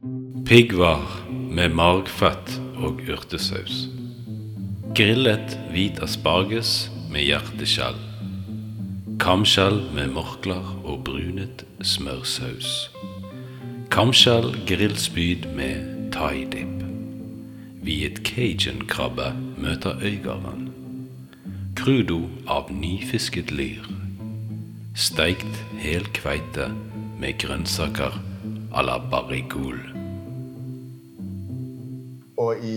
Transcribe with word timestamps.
Piggvar 0.00 1.02
med 1.28 1.74
margfett 1.76 2.54
og 2.80 3.02
urtesaus. 3.04 3.82
Grillet 4.96 5.58
hvit 5.74 5.98
asparges 6.00 6.70
med 7.12 7.26
hjerteskjell. 7.26 7.98
Kamskjell 9.20 9.82
med 9.92 10.14
morkler 10.14 10.70
og 10.88 11.02
brunet 11.04 11.66
smørsaus. 11.84 12.88
Kamskjell 13.92 14.48
grillspyd 14.70 15.44
med 15.58 15.84
thaidip. 16.16 16.80
Viet 17.84 18.22
cajun-krabbe 18.24 19.34
møter 19.60 20.00
øygarden. 20.00 20.70
Crudo 21.76 22.22
av 22.48 22.72
nyfisket 22.72 23.52
lyr. 23.52 23.84
Steikt 24.96 25.62
hel 25.84 26.08
kveite 26.16 26.72
med 27.20 27.36
grønnsaker 27.44 28.16
à 28.72 28.82
la 28.82 28.98
barrigoule. 28.98 29.82
Og 32.40 32.56
i, 32.64 32.74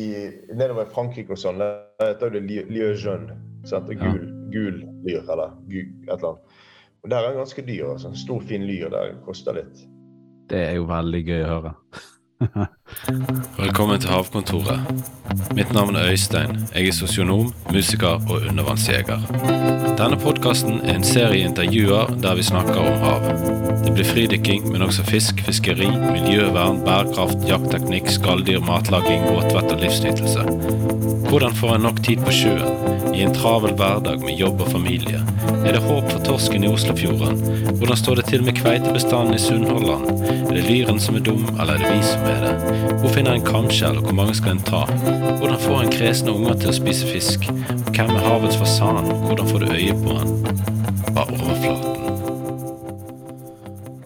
nedover 0.53 0.83
i 0.87 0.91
Frankrike 0.93 1.31
og 1.35 1.39
sånn, 1.39 1.61
der 1.61 1.85
heter 2.01 2.33
det 2.33 2.41
li- 2.49 2.65
lieu 2.67 2.91
jeune. 2.99 3.37
Sant? 3.69 3.87
Og 3.87 3.95
Gul, 4.01 4.25
gul 4.51 4.81
lyr, 5.07 5.21
eller 5.31 5.53
gul, 5.71 5.87
et 6.03 6.09
eller 6.17 6.33
annet. 6.33 6.57
Og 7.03 7.09
der 7.11 7.17
er 7.19 7.29
den 7.29 7.37
ganske 7.39 7.63
dyr. 7.67 7.85
altså. 7.93 8.09
En 8.11 8.15
stor, 8.19 8.41
fin 8.43 8.65
lyr 8.67 8.89
der. 8.91 9.13
Koster 9.25 9.55
litt. 9.55 9.85
Det 10.51 10.59
er 10.67 10.75
jo 10.75 10.83
veldig 10.89 11.21
gøy 11.27 11.41
å 11.45 11.47
høre. 11.53 11.71
Velkommen 13.57 13.99
til 13.99 14.09
Havkontoret. 14.09 14.79
Mitt 15.55 15.71
navn 15.73 15.95
er 15.95 16.11
Øystein. 16.11 16.57
Jeg 16.75 16.87
er 16.87 16.95
sosionom, 16.95 17.53
musiker 17.71 18.19
og 18.29 18.47
undervannsjeger. 18.49 19.21
Denne 19.99 20.19
podkasten 20.19 20.81
er 20.83 20.97
en 20.97 21.07
serie 21.07 21.47
intervjuer 21.47 22.15
der 22.23 22.35
vi 22.39 22.47
snakker 22.47 22.81
om 22.81 22.99
havet. 23.03 23.45
Det 23.85 23.93
blir 23.95 24.07
fridykking, 24.07 24.71
men 24.71 24.81
også 24.81 25.05
fisk, 25.07 25.43
fiskeri, 25.45 25.89
miljøvern, 25.89 26.83
bærekraft, 26.85 27.47
jaktteknikk, 27.49 28.11
skalldyr, 28.11 28.63
matlaging, 28.65 29.27
båtvett 29.29 29.75
og 29.75 29.83
livsnytelse. 29.85 30.92
Hvordan 31.33 31.55
får 31.55 31.75
en 31.75 31.81
nok 31.81 32.03
tid 32.05 32.19
på 32.21 32.31
sjøen? 32.31 33.15
I 33.17 33.23
en 33.25 33.31
travel 33.33 33.71
hverdag 33.73 34.19
med 34.21 34.37
jobb 34.37 34.59
og 34.61 34.67
familie. 34.69 35.17
Er 35.65 35.73
det 35.73 35.79
håp 35.81 36.11
for 36.11 36.21
torsken 36.27 36.61
i 36.61 36.69
Oslofjorden? 36.69 37.39
Hvordan 37.79 37.97
står 37.97 38.19
det 38.19 38.25
til 38.27 38.43
med 38.45 38.59
kveitebestanden 38.59 39.33
i 39.33 39.39
Sunnhordland? 39.41 40.21
Er 40.29 40.51
det 40.53 40.67
lyren 40.67 41.01
som 41.01 41.17
er 41.17 41.25
dum, 41.25 41.47
eller 41.55 41.73
er 41.73 41.81
det 41.81 41.89
vi 41.89 42.03
som 42.05 42.27
er 42.29 42.45
det? 42.45 42.77
Hvor 42.99 43.15
finner 43.15 43.33
en 43.33 43.47
kamskjell, 43.47 43.97
og 43.97 44.05
hvor 44.05 44.17
mange 44.19 44.37
skal 44.37 44.53
en 44.53 44.61
ta? 44.69 44.83
Hvordan 45.39 45.57
får 45.65 45.79
en 45.79 45.91
kresne 45.97 46.37
unger 46.37 46.61
til 46.61 46.69
å 46.69 46.75
spise 46.77 47.09
fisk? 47.09 47.49
Og 47.49 47.89
hvem 47.89 48.13
er 48.13 48.29
havets 48.29 48.61
fasan? 48.61 49.11
Hvordan 49.25 49.49
får 49.49 49.65
du 49.65 49.73
øye 49.73 49.97
på 50.05 50.21
han? 50.21 50.37
Bare 51.17 51.41
overflaten. 51.41 51.99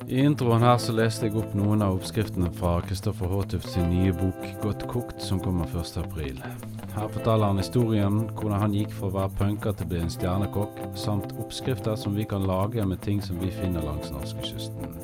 I 0.07 0.23
introen 0.31 0.63
her 0.63 0.79
så 0.79 0.95
leste 0.95 1.27
jeg 1.27 1.35
opp 1.43 1.51
noen 1.59 1.83
av 1.83 1.99
oppskriftene 1.99 2.55
fra 2.55 2.79
Kristoffer 2.87 3.27
Håtuft 3.35 3.67
sin 3.75 3.91
nye 3.91 4.15
bok 4.15 4.51
'Godt 4.63 4.87
kokt', 4.87 5.19
som 5.19 5.43
kommer 5.43 5.67
1. 5.75 6.76
Her 6.97 7.07
forteller 7.13 7.45
han 7.45 7.59
historien 7.61 8.15
hvordan 8.33 8.61
han 8.61 8.73
gikk 8.73 8.93
fra 8.97 9.11
å 9.11 9.13
være 9.13 9.35
punker 9.37 9.75
til 9.77 9.85
å 9.85 9.89
bli 9.91 9.99
en 10.01 10.09
stjernekokk, 10.09 10.79
samt 10.97 11.35
oppskrifter 11.37 11.93
som 12.01 12.15
vi 12.17 12.25
kan 12.25 12.47
lage 12.49 12.85
med 12.89 13.03
ting 13.05 13.19
som 13.21 13.37
vi 13.37 13.51
finner 13.53 13.85
langs 13.85 14.09
norskekysten. 14.09 14.95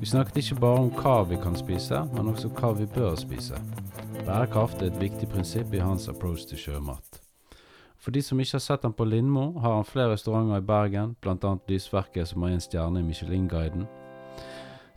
Vi 0.00 0.08
snakket 0.08 0.40
ikke 0.40 0.56
bare 0.62 0.86
om 0.86 0.88
hva 0.96 1.18
vi 1.28 1.36
kan 1.42 1.58
spise, 1.60 2.00
men 2.14 2.32
også 2.32 2.48
hva 2.56 2.72
vi 2.80 2.88
bør 2.96 3.12
spise. 3.20 3.60
Bærekraft 4.22 4.80
er 4.80 4.88
et 4.88 4.98
viktig 5.02 5.28
prinsipp 5.34 5.76
i 5.76 5.84
hans 5.84 6.08
approach 6.08 6.48
til 6.48 6.64
sjømat. 6.64 7.20
For 8.00 8.16
de 8.16 8.24
som 8.24 8.40
ikke 8.40 8.56
har 8.56 8.64
sett 8.70 8.88
ham 8.88 8.96
på 8.96 9.04
Lindmo, 9.04 9.50
har 9.60 9.76
han 9.82 9.86
flere 9.86 10.16
restauranter 10.16 10.64
i 10.64 10.68
Bergen, 10.72 11.14
bl.a. 11.20 11.54
Lysverket 11.68 12.32
som 12.32 12.42
har 12.42 12.56
en 12.56 12.64
stjerne 12.64 13.04
i 13.04 13.06
Michelin-guiden. 13.12 13.84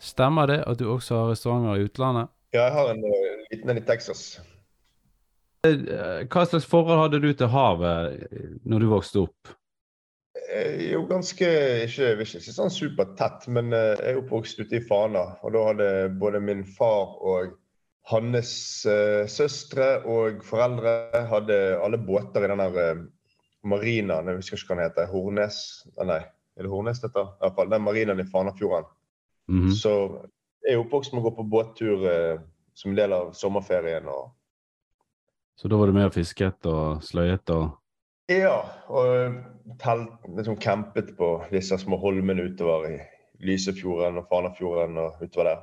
Stemmer 0.00 0.48
det 0.48 0.62
at 0.64 0.80
du 0.80 0.88
også 0.88 1.20
har 1.20 1.32
restauranter 1.36 1.76
i 1.76 1.86
utlandet? 1.90 2.32
Ja, 2.56 2.64
jeg 2.64 2.78
har 2.80 2.94
en 2.96 3.04
eh, 3.04 3.32
liten 3.52 3.70
en 3.70 3.84
i 3.84 3.84
Texas. 3.84 4.40
Eh, 5.66 6.24
Hva 6.30 6.46
slags 6.46 6.66
forhold 6.68 7.00
hadde 7.04 7.22
du 7.22 7.30
til 7.34 7.50
havet 7.52 8.26
eh, 8.30 8.50
når 8.68 8.82
du 8.82 8.90
vokste 8.90 9.22
opp? 9.26 9.54
Jo, 10.46 11.02
ganske 11.08 11.46
ikke, 11.84 12.12
ikke, 12.22 12.38
ikke 12.38 12.54
sånn 12.54 12.72
supertett, 12.72 13.48
men 13.52 13.74
eh, 13.74 13.94
jeg 13.98 14.14
er 14.14 14.20
oppvokst 14.20 14.60
ute 14.62 14.78
i 14.78 14.84
Fana. 14.84 15.26
Og 15.42 15.54
da 15.56 15.64
hadde 15.70 15.88
både 16.20 16.42
min 16.44 16.64
far 16.76 17.16
og 17.18 17.56
hans 18.06 18.50
søstre 19.26 19.86
og 20.06 20.44
foreldre 20.46 21.24
hadde 21.26 21.56
alle 21.82 21.98
båter 21.98 22.44
i 22.46 22.50
den 22.52 22.60
der 22.62 23.00
marinaen, 23.66 24.30
jeg 24.30 24.38
husker 24.38 24.60
ikke 24.60 24.68
hva 24.68 24.76
den 24.76 24.84
heter, 24.84 25.08
Hornes 25.10 25.56
ah, 25.96 26.04
Nei, 26.06 26.20
er 26.54 26.68
det 26.68 26.70
Hornes 26.70 27.02
dette? 27.02 27.24
I 27.24 27.42
hvert 27.42 27.56
fall 27.56 27.72
den 27.72 27.82
marinaen 27.82 28.22
i 28.22 28.28
Fanafjorden. 28.30 28.86
Mhm. 29.50 29.72
Så 29.74 29.96
jeg 30.62 30.76
er 30.76 30.84
oppvokst 30.84 31.16
med 31.16 31.24
å 31.24 31.26
gå 31.26 31.34
på 31.40 31.48
båttur 31.50 32.06
som 32.78 32.92
en 32.92 33.00
del 33.00 33.16
av 33.16 33.34
sommerferien. 33.34 34.06
og 34.06 34.30
Så 35.56 35.68
da 35.68 35.76
var 35.80 35.88
det 35.88 35.96
mer 35.96 36.12
fisket 36.12 36.66
og 36.68 37.02
sløyet 37.04 37.50
og 37.54 37.76
Ja, 38.28 38.58
og 38.90 39.36
telt, 39.78 40.10
liksom 40.34 40.56
campet 40.58 41.12
på 41.16 41.28
disse 41.52 41.78
små 41.78 41.96
holmene 42.02 42.48
utover 42.50 42.88
i 42.90 42.96
Lysefjorden 43.46 44.18
og 44.18 44.26
Fanafjorden 44.30 44.98
og 44.98 45.20
utover 45.22 45.52
der. 45.52 45.60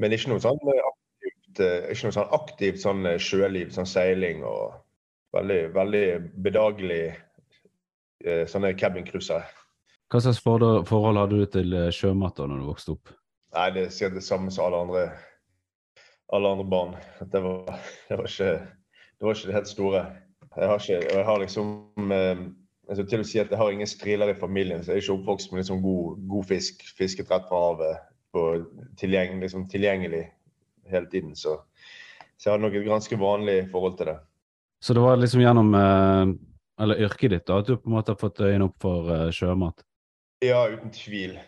Men 0.00 0.14
ikke 0.14 0.30
noe 0.32 0.42
sånn 0.42 0.60
aktivt, 0.62 1.60
eh, 1.60 1.90
ikke 1.92 2.08
noe 2.08 2.16
sånn 2.16 2.36
aktivt 2.38 2.80
sånn 2.82 3.08
eh, 3.08 3.18
sjøliv, 3.20 3.72
sånn 3.74 3.88
seiling 3.88 4.44
og 4.48 4.78
veldig, 5.36 5.60
veldig 5.74 6.04
bedagelig 6.44 7.02
eh, 8.24 8.44
sånne 8.48 8.72
cabincruisere. 8.78 9.44
Hva 10.12 10.20
slags 10.20 10.42
forhold, 10.44 11.18
hadde 11.18 11.40
du 11.40 11.46
til 11.48 11.76
sjømat 11.92 12.36
da 12.36 12.46
når 12.48 12.62
du 12.62 12.68
vokste 12.68 12.94
opp? 12.96 13.12
Nei, 13.56 13.68
det 13.72 13.86
er 13.86 13.92
sikkert 13.92 14.20
det 14.20 14.26
samme 14.26 14.52
som 14.52 14.68
alle 14.68 14.80
andre, 14.86 15.04
alle 16.36 16.52
andre 16.56 16.68
barn. 16.68 16.94
Det 17.32 17.40
var, 17.44 17.80
det 18.08 18.18
var, 18.20 18.28
ikke, 18.28 18.52
det 19.22 19.28
var 19.28 19.36
ikke 19.36 19.46
det 19.52 19.54
helt 19.54 19.68
store. 19.70 19.98
Jeg 20.56 20.68
har 20.68 20.80
ikke, 20.82 20.96
og 20.98 21.16
jeg 21.16 21.24
har 21.24 21.38
liksom 21.38 21.66
jeg 22.88 22.96
skal 22.96 23.06
Til 23.06 23.20
å 23.22 23.26
si 23.26 23.38
at 23.38 23.52
jeg 23.54 23.58
har 23.60 23.70
ingen 23.70 23.86
striler 23.86 24.32
i 24.32 24.38
familien, 24.40 24.80
så 24.82 24.90
jeg 24.90 24.98
er 24.98 25.04
ikke 25.04 25.14
oppvokst 25.14 25.52
med 25.52 25.62
liksom 25.62 25.78
god, 25.84 26.16
god 26.28 26.48
fisk. 26.48 26.82
Fisket 26.98 27.30
rett 27.30 27.44
fra 27.46 27.60
havet. 27.68 28.00
Og 28.34 28.64
tilgjeng, 28.98 29.38
liksom 29.40 29.68
tilgjengelig 29.70 30.24
hele 30.90 31.06
tiden. 31.12 31.36
Så, 31.38 31.54
så 32.34 32.48
jeg 32.48 32.56
har 32.56 32.64
nok 32.64 32.74
et 32.74 32.88
ganske 32.88 33.18
vanlig 33.20 33.68
forhold 33.70 33.94
til 34.00 34.10
det. 34.10 34.16
Så 34.82 34.98
det 34.98 35.04
var 35.04 35.22
liksom 35.22 35.44
gjennom 35.44 35.70
eh, 35.78 36.34
eller 36.82 37.04
yrket 37.06 37.36
ditt 37.36 37.46
da, 37.46 37.60
at 37.62 37.70
du 37.70 37.76
på 37.76 37.92
en 37.92 37.94
måte 37.94 38.16
har 38.16 38.18
fått 38.18 38.42
øynene 38.42 38.66
opp 38.66 38.76
for 38.82 39.14
eh, 39.14 39.30
sjømat? 39.30 39.86
Ja, 40.42 40.64
uten 40.74 40.90
tvil. 40.90 41.38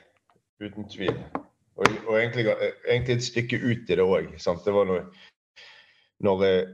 Uten 0.62 0.86
tvil. 0.94 1.18
Og, 1.74 1.90
og 2.06 2.14
egentlig, 2.20 2.46
egentlig 2.86 3.18
et 3.18 3.26
stykke 3.26 3.58
ut 3.58 3.90
i 3.90 3.98
det 3.98 4.06
òg. 4.06 4.30
Det 4.38 4.76
var 4.78 4.86
når, 4.86 5.04
når 6.22 6.46
jeg 6.46 6.64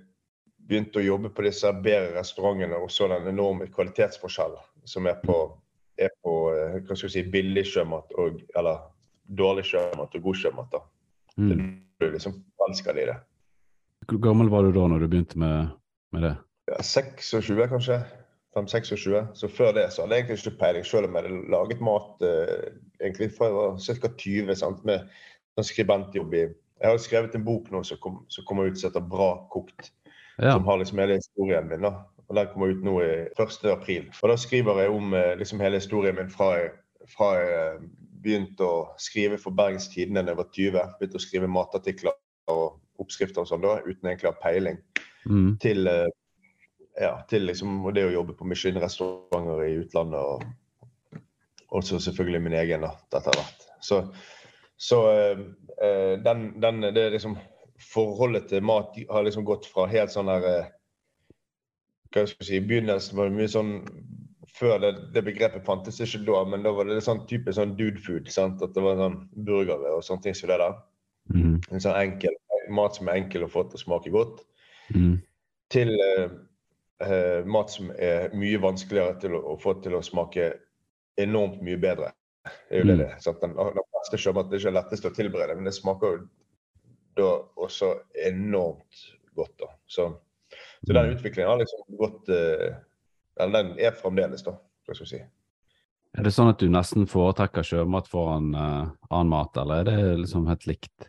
begynte 0.71 1.01
å 1.01 1.05
jobbe 1.05 1.33
på 1.35 1.45
disse 1.47 1.73
bedre 1.85 2.15
restaurantene 2.19 2.79
og 2.79 2.91
så 2.93 3.09
den 3.11 3.29
enorme 3.33 3.67
kvalitetsforskjellen 3.73 4.87
som 4.89 5.09
er 5.11 5.19
på, 5.25 5.37
er 6.01 6.13
på 6.25 6.37
eh, 6.55 6.79
hva 6.85 6.97
skal 6.97 7.09
jeg 7.09 7.17
si, 7.17 7.27
billig 7.35 7.67
sjømat 7.73 8.15
og 8.21 8.41
eller 8.59 8.87
dårlig 9.27 9.67
sjømat 9.71 10.15
og 10.17 10.23
god 10.29 10.39
sjømat. 10.41 10.71
da. 10.73 10.81
Mm. 11.39 11.67
Du 12.01 12.09
liksom 12.11 12.39
elsker 12.69 12.97
det 12.97 13.11
det. 13.11 13.19
Hvor 14.09 14.23
gammel 14.25 14.49
var 14.51 14.65
du 14.65 14.73
da 14.75 14.87
når 14.89 15.05
du 15.05 15.11
begynte 15.13 15.39
med, 15.39 15.75
med 16.15 16.25
det? 16.27 16.35
Ja, 16.71 16.81
26 16.83 17.69
kanskje. 17.71 18.01
5-26. 18.57 19.29
Så 19.39 19.49
før 19.49 19.75
det 19.77 19.85
så 19.93 20.03
hadde 20.03 20.17
jeg 20.17 20.25
egentlig 20.25 20.41
ikke 20.43 20.59
peiling, 20.59 20.87
selv 20.87 21.07
om 21.07 21.15
jeg 21.15 21.23
hadde 21.23 21.53
laget 21.53 21.85
mat 21.87 22.25
eh, 22.27 22.73
egentlig 22.99 23.31
fra 23.37 23.47
jeg 23.47 23.55
var 23.55 23.79
ca. 23.79 24.11
20 24.25 24.59
sant, 24.59 24.83
med 24.89 25.07
sånn 25.55 25.69
skribentjobb 25.71 26.35
i 26.35 26.43
Jeg 26.81 26.89
har 26.89 26.99
skrevet 27.03 27.35
en 27.37 27.45
bok 27.45 27.69
nå 27.71 27.83
som 27.85 27.99
kom- 28.01 28.25
som 28.33 28.45
kommer 28.49 28.71
ut 28.71 28.79
som 28.79 28.89
heter 28.89 29.05
'Bra 29.05 29.47
kokt'. 29.53 29.91
Ja. 30.41 30.55
Som 30.57 30.65
har 30.65 30.79
liksom 30.81 30.99
hele 30.99 31.19
historien 31.21 31.69
min. 31.69 31.83
da. 31.85 31.95
Og 32.29 32.37
Den 32.37 32.47
kommer 32.53 32.71
ut 32.71 32.85
nå 32.85 32.95
i 33.03 33.11
1. 33.37 33.65
april. 33.73 34.07
Og 34.23 34.29
Da 34.29 34.37
skriver 34.37 34.81
jeg 34.81 34.91
om 34.91 35.15
eh, 35.15 35.35
liksom 35.39 35.61
hele 35.61 35.81
historien 35.81 36.17
min 36.17 36.31
fra 36.31 36.53
jeg, 36.57 36.71
fra 37.17 37.33
jeg 37.37 37.51
eh, 37.59 37.83
begynte 38.23 38.65
å 38.65 38.79
skrive 39.01 39.39
for 39.41 39.57
Bergens 39.57 39.89
Tidende 39.93 40.23
da 40.25 40.33
jeg 40.35 40.41
var 40.41 40.51
20. 40.55 40.97
Begynte 41.01 41.21
å 41.21 41.27
skrive 41.27 41.51
matartikler 41.51 42.17
og 42.53 42.81
oppskrifter 43.01 43.43
og 43.43 43.49
sånn 43.49 43.65
da, 43.65 43.79
uten 43.85 44.09
egentlig 44.09 44.31
å 44.31 44.35
ha 44.35 44.43
peiling 44.43 44.81
Mm. 45.29 45.59
til, 45.61 45.87
eh, 45.87 46.09
ja, 47.01 47.23
til 47.29 47.43
liksom, 47.47 47.83
det 47.95 48.07
å 48.07 48.13
jobbe 48.13 48.33
på 48.39 48.47
Michelin-restauranter 48.49 49.67
i 49.67 49.79
utlandet. 49.83 50.21
Og 50.21 51.23
også 51.69 52.01
selvfølgelig 52.01 52.43
min 52.43 52.57
egen 52.57 52.87
da, 52.87 52.95
etter 53.13 53.37
hvert. 53.37 53.67
Så, 53.85 54.01
så 54.81 55.01
eh, 55.13 56.17
den, 56.25 56.47
den, 56.63 56.81
det 56.81 57.05
er 57.05 57.11
liksom 57.11 57.37
Forholdet 57.81 58.49
til 58.51 58.63
mat 58.67 58.97
har 59.09 59.25
liksom 59.25 59.47
gått 59.49 59.67
fra 59.71 59.87
helt 59.89 60.13
sånn 60.13 60.29
der 60.29 60.47
eh, 60.49 60.69
hva 62.11 62.25
skal 62.27 62.43
jeg 62.43 62.49
si, 62.49 62.57
I 62.59 62.67
begynnelsen 62.67 63.17
var 63.17 63.29
det 63.31 63.37
mye 63.39 63.49
sånn 63.51 63.73
Før 64.51 64.81
det, 64.83 64.91
det 65.15 65.23
begrepet 65.25 65.65
fantes 65.65 66.01
ikke 66.03 66.25
da, 66.27 66.41
men 66.45 66.65
da 66.67 66.73
var 66.75 66.89
det 66.91 66.99
sånn 67.07 67.23
type 67.31 67.53
sånn 67.55 67.77
dude 67.79 68.01
food. 68.03 68.27
sant? 68.29 68.61
At 68.61 68.75
det 68.75 68.83
var 68.83 68.99
sånn 68.99 69.21
burgere 69.47 69.93
og 69.95 70.03
sånne 70.05 70.27
ting 70.27 70.35
som 70.37 70.51
det 70.51 70.59
der. 70.61 70.75
Mm. 71.33 71.55
En 71.71 71.81
sånn 71.85 71.97
enkel 71.97 72.35
mat 72.75 72.99
som 72.99 73.09
er 73.09 73.21
enkel 73.23 73.47
å 73.47 73.51
få 73.51 73.65
til 73.71 73.79
å 73.79 73.85
smake 73.85 74.13
godt 74.15 74.43
Mm. 74.91 75.21
til 75.71 75.93
eh, 76.03 76.33
eh, 77.07 77.45
mat 77.47 77.71
som 77.71 77.93
er 77.95 78.35
mye 78.35 78.59
vanskeligere 78.59 79.21
til 79.23 79.37
å, 79.39 79.41
å 79.53 79.57
få 79.63 79.77
til 79.85 79.95
å 79.95 80.03
smake 80.03 80.51
enormt 81.23 81.63
mye 81.63 81.79
bedre. 81.79 82.11
Det 82.69 82.75
er 82.75 82.83
jo 82.83 82.89
det 82.91 82.97
Mm. 82.97 82.99
det 82.99 83.07
er. 83.07 83.19
sant? 83.23 83.41
Den, 83.41 83.55
den 83.55 83.89
beste 83.95 84.19
sjømaten 84.19 84.53
er 84.53 84.59
ikke 84.59 84.75
lettest 84.75 85.07
å 85.07 85.15
tilberede, 85.15 85.55
men 85.55 85.71
det 85.71 85.77
smaker 85.79 86.17
jo 86.17 86.27
da 87.21 87.31
også 87.61 87.93
enormt 88.27 89.05
godt. 89.39 89.55
da. 89.61 89.69
Så, 89.87 90.09
så 90.87 90.97
den 90.97 91.13
utviklingen 91.15 91.51
har 91.51 91.61
liksom 91.61 91.85
gått 92.01 92.33
eh, 92.35 92.73
Eller 93.41 93.63
den 93.65 93.79
er 93.81 93.95
fremdeles, 93.97 94.43
da, 94.45 94.57
hva 94.85 94.97
skal 94.97 95.07
jeg 95.07 95.13
si. 95.13 95.21
Er 96.19 96.27
det 96.27 96.33
sånn 96.35 96.51
at 96.51 96.59
du 96.59 96.67
nesten 96.69 97.07
foretrekker 97.09 97.65
sjømat 97.65 98.09
foran 98.11 98.51
uh, 98.53 98.91
annen 99.15 99.31
mat, 99.31 99.55
eller 99.63 99.85
er 99.85 99.87
det 99.87 100.17
liksom 100.25 100.49
helt 100.51 100.67
likt? 100.67 101.07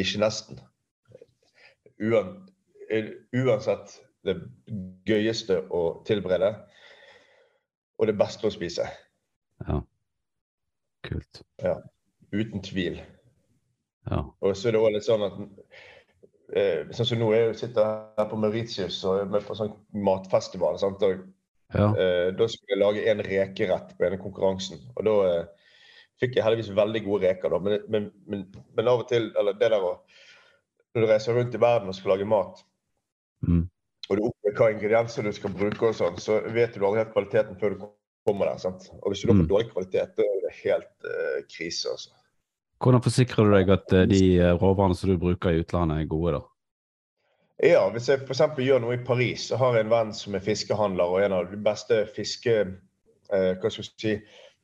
Ikke 0.00 0.22
nesten. 0.22 0.62
Uan, 2.00 2.32
uansett 3.36 3.98
det 4.24 4.38
gøyeste 5.08 5.60
å 5.68 6.00
tilberede 6.08 6.54
og 8.00 8.08
det 8.08 8.16
beste 8.16 8.48
å 8.48 8.52
spise. 8.54 8.88
Ja. 9.66 9.82
Kult. 11.04 11.42
Ja. 11.60 11.76
Uten 12.32 12.64
tvil. 12.64 13.00
Ja. 14.10 14.24
Og 14.42 14.56
så 14.58 14.68
er 14.68 14.72
det 14.76 14.80
òg 14.82 14.92
litt 14.96 15.06
sånn 15.06 15.22
at 15.26 15.36
eh, 16.56 16.86
Sånn 16.90 17.06
som 17.06 17.20
nå, 17.22 17.28
jeg 17.36 17.54
sitter 17.60 17.92
her 18.18 18.26
på 18.30 18.38
Mauritius 18.42 18.98
og 19.06 19.20
er 19.20 19.28
med 19.30 19.44
på 19.46 19.54
sånn 19.54 19.72
matfestival. 19.94 20.78
Sant? 20.82 21.02
Og, 21.06 21.26
Ja. 21.70 21.92
eh, 21.94 22.30
da 22.34 22.46
skulle 22.50 22.74
jeg 22.74 22.80
lage 22.82 23.04
en 23.06 23.20
rekerett 23.22 23.92
på 23.96 24.02
denne 24.02 24.18
konkurransen. 24.18 24.80
Og 24.96 25.04
da 25.06 25.12
eh, 25.28 25.44
fikk 26.20 26.34
jeg 26.34 26.42
heldigvis 26.44 26.72
veldig 26.74 27.04
gode 27.04 27.28
reker. 27.28 27.50
Da. 27.54 27.58
Men, 27.62 27.84
men, 27.88 28.08
men, 28.26 28.42
men 28.76 28.88
av 28.90 29.04
og 29.04 29.08
til 29.08 29.30
eller 29.38 29.54
det 29.54 29.70
der 29.70 29.78
å 29.80 30.00
Når 30.90 31.04
du 31.04 31.06
reiser 31.06 31.36
rundt 31.38 31.54
i 31.54 31.58
verden 31.62 31.88
og 31.88 31.94
skal 31.94 32.16
lage 32.16 32.26
mat, 32.26 32.64
Mm. 33.46 33.70
og 34.10 34.16
du 34.18 34.22
opplever 34.26 34.56
hva 34.58 34.66
ingredienser 34.74 35.22
du 35.22 35.30
skal 35.32 35.50
bruke, 35.54 35.86
og 35.86 35.94
sånn, 35.94 36.18
så 36.20 36.40
vet 36.52 36.74
du 36.74 36.82
aldri 36.84 36.98
helt 37.04 37.14
kvaliteten 37.14 37.56
før 37.60 37.70
du 37.70 37.84
kommer 38.26 38.50
der. 38.50 38.58
sant? 38.58 38.90
Og 39.00 39.12
hvis 39.12 39.22
du 39.22 39.28
da 39.28 39.32
får 39.32 39.46
Mm. 39.46 39.48
dårlig 39.48 39.70
kvalitet, 39.72 40.16
da 40.16 40.22
er 40.26 40.40
det 40.42 40.52
helt 40.64 41.06
eh, 41.06 41.42
krise. 41.48 41.88
altså. 41.88 42.10
Hvordan 42.80 43.04
forsikrer 43.04 43.44
du 43.44 43.54
deg 43.54 43.72
at 43.74 43.92
eh, 43.92 44.06
de 44.08 44.22
eh, 44.38 44.54
råvarene 44.56 44.96
som 44.96 45.12
du 45.12 45.18
bruker 45.20 45.52
i 45.52 45.60
utlandet, 45.60 46.00
er 46.00 46.10
gode, 46.10 46.38
da? 46.38 46.46
Ja, 47.60 47.82
hvis 47.92 48.08
jeg 48.08 48.22
f.eks. 48.24 48.40
gjør 48.56 48.80
noe 48.80 48.96
i 48.96 49.02
Paris, 49.04 49.50
så 49.50 49.58
har 49.60 49.76
jeg 49.76 49.84
en 49.84 49.92
venn 49.92 50.14
som 50.16 50.36
er 50.36 50.44
fiskehandler 50.44 51.12
og 51.12 51.24
en 51.24 51.36
av 51.36 51.50
de 51.50 51.58
beste 51.60 52.04
fiske... 52.16 52.62
Eh, 53.30 53.50
hva 53.60 53.70
skal 53.70 53.84
jeg 53.84 53.90
si 53.90 54.14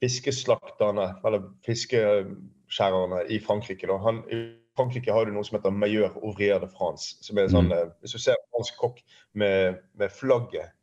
fiskeslakterne, 0.02 1.06
eller 1.24 1.44
fiskeskjærerne 1.64 3.22
i 3.32 3.38
Frankrike. 3.40 3.88
Da. 3.88 3.96
Han, 4.04 4.22
I 4.32 4.40
Frankrike 4.76 5.12
har 5.12 5.24
du 5.24 5.32
noe 5.32 5.44
som 5.46 5.56
heter 5.56 5.72
Meilleur 5.72 6.16
Ouvrier 6.20 6.60
de 6.60 6.68
France. 6.72 7.16
som 7.24 7.38
er 7.40 7.48
sånn, 7.52 7.70
mm. 7.72 7.94
Hvis 8.04 8.16
du 8.16 8.20
ser 8.20 8.36
en 8.36 8.48
fransk 8.56 8.80
kokk 8.80 9.00
med, 9.32 9.80
med 9.96 10.12
flagget, 10.12 10.74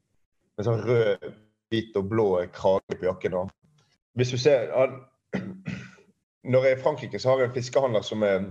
med 0.57 0.69
sånn 0.69 0.81
rød, 0.85 1.27
hvit 1.73 1.97
og 1.97 2.09
blå 2.09 2.27
krage 2.53 2.97
på 2.97 3.09
jakken 3.09 3.37
og 3.37 3.53
Hvis 4.17 4.33
du 4.33 4.37
ser 4.37 4.69
han, 4.73 4.99
Når 6.43 6.65
jeg 6.65 6.75
er 6.75 6.77
i 6.79 6.83
Frankrike, 6.83 7.19
så 7.19 7.29
har 7.31 7.39
jeg 7.39 7.49
en 7.49 7.55
fiskehandler 7.55 8.03
som 8.03 8.23
er 8.27 8.45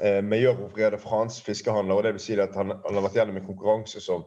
eh, 0.00 0.20
Meilleur 0.24 0.60
Ouvrier 0.64 0.90
de 0.94 0.98
France 0.98 1.42
fiskehandler. 1.44 1.94
og 1.94 2.02
det 2.06 2.14
vil 2.16 2.22
si 2.24 2.38
at 2.40 2.54
han, 2.56 2.72
han 2.84 2.94
har 2.96 3.04
vært 3.04 3.18
gjennom 3.20 3.36
en 3.40 3.46
konkurranse 3.46 4.00
som 4.00 4.24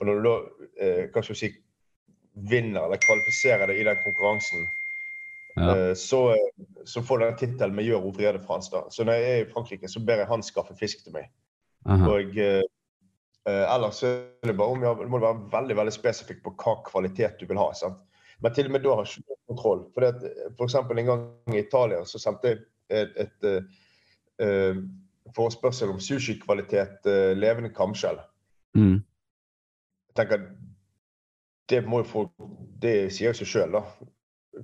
Og 0.00 0.06
når 0.08 0.14
du 0.14 0.22
da 0.28 0.36
eh, 0.80 1.00
hva 1.12 1.20
skal 1.22 1.34
du 1.34 1.38
si, 1.42 1.50
vinner 2.48 2.86
eller 2.86 2.96
kvalifiserer 3.02 3.68
deg 3.68 3.80
i 3.82 3.84
den 3.84 3.98
konkurransen, 4.04 4.68
Ja. 5.56 5.74
eh, 5.76 5.94
så, 5.94 6.36
så 6.88 7.02
får 7.04 7.18
du 7.18 7.24
den 7.26 7.36
tittelen 7.36 7.74
Meilleur 7.76 8.00
Ouvrier 8.06 8.32
de 8.32 8.40
France. 8.46 8.70
da. 8.72 8.86
Så 8.90 9.04
når 9.04 9.12
jeg 9.20 9.32
er 9.32 9.42
i 9.44 9.50
Frankrike, 9.52 9.88
så 9.88 10.00
ber 10.00 10.22
jeg 10.22 10.26
han 10.30 10.42
skaffe 10.42 10.72
fisk 10.78 11.04
til 11.04 11.12
meg. 11.12 11.28
Aha. 11.84 12.08
Og 12.08 12.38
eh, 12.40 12.62
eh, 13.50 13.66
ellers 13.74 14.00
er 14.08 14.48
det 14.48 14.56
bare 14.56 14.72
om 14.72 14.82
ja, 14.82 14.94
må 14.94 15.18
du 15.20 15.26
være 15.26 15.50
veldig 15.52 15.76
veldig 15.76 15.92
spesifikk 15.92 16.40
på 16.46 16.54
hva 16.56 16.78
kvalitet 16.86 17.36
du 17.40 17.44
vil 17.50 17.60
ha. 17.60 17.68
sant? 17.76 18.00
Men 18.42 18.54
til 18.54 18.66
og 18.68 18.74
med 18.74 18.82
da 18.84 18.96
har 18.98 19.06
ikke 19.06 19.38
kontroll. 19.50 19.84
For, 19.94 20.04
det, 20.04 20.32
for 20.56 20.66
eksempel 20.66 20.98
en 20.98 21.10
gang 21.10 21.54
i 21.54 21.62
Italia 21.62 22.02
så 22.08 22.18
sendte 22.18 22.50
jeg 22.50 22.58
et, 22.90 23.14
et, 23.24 23.46
et 23.46 23.62
uh, 24.42 24.82
forespørsel 25.36 25.92
om 25.92 26.00
sushikvalitet 26.02 27.06
uh, 27.06 27.30
levende 27.38 27.72
kamskjell. 27.74 28.18
Mm. 28.76 28.98
Jeg 30.10 30.18
tenker 30.18 30.48
det 31.70 31.84
må 31.88 32.02
jo 32.02 32.08
få 32.08 32.22
Det 32.82 33.12
sier 33.14 33.30
jo 33.30 33.38
seg 33.38 33.48
sjøl, 33.48 33.76
da. 33.78 33.84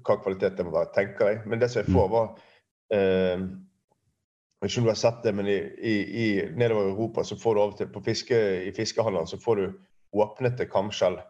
Hva 0.05 0.19
kvalitet 0.21 0.59
det 0.59 0.67
må 0.67 0.75
være, 0.75 0.91
tenker 0.97 1.31
jeg. 1.31 1.43
Men 1.47 1.61
det 1.63 1.71
som 1.71 1.85
jeg 1.85 1.95
får, 1.95 2.09
var 2.13 2.33
uh, 2.35 3.47
jeg 4.59 4.67
vet 4.67 4.73
ikke 4.73 4.81
om 4.81 4.87
du 4.89 4.91
har 4.91 4.99
sett 4.99 5.21
det, 5.23 5.33
men 5.39 5.47
i, 5.47 5.59
i, 5.87 5.93
i 6.23 6.25
nedover 6.59 6.89
i 6.89 6.91
Europa 6.91 7.23
så 7.25 7.37
får 7.39 7.55
du 7.55 7.61
av 7.63 7.73
og 7.73 7.77
til 7.79 7.91
på 7.95 8.03
fiske, 8.03 8.39
i 8.67 8.73
fiskehandlene 8.75 9.31
så 9.31 9.39
får 9.39 9.61
du 9.61 9.67
åpnete 10.19 10.67
kamskjell 10.67 11.21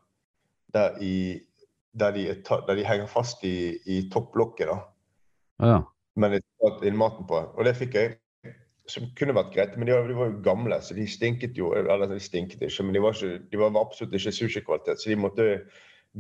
der, 0.73 0.97
i, 1.05 1.37
der, 2.00 2.15
de, 2.17 2.25
ta- 2.47 2.62
der 2.67 2.79
de 2.79 2.87
henger 2.87 3.11
fast 3.11 3.45
i, 3.47 3.75
i 3.87 4.00
topplokket. 4.12 4.71
da. 4.71 4.79
Ja. 5.65 5.79
Men 6.19 6.39
jeg 6.39 6.45
er 6.67 6.87
inn 6.89 6.99
maten 6.99 7.27
på. 7.29 7.43
Og 7.55 7.67
det 7.67 7.77
fikk 7.79 7.99
jeg. 7.99 8.17
Som 8.89 9.05
kunne 9.19 9.35
vært 9.37 9.53
greit, 9.53 9.75
men 9.77 9.85
de 9.85 9.93
var, 9.93 10.06
de 10.09 10.15
var 10.17 10.31
jo 10.31 10.39
gamle, 10.47 10.79
så 10.81 10.95
de 10.97 11.05
stinket 11.11 11.59
jo. 11.61 11.75
Eller 11.77 12.09
de 12.09 12.17
stinket 12.25 12.62
ikke, 12.65 12.87
men 12.87 12.97
de 12.97 13.03
var, 13.05 13.19
ikke, 13.19 13.43
de 13.53 13.61
var 13.61 13.77
absolutt 13.77 14.17
ikke 14.17 14.33
sushikvalitet. 14.33 15.03
Så 15.03 15.12
de 15.12 15.19
måtte 15.21 15.49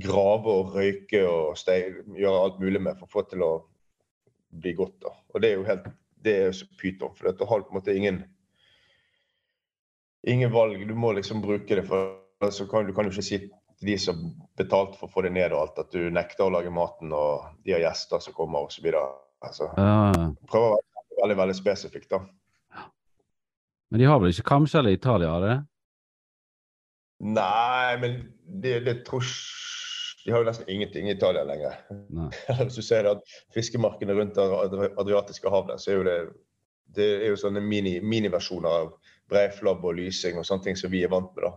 grave 0.04 0.52
og 0.52 0.74
røyke 0.76 1.22
og 1.24 1.56
steil, 1.56 2.02
gjøre 2.18 2.42
alt 2.44 2.60
mulig 2.60 2.82
med 2.84 2.98
for 3.00 3.08
å 3.08 3.14
få 3.14 3.24
til 3.30 3.46
å 3.46 3.52
bli 4.60 4.74
godt. 4.76 4.98
da. 5.06 5.14
Og 5.32 5.42
det 5.42 5.50
er 5.50 5.56
jo 5.56 5.68
helt 5.70 5.88
det 6.24 6.34
er 6.34 6.52
så 6.52 6.66
pyton, 6.80 7.14
for 7.16 7.30
da 7.30 7.46
har 7.46 7.60
du 7.60 7.68
på 7.68 7.72
en 7.72 7.78
måte 7.78 7.94
ingen 7.94 8.22
ingen 10.26 10.52
valg. 10.52 10.80
Du 10.88 10.94
må 10.98 11.12
liksom 11.16 11.42
bruke 11.42 11.78
det, 11.78 11.84
for 11.88 12.18
altså, 12.44 12.66
kan 12.70 12.86
du 12.86 12.94
kan 12.94 13.06
jo 13.06 13.14
ikke 13.14 13.26
si 13.26 13.38
til 13.78 13.92
de 13.92 13.96
som 14.02 14.20
betalte 14.58 14.98
for 14.98 15.08
å 15.08 15.12
få 15.12 15.24
det 15.26 15.32
ned 15.36 15.52
og 15.54 15.62
alt, 15.62 15.80
at 15.84 15.94
du 15.94 16.08
nekter 16.10 16.46
å 16.46 16.52
lage 16.54 16.72
maten, 16.74 17.12
og 17.14 17.46
de 17.64 17.76
har 17.76 17.84
gjester 17.86 18.22
som 18.24 18.34
kommer 18.36 18.66
osv. 18.66 18.88
Altså, 19.44 19.70
ja. 19.78 20.28
prøver 20.50 20.74
å 20.74 20.78
være 20.78 21.20
veldig 21.22 21.38
veldig 21.42 21.56
spesifikk, 21.58 22.08
da. 22.10 22.22
Men 23.88 24.02
de 24.02 24.08
har 24.10 24.18
vel 24.20 24.34
ikke 24.34 24.48
kamskjell 24.50 24.90
i 24.90 24.96
Italia, 24.98 25.30
har 25.32 25.44
de 25.44 25.52
det? 25.52 25.60
Nei, 27.38 27.94
men 28.02 28.18
det, 28.62 28.76
det 28.86 29.00
tror 29.08 29.24
De 30.22 30.30
har 30.30 30.42
jo 30.44 30.46
nesten 30.46 30.68
ingenting 30.70 31.08
i 31.08 31.14
Italia 31.16 31.42
lenger. 31.48 31.78
Hvis 32.60 32.76
du 32.76 32.84
ser 32.84 33.08
at 33.10 33.22
fiskemarkedene 33.56 34.14
rundt 34.18 34.36
det 34.36 34.90
Adriatiske 35.00 35.50
havet, 35.50 35.80
så 35.80 35.94
er 35.94 35.98
jo 35.98 36.04
det 36.06 36.18
det 36.96 37.08
er 37.22 37.32
jo 37.32 37.38
sånne 37.40 37.60
mini- 37.60 38.00
miniversjoner 38.00 38.68
av 38.82 38.92
breiflabb 39.28 39.84
og 39.84 39.98
lysing 39.98 40.38
og 40.40 40.46
sånne 40.48 40.68
ting 40.68 40.78
som 40.78 40.92
vi 40.92 41.02
er 41.04 41.12
vant 41.12 41.34
med. 41.36 41.44
da. 41.44 41.50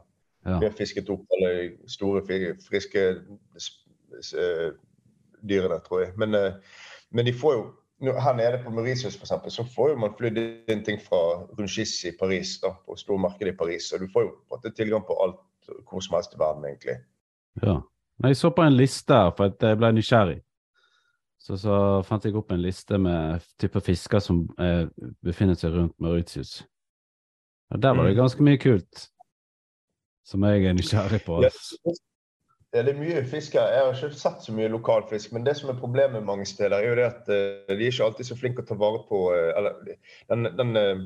Ja. 0.45 0.57
Vi 0.59 0.65
har 0.65 0.73
fisket 0.73 1.09
opp 1.13 1.25
alle 1.37 1.51
store, 1.87 2.23
friske 2.65 3.03
eh, 4.37 4.71
dyrene, 5.41 5.77
tror 5.85 6.01
jeg. 6.05 6.13
Men, 6.17 6.33
eh, 6.35 6.53
men 7.11 7.25
de 7.25 7.33
får 7.33 7.53
jo 7.57 8.13
her 8.17 8.33
nede 8.33 8.63
på 8.63 8.71
Mauritius 8.73 9.13
for 9.17 9.27
eksempel, 9.27 9.51
så 9.53 9.63
får 9.75 9.89
jo 9.91 9.97
man 10.01 10.15
flydd 10.17 10.37
inn 10.73 10.83
ting 10.83 10.97
fra 11.01 11.19
Rungis 11.57 11.99
i 12.09 12.11
Paris, 12.19 12.55
da, 12.63 12.73
på 12.87 12.95
stormarkedet 12.97 13.53
i 13.53 13.57
Paris. 13.57 13.91
Og 13.93 13.99
du 14.01 14.07
får 14.13 14.25
jo 14.25 14.31
på 14.49 14.61
tilgang 14.75 15.03
på 15.05 15.17
alt 15.21 15.37
hvor 15.89 16.01
som 16.01 16.15
helst 16.17 16.33
i 16.33 16.39
verden, 16.41 16.65
egentlig. 16.65 16.97
Ja. 17.61 17.81
Jeg 18.23 18.37
så 18.37 18.49
på 18.49 18.61
en 18.65 18.77
liste 18.77 19.13
her, 19.13 19.29
for 19.37 19.53
jeg 19.61 19.77
ble 19.77 19.91
nysgjerrig. 19.93 20.41
Så, 21.41 21.55
så 21.57 22.01
fant 22.05 22.25
jeg 22.25 22.35
opp 22.37 22.51
en 22.53 22.61
liste 22.61 22.97
med 23.01 23.41
typer 23.61 23.81
fisker 23.81 24.19
som 24.21 24.43
eh, 24.61 24.85
befinner 25.25 25.57
seg 25.57 25.73
rundt 25.73 25.95
Mauritius. 26.01 26.63
Og 27.71 27.81
der 27.81 27.93
var 27.95 28.05
det 28.05 28.13
Mm. 28.13 28.19
ganske 28.19 28.43
mye 28.43 28.57
kult 28.57 29.07
som 30.27 30.43
jeg 30.47 30.65
er 30.65 30.77
nysgjerrig 30.77 31.21
på. 31.25 31.41
Ja. 31.45 31.51
Ja, 32.71 32.85
det 32.87 32.93
er 32.93 32.99
mye 33.01 33.21
fisk 33.27 33.57
her. 33.59 33.67
Jeg 33.67 33.83
har 33.83 33.97
ikke 33.97 34.15
sett 34.15 34.45
så 34.45 34.53
mye 34.55 34.69
lokal 34.71 35.03
fisk. 35.09 35.33
Men 35.35 35.43
det 35.43 35.57
som 35.59 35.73
er 35.73 35.79
problemet 35.79 36.23
mange 36.23 36.45
steder, 36.47 36.77
er 36.77 36.87
jo 36.87 36.93
det 36.95 37.07
at 37.09 37.31
eh, 37.33 37.73
de 37.73 37.83
er 37.83 37.89
ikke 37.91 38.05
alltid 38.05 38.29
så 38.29 38.37
flinke 38.39 38.63
å 38.63 38.69
ta 38.69 38.77
vare 38.79 39.01
på 39.09 39.25
eh, 39.35 39.49
Eller 39.59 39.97
den, 40.31 40.47
den 40.55 40.79
eh, 40.79 41.01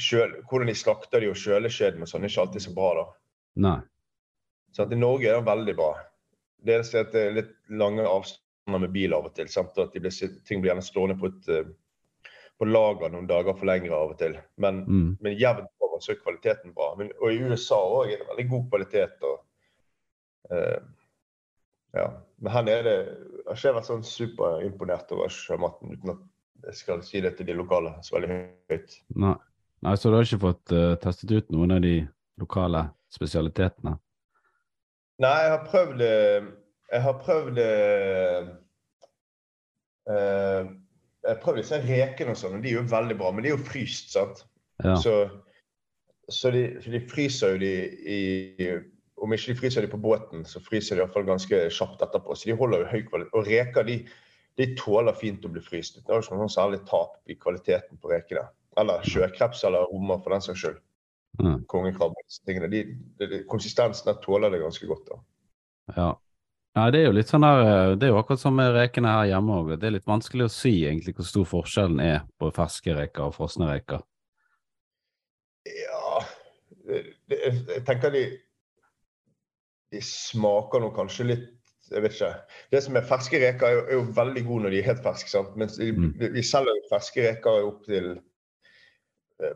kjøl, 0.00 0.38
Hvordan 0.48 0.72
de 0.72 0.76
slakter 0.78 1.20
de 1.20 1.28
og 1.28 1.36
kjøleskjeden 1.36 2.06
og 2.06 2.08
sånn, 2.08 2.24
er 2.24 2.32
ikke 2.32 2.46
alltid 2.46 2.64
så 2.64 2.72
bra, 2.78 2.94
da. 2.96 3.04
Nei. 3.66 3.76
Så 4.74 4.86
at 4.86 4.96
I 4.96 4.98
Norge 4.98 5.28
er 5.28 5.36
det 5.36 5.50
veldig 5.50 5.76
bra. 5.78 5.90
Det 6.64 6.78
eneste 6.78 6.98
er 6.98 7.06
at 7.06 7.12
det 7.12 7.26
er 7.26 7.38
litt 7.42 7.52
lange 7.84 8.08
avstander 8.08 8.86
med 8.86 8.94
bil 8.96 9.12
av 9.14 9.28
og 9.28 9.36
til. 9.36 9.52
Sant? 9.52 9.76
Og 9.76 9.84
at 9.84 9.92
de 9.92 10.00
blir, 10.02 10.38
ting 10.48 10.64
blir 10.64 10.72
gjerne 10.72 10.86
stående 10.86 11.18
på, 11.20 11.28
et, 11.28 11.52
eh, 11.52 11.68
på 12.58 12.68
lager 12.68 13.10
noen 13.10 13.26
dager 13.26 13.56
for 13.58 13.66
lengre 13.66 13.96
av 13.96 14.12
og 14.14 14.18
til. 14.18 14.36
Men, 14.62 14.84
Mm. 14.86 15.16
men 15.20 15.38
jevnt 15.38 15.70
over 15.82 16.00
så 16.00 16.12
er 16.12 16.20
kvaliteten 16.22 16.74
bra. 16.74 16.94
Men, 16.98 17.10
og 17.20 17.32
i 17.32 17.40
USA 17.42 17.76
òg 17.76 18.12
er 18.12 18.18
det 18.18 18.28
veldig 18.28 18.48
god 18.50 18.68
kvalitet. 18.70 19.22
og 19.22 19.40
uh, 20.50 20.80
ja. 21.94 22.06
Men 22.38 22.52
her 22.52 22.62
nede 22.62 22.92
jeg 22.94 23.48
har 23.48 23.56
ikke 23.58 23.74
vært 23.78 23.90
sånn 23.90 24.06
superimponert 24.06 25.12
over 25.12 25.28
sjømaten, 25.28 25.92
uten 25.96 26.10
at 26.14 26.22
jeg 26.64 26.74
skal 26.74 27.02
si 27.02 27.20
det 27.20 27.36
til 27.36 27.46
de 27.46 27.54
lokale 27.58 27.94
så 28.02 28.16
veldig 28.16 28.30
høyt. 28.70 29.00
Nei. 29.16 29.36
Nei, 29.84 29.96
så 30.00 30.08
du 30.08 30.16
har 30.16 30.24
ikke 30.24 30.40
fått 30.46 30.72
uh, 30.72 30.94
testet 30.96 31.30
ut 31.34 31.50
noen 31.52 31.74
av 31.76 31.82
de 31.84 32.06
lokale 32.40 32.86
spesialitetene? 33.12 33.98
Nei, 35.22 35.34
jeg 35.44 35.50
har 35.52 35.66
prøvd 35.68 36.00
eh, 36.02 36.46
Jeg 36.90 37.02
har 37.04 37.18
prøvd 37.22 37.58
eh, 37.62 38.48
prøvd 41.24 41.60
disse 41.62 41.80
rekene 41.84 42.34
og 42.34 42.40
sånn, 42.40 42.60
de 42.62 42.72
er 42.72 42.80
jo 42.80 42.88
veldig 42.90 43.16
bra, 43.20 43.30
men 43.32 43.44
de 43.44 43.50
er 43.52 43.56
jo 43.56 43.66
fryst, 43.66 44.12
sant. 44.12 44.44
Ja. 44.84 44.96
Så, 45.00 45.14
så, 46.28 46.50
de, 46.54 46.66
de 46.84 47.00
fryser 47.10 47.54
jo 47.54 47.62
de 47.62 47.72
i 48.10 48.20
Om 49.24 49.32
ikke 49.32 49.52
de 49.52 49.60
fryser 49.60 49.84
de 49.84 49.88
på 49.92 50.00
båten, 50.02 50.42
så 50.44 50.60
fryser 50.60 50.98
de 50.98 51.04
iallfall 51.04 51.24
ganske 51.24 51.58
kjapt 51.72 52.02
etterpå. 52.02 52.34
Så 52.36 52.50
de 52.50 52.56
holder 52.58 52.82
jo 52.82 52.88
høy 52.90 53.04
kvalitet. 53.06 53.36
Og 53.38 53.46
reker 53.46 53.86
de, 53.86 53.94
de 54.58 54.66
tåler 54.76 55.14
fint 55.16 55.46
å 55.46 55.52
bli 55.54 55.62
fryst. 55.64 56.00
Det 56.02 56.10
er 56.10 56.18
jo 56.18 56.24
ikke 56.26 56.40
noe 56.40 56.52
særlig 56.52 56.80
tap 56.90 57.14
i 57.30 57.36
kvaliteten 57.38 58.00
på 58.02 58.10
rekene. 58.10 58.42
Eller 58.82 59.06
sjøkreps 59.06 59.62
eller 59.64 59.86
hummer, 59.92 60.18
for 60.20 60.34
den 60.34 60.44
saks 60.44 60.64
skyld. 60.64 60.82
Mm. 61.38 61.62
Kongekrabbe. 61.70 62.26
de, 62.74 62.82
konsistensen 63.48 64.10
der 64.10 64.20
tåler 64.26 64.50
det 64.50 64.60
ganske 64.66 64.90
godt. 64.90 65.08
da. 65.08 65.22
Ja. 65.94 66.10
Nei, 66.74 66.88
det 66.90 67.00
er 67.00 67.04
jo 67.06 67.14
litt 67.14 67.28
sånn 67.30 67.44
der 67.46 67.60
eh, 67.62 67.92
Det 67.94 68.08
er 68.08 68.10
jo 68.10 68.18
akkurat 68.18 68.40
som 68.42 68.56
med 68.58 68.72
rekene 68.74 69.12
her 69.14 69.28
hjemme 69.30 69.58
òg. 69.60 69.74
Det 69.78 69.86
er 69.86 69.94
litt 69.94 70.08
vanskelig 70.10 70.48
å 70.48 70.52
si 70.52 70.72
egentlig 70.88 71.14
hvor 71.14 71.28
stor 71.28 71.44
forskjellen 71.46 72.00
er 72.02 72.24
på 72.40 72.50
ferske 72.56 72.96
reker 72.96 73.28
og 73.28 73.36
frosne 73.36 73.68
reker. 73.70 74.02
Ja 75.64 76.18
Jeg 77.30 77.84
tenker 77.86 78.10
de 78.12 78.24
De 79.94 80.00
smaker 80.04 80.82
nå 80.82 80.90
kanskje 80.96 81.28
litt 81.30 81.46
Jeg 81.92 82.02
vet 82.04 82.16
ikke. 82.16 82.32
Det 82.72 82.80
som 82.84 82.96
er 82.98 83.06
ferske 83.06 83.38
reker, 83.40 83.66
er 83.68 83.74
jo, 83.78 83.84
er 83.86 83.96
jo 84.00 84.04
veldig 84.16 84.42
gode 84.48 84.64
når 84.66 84.72
de 84.74 84.78
er 84.80 84.86
helt 84.90 85.02
ferske. 85.04 85.28
sant? 85.30 85.54
Mens 85.60 85.76
de, 85.78 85.90
Mm. 85.92 86.10
de 86.18 86.42
selger 86.42 86.78
ferske 86.90 87.22
reker 87.28 87.66
opp 87.68 87.82
til 87.86 88.06
eh, 89.44 89.54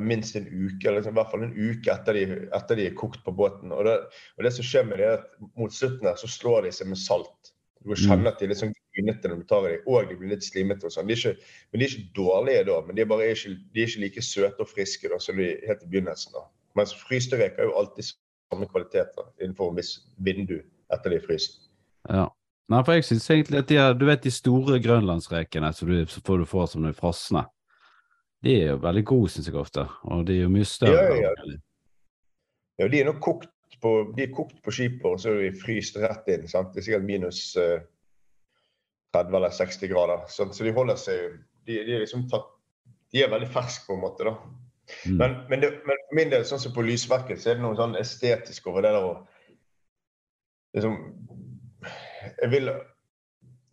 minst 0.00 0.36
en 0.36 0.46
uke, 0.48 0.86
eller 0.88 1.00
liksom, 1.00 1.12
i 1.14 1.18
hvert 1.20 1.30
fall 1.32 1.42
en 1.44 1.56
uke 1.56 1.92
etter 1.92 2.16
de, 2.16 2.22
etter 2.56 2.78
de 2.80 2.86
er 2.88 2.94
kokt 2.98 3.20
på 3.24 3.34
båten. 3.36 3.72
Og 3.74 3.84
det, 3.84 3.96
og 4.38 4.46
det 4.46 4.52
som 4.56 4.64
skjer 4.66 4.86
med 4.88 4.98
det, 5.02 5.10
er 5.10 5.18
at 5.20 5.50
mot 5.60 5.72
slutten 5.74 6.08
her 6.08 6.16
så 6.20 6.30
slår 6.30 6.64
de 6.68 6.72
seg 6.72 6.88
med 6.92 7.00
salt. 7.00 7.50
Du 7.84 7.90
kjenner 7.92 8.06
kjenne 8.08 8.30
at 8.32 8.38
de 8.40 8.46
er 8.46 8.52
litt 8.54 8.60
sånn 8.62 8.72
grynete 8.96 9.28
når 9.28 9.40
du 9.42 9.46
tar 9.50 9.66
i 9.68 9.72
dem, 9.74 9.82
og 9.92 10.08
de 10.08 10.16
blir 10.16 10.30
litt 10.32 10.46
slimete. 10.46 10.86
og 10.88 10.94
sånn. 10.94 11.10
De 11.10 11.16
ikke, 11.18 11.34
men 11.70 11.80
de 11.82 11.84
er 11.84 11.92
ikke 11.92 12.14
dårlige 12.16 12.62
da, 12.70 12.78
men 12.86 12.96
de 12.96 13.02
er 13.04 13.10
bare 13.10 13.26
ikke, 13.34 13.52
de 13.74 13.82
er 13.82 13.90
ikke 13.90 14.04
like 14.06 14.24
søte 14.24 14.64
og 14.64 14.70
friske 14.70 15.10
da, 15.12 15.18
som 15.20 15.36
de 15.36 15.50
helt 15.68 15.82
i 15.84 15.90
begynnelsen. 15.92 16.32
da. 16.32 16.46
Mens 16.80 16.94
fryste 16.96 17.36
reker 17.36 17.60
er 17.66 17.68
jo 17.68 17.76
alltid 17.82 18.08
samme 18.08 18.66
kvaliteter 18.72 19.28
innenfor 19.42 19.70
en 19.70 19.76
viss 19.82 19.92
vindu 20.16 20.56
etter 20.94 21.12
de 21.12 21.20
er 21.20 21.26
fryst. 21.28 21.60
Ja. 22.08 22.30
Nei, 22.72 22.80
for 22.86 22.96
jeg 22.96 23.04
syns 23.04 23.26
egentlig 23.28 23.58
at 23.60 23.68
de 23.68 23.76
er, 23.76 23.92
du 23.92 24.06
vet 24.08 24.22
de 24.24 24.30
store 24.32 24.78
grønlandsrekene 24.80 25.68
som 25.76 25.90
du, 25.90 25.98
får- 26.08 26.40
du 26.40 26.46
får 26.48 26.70
som 26.72 26.86
de 26.86 26.94
frosne, 26.96 27.42
de 28.44 28.54
er 28.60 28.70
jo 28.74 28.80
veldig 28.82 29.04
gode, 29.08 29.30
syns 29.32 29.48
jeg 29.48 29.56
ofte. 29.58 29.86
Og 30.12 30.24
de 30.28 30.38
er 30.38 30.46
jo 30.46 30.52
mye 30.52 30.68
større. 30.68 31.04
Ja, 31.16 31.32
ja, 31.32 31.58
Ja, 32.82 32.88
de 32.90 33.00
er 33.00 33.06
nok 33.06 33.20
kokt 33.22 33.50
på, 33.80 33.90
de 34.16 34.24
er 34.24 34.32
kokt 34.34 34.58
på 34.64 34.72
skipet, 34.74 35.04
og 35.06 35.20
så 35.22 35.30
er 35.30 35.44
de 35.44 35.60
fryst 35.60 35.96
rett 36.02 36.28
inn. 36.32 36.48
sant? 36.50 36.72
Det 36.74 36.82
er 36.82 36.86
sikkert 36.88 37.06
minus 37.06 37.42
uh, 37.60 37.78
30 39.14 39.38
eller 39.38 39.54
60 39.54 39.92
grader. 39.92 40.24
sånn, 40.28 40.52
Så 40.54 40.66
de 40.66 40.74
holder 40.74 40.98
seg 41.00 41.38
De, 41.64 41.78
de 41.86 41.94
er 41.96 42.02
liksom 42.02 42.26
tatt 42.28 42.50
De 43.14 43.22
er 43.22 43.30
veldig 43.30 43.48
ferske, 43.48 43.86
på 43.86 43.94
en 43.94 44.02
måte. 44.02 44.26
da. 44.26 44.34
Mm. 45.06 45.16
Men, 45.16 45.36
men, 45.48 45.60
det, 45.62 45.70
men 45.86 46.00
for 46.08 46.18
min 46.18 46.32
del, 46.32 46.44
sånn 46.44 46.60
som 46.60 46.74
på 46.74 46.84
lysverket, 46.84 47.40
så 47.40 47.52
er 47.52 47.60
det 47.60 47.64
noe 47.64 47.78
sånn 47.78 47.96
estetisk 47.96 48.66
over 48.68 48.84
det 48.84 48.92
der 48.92 49.06
å 49.06 49.14
liksom, 50.74 50.98
Jeg 52.42 52.50
vil 52.52 52.72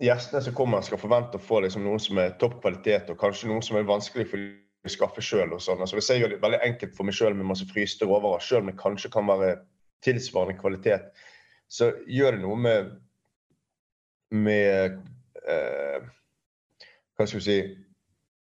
gjestene 0.02 0.42
som 0.46 0.56
kommer, 0.58 0.86
skal 0.86 1.02
forvente 1.02 1.38
å 1.38 1.44
få 1.44 1.62
liksom, 1.66 1.84
noe 1.86 2.00
som 2.02 2.20
er 2.22 2.38
topp 2.42 2.60
kvalitet, 2.62 3.12
og 3.12 3.20
kanskje 3.22 3.50
noe 3.52 3.64
som 3.66 3.78
er 3.78 3.90
vanskelig 3.90 4.28
for 4.32 4.46
skaffe 4.90 5.22
sjøl. 5.22 5.54
Sånn. 5.62 5.82
Altså, 5.84 6.00
hvis 6.00 6.10
jeg 6.10 6.24
gjør 6.24 6.34
det 6.34 6.42
veldig 6.42 6.62
enkelt 6.66 6.96
for 6.98 7.06
meg 7.06 7.18
sjøl 7.18 7.36
med 7.38 7.50
masse 7.52 7.68
fryste 7.70 8.08
råvarer, 8.10 8.42
sjøl 8.42 8.64
om 8.64 8.72
det 8.72 8.80
kanskje 8.82 9.12
kan 9.14 9.30
være 9.30 9.60
tilsvarende 10.02 10.58
kvalitet, 10.58 11.12
så 11.72 11.92
gjør 12.10 12.38
det 12.38 12.44
noe 12.44 12.58
med 12.60 12.92
med 14.32 15.00
eh, 15.48 16.04
Hva 17.16 17.28
skal 17.28 17.42
vi 17.42 17.46
si 17.46 17.58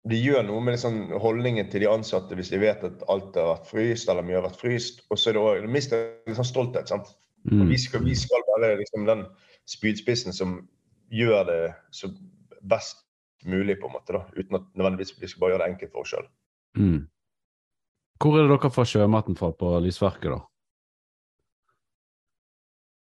Det 0.08 0.18
gjør 0.20 0.44
noe 0.46 0.60
med 0.64 0.76
liksom, 0.76 1.00
holdningen 1.20 1.70
til 1.72 1.84
de 1.84 1.90
ansatte 1.90 2.36
hvis 2.36 2.52
de 2.52 2.60
vet 2.62 2.84
at 2.86 3.04
alt 3.12 3.36
har 3.36 3.50
vært 3.54 3.70
fryst, 3.72 4.08
eller 4.08 4.24
mye 4.24 4.38
har 4.38 4.46
vært 4.46 4.60
fryst. 4.60 5.02
Og 5.10 5.20
så 5.20 5.32
er 5.32 5.36
det 5.36 5.66
det 5.66 5.72
mister 5.74 6.06
liksom 6.28 6.46
stolthet. 6.48 6.88
sant? 6.88 7.10
Mm. 7.48 7.68
vi, 7.68 7.78
skal, 7.78 8.02
vi 8.04 8.14
skal 8.18 8.42
være 8.48 8.78
liksom 8.80 9.04
den 9.08 9.26
spydspissen 9.68 10.34
som 10.34 10.56
gjør 11.12 11.44
det 11.48 11.60
så 11.94 12.10
best 12.68 13.04
mulig, 13.46 13.80
på 13.80 13.86
en 13.86 13.92
måte, 13.94 14.12
da, 14.16 14.24
uten 14.34 14.58
at 14.58 14.66
nødvendigvis 14.74 15.14
vi 15.20 15.28
skal 15.30 15.40
bare 15.40 15.54
gjøre 15.54 15.64
det 15.64 15.70
enkelt 15.74 15.92
for 15.92 16.02
oss 16.02 16.14
sjøl. 16.14 16.28
Mm. 16.78 17.00
Hvor 18.18 18.34
er 18.38 18.48
det 18.48 18.56
dere 18.56 18.70
får 18.74 18.88
sjømaten 18.90 19.36
fra 19.38 19.52
på 19.54 19.72
lysverket, 19.84 20.32
da? 20.34 20.40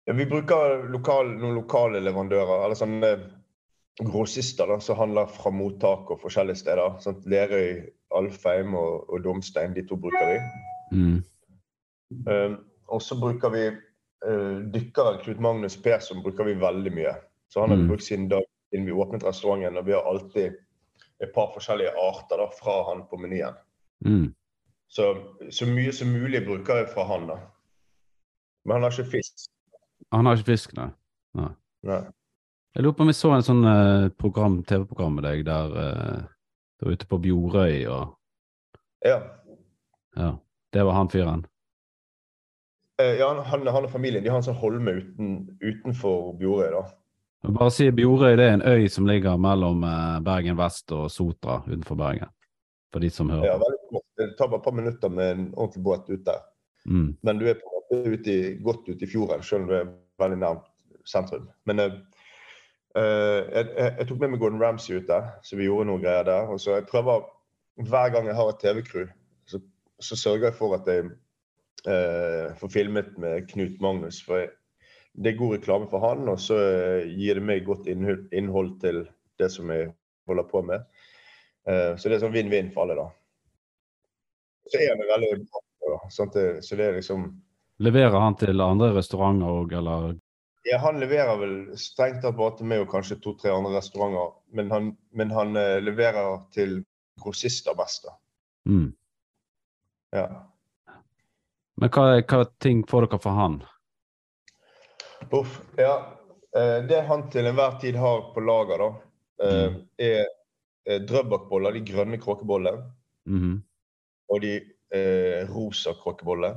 Ja, 0.08 0.14
vi 0.16 0.28
bruker 0.30 0.86
lokal, 0.94 1.34
noen 1.36 1.58
lokale 1.58 2.00
leverandører, 2.00 2.64
eller 2.64 2.80
sånne 2.80 3.10
grossister 4.08 4.70
da, 4.70 4.78
som 4.80 5.00
handler 5.02 5.28
fra 5.34 5.52
mottak 5.52 6.12
og 6.14 6.22
forskjellige 6.22 6.62
steder. 6.62 7.00
Sant? 7.04 7.26
Lerøy, 7.28 7.82
Alfheim 8.16 8.78
og, 8.78 9.10
og 9.10 9.26
Domstein, 9.26 9.74
de 9.76 9.84
to 9.90 9.98
bruker 10.00 10.30
vi. 10.30 10.38
Mm. 10.96 11.18
Um, 12.30 12.56
og 12.88 13.02
så 13.04 13.18
bruker 13.20 13.52
vi 13.52 13.66
uh, 13.74 14.62
dykkeren 14.72 15.20
Knut 15.26 15.42
Magnus 15.44 15.76
Persson 15.84 16.24
bruker 16.24 16.48
vi 16.48 16.56
veldig 16.62 16.94
mye. 16.96 17.18
Så 17.52 17.66
han 17.66 17.74
har 17.74 17.82
vi 17.82 17.84
Mm. 17.84 17.90
brukt 17.92 18.06
siden, 18.06 18.30
dag, 18.32 18.47
siden 18.70 18.86
vi 18.86 18.96
åpnet 18.96 19.26
restauranten, 19.26 19.78
og 19.78 19.86
vi 19.86 19.96
har 19.96 20.08
alltid 20.08 20.58
et 21.24 21.34
par 21.34 21.54
forskjellige 21.54 21.94
arter 21.98 22.42
da, 22.44 22.50
fra 22.54 22.78
han 22.90 23.06
på 23.10 23.20
menyen. 23.22 23.56
Mm. 24.06 24.28
Så, 24.88 25.08
så 25.50 25.68
mye 25.68 25.94
som 25.94 26.12
mulig 26.14 26.44
bruker 26.46 26.82
jeg 26.82 26.92
fra 26.94 27.08
han. 27.10 27.28
da. 27.28 27.40
Men 28.66 28.78
han 28.78 28.88
har 28.88 28.96
ikke 28.96 29.18
fisk. 29.18 29.50
Han 30.12 30.26
har 30.26 30.38
ikke 30.38 30.54
fisk, 30.54 30.76
nei. 30.78 30.90
Nei. 31.88 32.02
Jeg 32.76 32.84
lurer 32.84 32.96
på 32.98 33.06
om 33.06 33.10
jeg 33.12 33.18
så 33.18 33.32
en 33.34 33.46
sånn 33.46 33.66
eh, 33.66 34.08
program, 34.22 34.60
TV-program 34.68 35.18
med 35.18 35.26
deg 35.26 35.46
der 35.48 35.78
eh, 35.82 36.26
du 36.78 36.86
var 36.86 36.98
ute 36.98 37.10
på 37.10 37.22
Bjorøy 37.24 37.86
og 37.90 38.14
Ja. 39.06 39.22
Ja. 40.18 40.36
Det 40.74 40.84
var 40.86 40.98
han 40.98 41.10
fyren. 41.10 41.46
Eh, 43.02 43.16
ja, 43.18 43.30
han, 43.32 43.68
han 43.68 43.86
og 43.88 43.92
familien 43.92 44.24
de 44.24 44.30
har 44.30 44.42
en 44.42 44.46
sånn 44.46 44.60
holme 44.60 44.94
uten, 45.00 45.36
utenfor 45.64 46.34
Bjorøy. 46.38 46.70
da. 46.76 46.84
Bare 47.46 47.72
si 47.72 47.88
Bjorøy 47.94 48.36
det 48.40 48.48
er 48.48 48.56
en 48.58 48.66
øy 48.66 48.88
som 48.90 49.06
ligger 49.08 49.38
mellom 49.38 49.84
eh, 49.86 50.18
Bergen 50.26 50.58
vest 50.58 50.92
og 50.96 51.12
Sotra 51.14 51.62
utenfor 51.68 52.00
Bergen. 52.00 52.32
For 52.94 53.04
de 53.04 53.10
som 53.14 53.30
hører. 53.30 53.46
Ja, 53.52 53.58
veldig 53.62 53.92
kort. 53.92 54.06
Det 54.18 54.28
tar 54.40 54.50
bare 54.50 54.62
et 54.62 54.66
par 54.66 54.76
minutter 54.76 55.10
med 55.14 55.32
en 55.32 55.48
ordentlig 55.56 55.84
båt 55.84 56.10
ut 56.10 56.26
der. 56.26 56.42
Mm. 56.86 57.18
Men 57.22 57.40
du 57.40 57.46
er 57.48 57.60
på 57.60 57.68
en 57.68 57.78
måte 57.78 58.14
ute 58.16 58.34
i, 58.34 58.54
godt 58.64 58.88
ute 58.88 59.06
i 59.06 59.10
fjorden, 59.12 59.44
selv 59.44 59.66
om 59.66 59.70
du 59.70 59.76
er 59.78 59.90
veldig 60.22 60.40
nært 60.42 60.66
sentrum. 61.06 61.48
Men 61.68 61.84
jeg, 61.84 61.98
jeg, 62.96 63.66
jeg 63.76 64.08
tok 64.08 64.22
med 64.24 64.34
meg 64.34 64.42
Gordon 64.42 64.64
Ramsay 64.64 64.98
ut 64.98 65.10
der, 65.10 65.30
så 65.44 65.60
vi 65.60 65.68
gjorde 65.68 65.90
noen 65.92 66.04
greier 66.04 66.26
der. 66.28 66.50
Og 66.52 66.62
så 66.64 66.80
jeg 66.80 66.90
prøver, 66.92 67.28
Hver 67.78 68.10
gang 68.10 68.26
jeg 68.26 68.34
har 68.34 68.48
et 68.50 68.62
TV-crew, 68.64 69.06
så, 69.46 69.60
så 70.02 70.16
sørger 70.18 70.48
jeg 70.48 70.56
for 70.58 70.74
at 70.74 70.88
jeg 70.90 71.12
uh, 71.86 72.56
får 72.58 72.72
filmet 72.74 73.12
med 73.22 73.46
Knut 73.52 73.76
Magnus. 73.84 74.24
For 74.26 74.42
jeg, 74.42 74.50
det 75.18 75.32
er 75.32 75.40
god 75.40 75.56
reklame 75.56 75.88
for 75.90 76.04
han, 76.06 76.28
og 76.30 76.40
så 76.42 76.58
eh, 76.62 77.08
gir 77.18 77.40
det 77.40 77.46
meg 77.46 77.66
godt 77.66 77.88
innhold, 77.90 78.76
til 78.82 79.02
det 79.42 79.50
som 79.54 79.72
jeg 79.74 79.90
holder 80.30 80.46
på 80.52 80.62
med. 80.66 80.86
Eh, 81.66 81.96
så 81.98 82.10
det 82.10 82.18
er 82.18 82.24
sånn 82.26 82.36
vinn-vinn 82.36 82.70
for 82.76 82.86
alle, 82.86 83.00
da. 83.00 83.08
Så 84.68 84.82
er 84.84 84.92
han 84.94 85.02
veldig 85.10 85.32
bra. 85.48 86.00
Så 86.12 86.28
det 86.30 86.86
er 86.86 86.98
liksom 87.00 87.30
Leverer 87.78 88.16
han 88.18 88.34
til 88.38 88.62
andre 88.62 88.90
restauranter 88.96 89.54
òg, 89.54 89.74
eller 89.78 90.16
Ja, 90.68 90.80
han 90.84 90.98
leverer 91.00 91.38
vel 91.40 91.56
strengt 91.80 92.24
tatt 92.24 92.36
bare 92.38 92.58
til 92.58 92.68
meg 92.70 92.82
og 92.84 92.90
kanskje 92.92 93.20
to-tre 93.22 93.54
andre 93.54 93.78
restauranter. 93.78 94.34
Men 94.58 94.72
han, 94.74 94.92
men 95.14 95.34
han 95.34 95.56
eh, 95.58 95.78
leverer 95.82 96.42
til 96.54 96.82
grossister 97.22 97.78
mest, 97.78 98.06
da. 98.06 98.14
mm. 98.70 98.90
Ja. 100.16 100.28
Men 101.78 101.92
hva, 101.94 102.06
hva 102.22 102.46
ting 102.64 102.84
får 102.90 103.06
dere 103.06 103.22
for 103.22 103.38
han? 103.38 103.60
Uff. 105.32 105.62
Ja. 105.78 106.14
eh, 106.56 106.84
Det 106.88 107.02
han 107.08 107.30
til 107.32 107.46
enhver 107.46 107.80
tid 107.82 107.96
har 107.96 108.34
på 108.34 108.40
lager, 108.44 108.78
da, 108.78 108.90
mm. 109.44 109.76
er 110.00 110.26
eh, 110.88 111.00
drøbakboller, 111.04 111.74
de 111.74 111.82
grønne 111.94 112.18
kråkebollene, 112.22 112.84
Mhm. 113.28 113.64
og 114.30 114.42
de 114.42 114.54
eh, 114.92 115.44
rosa 115.52 115.94
kråkebollene. 115.94 116.56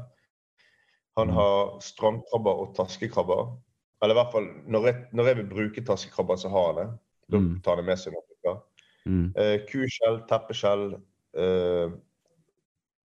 Han 1.17 1.29
Mm. 1.29 1.35
har 1.35 1.81
strandkrabber 1.81 2.61
og 2.63 2.75
taskekrabber. 2.77 3.57
Eller 4.03 4.15
i 4.15 4.19
hvert 4.23 4.33
fall, 4.33 4.47
når 4.67 4.85
jeg, 4.87 5.07
når 5.13 5.25
jeg 5.27 5.37
vil 5.37 5.49
bruke 5.51 5.85
taskekrabber, 5.85 6.37
så 6.37 6.49
har 6.49 6.73
han 6.73 6.77
det. 6.77 6.99
Da 7.31 7.37
Mm. 7.39 7.61
tar 7.63 7.75
han 7.77 7.85
det 7.85 7.87
med 7.91 7.99
seg. 7.99 8.13
når 8.13 8.23
jeg. 8.45 8.61
Mm. 9.07 9.33
Eh, 9.37 9.59
kuskjell, 9.67 10.21
teppeskjell, 10.29 10.95
eh, 11.35 11.91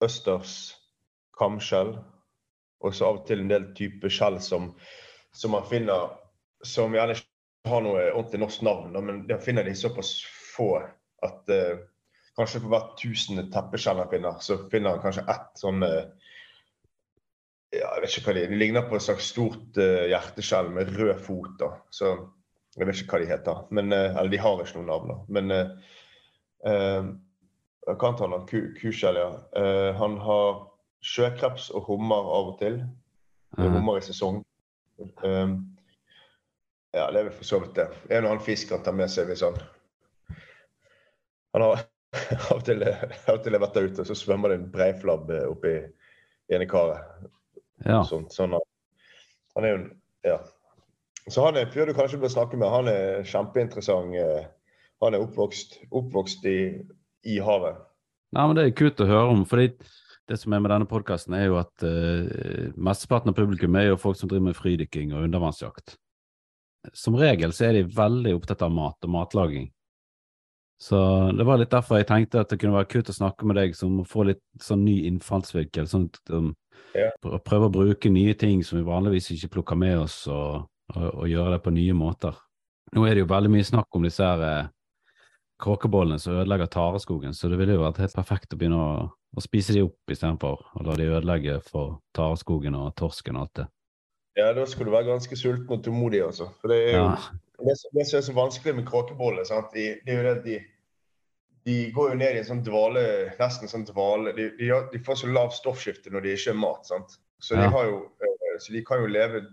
østers, 0.01 0.75
kamskjell. 1.39 1.97
Og 2.81 2.93
så 2.93 3.05
av 3.07 3.19
og 3.21 3.25
til 3.27 3.39
en 3.39 3.47
del 3.47 3.73
type 3.73 4.09
skjell 4.11 4.39
som, 4.41 4.73
som 5.33 5.51
man 5.55 5.65
finner 5.69 6.09
som 6.63 6.93
gjerne 6.95 7.15
ikke 7.17 7.69
har 7.71 7.81
noe 7.83 8.03
ordentlig 8.13 8.39
norsk 8.43 8.61
navn, 8.67 8.93
men 9.05 9.23
der 9.27 9.39
finner 9.43 9.63
de 9.67 9.73
såpass 9.75 10.13
få 10.55 10.75
at 11.23 11.49
eh, 11.49 11.79
kanskje 12.37 12.59
for 12.63 12.69
hvert 12.73 12.93
tusende 12.99 13.45
teppeskjell 13.53 13.99
han 14.01 14.09
finner, 14.11 14.37
så 14.43 14.57
finner 14.71 14.95
han 14.95 15.01
kanskje 15.03 15.23
ett 15.31 15.59
sånn 15.61 15.83
eh, 15.87 16.05
ja, 17.73 17.87
jeg 17.95 18.03
vet 18.03 18.13
ikke 18.17 18.27
hva 18.29 18.33
de, 18.37 18.45
de 18.51 18.57
ligner 18.61 18.85
på 18.89 18.95
et 18.99 19.01
slags 19.01 19.31
stort 19.33 19.77
uh, 19.81 20.03
hjerteskjell 20.11 20.67
med 20.75 20.91
rød 20.93 21.17
fot. 21.25 21.55
da, 21.57 21.71
så 21.89 22.11
jeg 22.77 22.85
vet 22.85 22.99
ikke 23.01 23.15
hva 23.15 23.21
de 23.23 23.29
heter. 23.31 23.61
Men, 23.73 23.89
uh, 23.89 24.11
eller 24.13 24.29
de 24.29 24.41
har 24.43 24.61
ikke 24.61 24.77
noen 24.77 24.91
navn. 24.91 25.09
da. 25.09 25.15
Men 25.33 25.55
uh, 25.57 27.07
hva 27.89 27.95
annet 28.11 28.21
har 28.21 28.29
han? 28.35 28.45
Ku- 28.51 28.75
Kuskjell, 28.77 29.17
ja. 29.17 29.31
Uh, 29.57 29.89
han 29.97 30.19
har 30.21 30.61
sjøkreps 31.03 31.71
og 31.73 31.89
hummer 31.89 32.29
av 32.37 32.51
og 32.53 32.59
til. 32.61 32.77
Det 33.57 33.65
Mhm. 33.65 33.73
hummer 33.79 33.97
i 33.97 34.05
sesong. 34.05 34.43
Eh, 35.23 35.53
ja, 36.93 37.07
det 37.11 37.19
er 37.19 37.27
vel 37.29 37.33
for 37.37 37.47
så 37.49 37.59
vidt 37.63 37.75
det. 37.79 37.87
En 38.09 38.25
og 38.25 38.31
annen 38.35 38.45
fisk 38.45 38.71
han 38.75 38.83
tar 38.85 38.95
med 38.97 39.09
seg 39.11 39.29
hvis 39.31 39.41
han 39.45 39.57
Han 41.53 41.61
har, 41.61 41.83
av 42.49 42.57
og 42.57 42.63
til 42.65 42.81
av 42.85 43.35
og 43.35 43.43
til 43.45 43.53
er 43.57 43.61
vettet 43.61 43.91
ute, 43.91 44.05
så 44.09 44.15
svømmer 44.17 44.49
det 44.53 44.59
en 44.61 44.71
breiflabb 44.73 45.29
eh, 45.33 45.45
oppi 45.49 45.73
ene 46.53 46.65
karet. 46.69 47.01
Ja. 47.85 48.01
Sånn, 48.07 48.25
sånn 48.33 48.55
han 48.57 49.65
er 49.67 49.73
jo 49.75 49.79
en 49.81 49.89
Ja. 50.23 50.37
Så 51.29 51.43
han 51.45 51.55
er 51.55 51.69
fyr 51.71 51.87
du 51.87 51.93
kanskje 51.95 52.17
bør 52.19 52.31
snakke 52.33 52.57
med. 52.59 52.67
Han 52.71 52.87
er 52.91 53.23
kjempeinteressant. 53.27 54.15
eh, 54.19 54.45
Han 55.03 55.13
er 55.15 55.23
oppvokst, 55.23 55.77
oppvokst 55.91 56.45
i, 56.47 56.57
i 57.27 57.37
havet. 57.43 57.75
Nei, 58.31 58.45
men 58.47 58.55
Det 58.55 58.63
er 58.65 58.75
kult 58.79 59.01
å 59.03 59.07
høre 59.07 59.31
om. 59.33 59.45
fordi 59.45 59.73
det 60.29 60.37
som 60.39 60.53
er 60.55 60.61
med 60.63 60.71
denne 60.71 60.87
podkasten, 60.87 61.35
er 61.35 61.49
jo 61.49 61.57
at 61.59 61.83
uh, 61.83 62.71
mesteparten 62.79 63.33
av 63.33 63.37
publikum 63.37 63.75
er 63.79 63.89
jo 63.91 63.99
folk 63.99 64.17
som 64.19 64.29
driver 64.31 64.49
med 64.51 64.57
fridykking 64.59 65.11
og 65.15 65.25
undervannsjakt. 65.27 65.97
Som 66.95 67.15
regel 67.19 67.53
så 67.55 67.69
er 67.69 67.77
de 67.77 67.85
veldig 67.95 68.33
opptatt 68.37 68.63
av 68.65 68.71
mat 68.75 69.07
og 69.07 69.11
matlaging. 69.13 69.69
Så 70.83 70.97
det 71.37 71.45
var 71.47 71.61
litt 71.61 71.71
derfor 71.71 72.01
jeg 72.01 72.09
tenkte 72.09 72.41
at 72.43 72.49
det 72.51 72.57
kunne 72.59 72.75
være 72.75 72.89
kult 72.91 73.11
å 73.11 73.15
snakke 73.15 73.47
med 73.47 73.55
deg 73.55 73.75
som 73.77 74.01
får 74.09 74.25
litt 74.33 74.41
sånn 74.59 74.83
ny 74.83 74.97
innfallsvinkel. 75.07 75.87
Sånn 75.87 76.09
um, 76.35 76.49
Ja. 76.97 77.07
pr- 77.23 77.39
prøve 77.45 77.69
å 77.69 77.73
bruke 77.73 78.11
nye 78.11 78.33
ting 78.35 78.63
som 78.67 78.79
vi 78.79 78.83
vanligvis 78.87 79.29
ikke 79.31 79.53
plukker 79.55 79.79
med 79.79 80.01
oss, 80.01 80.17
og, 80.27 80.65
og, 80.95 81.05
og 81.23 81.29
gjøre 81.31 81.55
det 81.55 81.61
på 81.63 81.71
nye 81.73 81.95
måter. 81.95 82.35
Nå 82.93 83.05
er 83.07 83.15
det 83.15 83.23
jo 83.23 83.31
veldig 83.31 83.51
mye 83.53 83.65
snakk 83.65 83.95
om 83.95 84.03
disse 84.03 84.25
her 84.27 84.43
eh, 84.43 84.67
kråkebollene 85.63 86.19
som 86.19 86.35
ødelegger 86.41 86.67
tareskogen, 86.73 87.33
så 87.33 87.47
det 87.49 87.57
ville 87.61 87.77
jo 87.77 87.85
vært 87.85 88.01
helt 88.03 88.17
perfekt 88.17 88.53
å 88.53 88.59
begynne 88.59 88.81
å, 88.81 88.91
å 89.35 89.41
spise 89.41 89.73
de 89.73 89.81
opp 89.85 90.11
istedenfor 90.13 90.59
å 90.79 90.83
la 90.87 90.95
de 90.99 91.07
ødelegge 91.09 91.59
for 91.65 91.99
tareskogen 92.15 92.75
og 92.77 92.91
torsken 92.99 93.37
og 93.39 93.47
alt 93.47 93.55
det. 93.61 93.65
Ja, 94.37 94.51
da 94.53 94.65
skal 94.65 94.87
du 94.87 94.91
være 94.93 95.11
ganske 95.11 95.37
sulten 95.37 95.69
og 95.75 95.83
tålmodig, 95.85 96.23
altså. 96.25 96.49
For 96.61 96.73
det 96.73 96.77
er 96.89 96.93
jo 96.97 97.01
Ja, 97.03 97.17
det, 97.69 97.73
det 97.97 98.05
som 98.09 98.19
er 98.19 98.27
så 98.27 98.33
vanskelig 98.37 98.75
med 98.79 98.87
kråkeboller, 98.89 99.43
sant? 99.45 99.73
De, 99.73 99.83
det 100.05 100.13
er 100.13 100.17
jo 100.21 100.23
det 100.27 100.37
at 100.37 100.45
de, 100.47 100.55
de 101.69 101.75
går 101.95 102.09
jo 102.11 102.15
ned 102.21 102.35
i 102.35 102.39
en 102.41 102.47
sånn 102.47 102.63
dvale, 102.65 103.03
nesten 103.39 103.69
sånn 103.71 103.85
dvale 103.89 104.33
de, 104.37 104.49
de, 104.57 104.71
de 104.93 105.03
får 105.05 105.21
så 105.21 105.29
lav 105.29 105.53
stoffskifte 105.55 106.09
når 106.13 106.25
de 106.25 106.33
ikke 106.37 106.53
er 106.55 106.57
mat. 106.63 106.85
sant? 106.89 107.19
Så, 107.39 107.55
Ja. 107.55 107.61
de 107.67 107.69
har 107.75 107.85
jo, 107.91 107.99
eh, 108.23 108.57
så 108.59 108.73
de 108.73 108.81
kan 108.85 109.01
jo 109.03 109.11
leve 109.11 109.43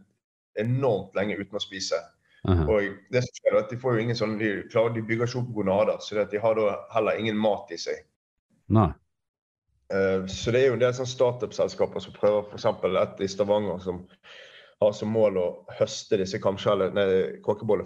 enormt 0.59 1.15
lenge 1.15 1.37
uten 1.39 1.57
å 1.61 1.63
spise. 1.63 2.01
aha. 2.49 2.65
Og 2.65 2.97
det 3.13 3.21
som 3.27 3.37
skjer 3.37 3.53
er 3.55 3.61
at 3.61 3.71
De 3.71 3.77
får 3.77 3.95
jo 3.97 4.01
ingen 4.01 4.17
sånn, 4.17 4.39
de, 4.41 4.63
klarer, 4.73 4.95
de 4.95 5.03
bygger 5.03 5.29
ikke 5.29 5.39
opp 5.43 5.53
gonader, 5.55 5.99
så 6.01 6.25
de 6.25 6.39
har 6.41 6.55
da 6.57 6.79
heller 6.95 7.19
ingen 7.21 7.37
mat 7.37 7.69
i 7.71 7.77
seg. 7.77 8.01
Nei. 8.69 8.89
Eh, 9.91 10.27
Så 10.27 10.51
det 10.53 10.61
er 10.63 10.67
jo 10.69 10.77
en 10.79 10.83
del 10.85 10.95
sånn 10.95 11.09
startup-selskaper 11.11 12.01
som 12.05 12.15
prøver 12.15 12.47
f.eks. 12.53 12.67
et 13.03 13.21
i 13.25 13.29
Stavanger 13.29 13.81
som 13.83 14.05
har 14.81 14.93
som 14.97 15.11
mål 15.13 15.37
å 15.37 15.47
høste 15.77 16.17
disse 16.17 16.39
kamskjellene, 16.41 17.03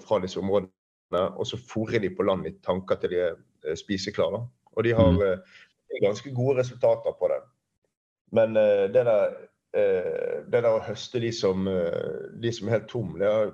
fra 0.05 0.19
disse 0.23 0.39
områdene, 0.39 1.23
og 1.37 1.47
så 1.47 1.57
fôrer 1.59 2.01
de 2.01 2.11
på 2.15 2.23
land 2.23 2.47
i 2.47 2.53
tanker 2.63 2.97
til 3.01 3.11
de 3.11 3.17
er 3.31 3.37
eh, 3.67 3.75
spiseklare. 3.75 4.45
Og 4.77 4.85
de 4.85 4.93
har 4.93 5.13
Mhm. 5.13 5.23
eh, 5.23 6.01
ganske 6.03 6.31
gode 6.35 6.59
resultater 6.61 7.13
på 7.19 7.29
det. 7.29 7.41
Men 8.33 8.55
det 8.55 8.93
der, 9.05 9.31
det 9.73 10.51
der 10.51 10.65
å 10.75 10.83
høste 10.83 11.21
de 11.21 11.31
som, 11.33 11.65
de 11.65 12.51
som 12.53 12.67
er 12.69 12.73
helt 12.81 12.89
tom, 12.89 13.13
det 13.19 13.29
er 13.29 13.53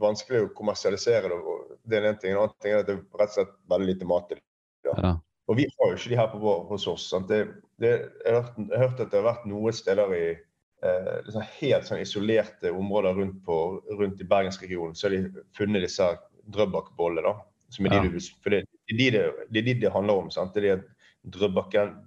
vanskelig 0.00 0.40
å 0.48 0.54
kommersialisere 0.56 1.28
det. 1.30 1.38
Det 1.86 1.98
er 2.00 2.08
en 2.08 2.18
ting. 2.18 2.32
En 2.32 2.38
annen 2.42 2.54
ting 2.60 2.72
er 2.72 2.80
at 2.80 2.86
det 2.88 2.96
er 2.96 3.02
rett 3.20 3.28
og 3.28 3.36
slett 3.36 3.54
veldig 3.70 3.86
lite 3.86 4.08
mat 4.08 4.28
til 4.28 4.40
Ja. 4.84 5.20
Og 5.50 5.58
vi 5.58 5.66
har 5.66 5.90
jo 5.90 5.98
ikke 5.98 6.12
de 6.12 6.18
her 6.20 6.30
på 6.30 6.38
vår, 6.38 6.62
hos 6.68 6.86
oss. 6.86 7.08
Sant? 7.10 7.26
Det, 7.30 7.40
det, 7.82 7.90
jeg, 8.22 8.34
har 8.36 8.78
hørt, 8.78 9.00
at 9.02 9.10
det 9.10 9.18
har 9.18 9.26
vært 9.26 9.48
noen 9.50 9.74
steder 9.74 10.12
i 10.14 10.24
eh, 10.30 11.14
liksom 11.26 11.46
helt 11.56 11.88
sånn 11.88 12.02
isolerte 12.04 12.70
områder 12.70 13.18
rundt, 13.18 13.40
på, 13.46 13.56
rundt 13.98 14.22
i 14.22 14.28
bergensregionen, 14.30 14.94
så 14.94 15.08
har 15.08 15.16
de 15.16 15.44
funnet 15.58 15.82
disse 15.82 16.06
drøbakbollene. 16.54 17.34
som 17.70 17.86
er 17.86 17.94
Ja. 17.94 18.02
de 18.02 18.20
for 18.42 18.50
det, 18.50 18.64
det, 18.90 18.94
er 18.94 18.98
de 18.98 19.10
det, 19.10 19.24
det 19.50 19.58
er 19.58 19.66
de 19.66 19.74
det 19.80 19.92
handler 19.94 20.22
om. 20.22 20.30
sant? 20.30 20.54
Det 20.54 20.64
er 20.64 20.78
de 20.78 21.40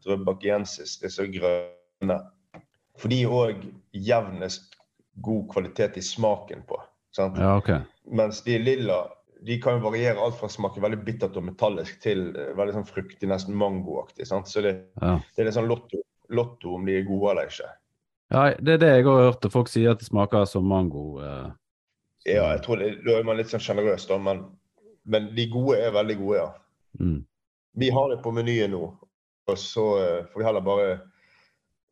drøbakiensis, 0.03 0.97
disse 0.99 1.27
grønne. 1.35 2.17
For 2.99 3.09
de 3.09 3.21
er 3.23 3.31
òg 3.31 3.67
jevnest 3.93 4.75
god 5.21 5.49
kvalitet 5.51 5.97
i 5.97 6.01
smaken 6.01 6.63
på. 6.67 6.79
sant? 7.11 7.37
ja, 7.37 7.57
okay. 7.57 7.79
Mens 8.07 8.41
de 8.43 8.57
lilla 8.57 9.03
de 9.45 9.57
kan 9.61 9.77
jo 9.77 9.83
variere 9.89 10.21
alt 10.23 10.35
fra 10.39 10.47
å 10.47 10.53
smake 10.53 10.81
veldig 10.83 11.01
bittert 11.05 11.35
og 11.39 11.43
metallisk 11.47 11.99
til 12.03 12.29
eh, 12.35 12.51
veldig 12.57 12.73
sånn 12.77 12.87
fruktig, 12.89 13.27
nesten 13.29 13.55
mangoaktig. 13.59 14.27
Så 14.29 14.61
det, 14.63 14.73
Ja. 15.01 15.17
det 15.35 15.41
er 15.43 15.49
litt 15.49 15.57
sånn 15.57 15.67
lotto, 15.67 15.99
lotto 16.29 16.75
om 16.77 16.85
de 16.85 16.97
er 16.97 17.07
gode 17.07 17.31
eller 17.31 17.49
ikke. 17.51 17.69
ja, 18.31 18.43
det 18.59 18.73
er 18.73 18.77
det 18.81 18.91
jeg 18.95 19.05
har 19.05 19.21
hørt. 19.27 19.45
og 19.45 19.51
Folk 19.51 19.67
sier 19.69 19.91
at 19.91 19.99
det 19.99 20.07
smaker 20.07 20.45
som 20.49 20.65
mango. 20.65 21.19
Eh. 21.21 21.51
Ja, 22.25 22.53
jeg 22.55 22.61
tror 22.63 22.77
det, 22.79 23.03
Da 23.05 23.17
er 23.19 23.23
man 23.27 23.37
litt 23.37 23.51
sånn 23.51 23.59
sjenerøs, 23.63 24.07
da, 24.07 24.17
men, 24.17 24.45
men 25.05 25.31
de 25.35 25.47
gode 25.51 25.77
er 25.83 25.91
veldig 25.91 26.17
gode, 26.21 26.37
ja. 26.37 26.51
Mm. 26.99 27.25
Vi 27.75 27.89
har 27.89 28.09
det 28.09 28.21
på 28.23 28.31
menyen 28.31 28.71
nå, 28.71 28.83
og 29.47 29.57
så 29.57 29.85
eh, 29.99 30.25
får 30.31 30.39
vi 30.39 30.45
heller 30.45 30.61
bare 30.63 31.01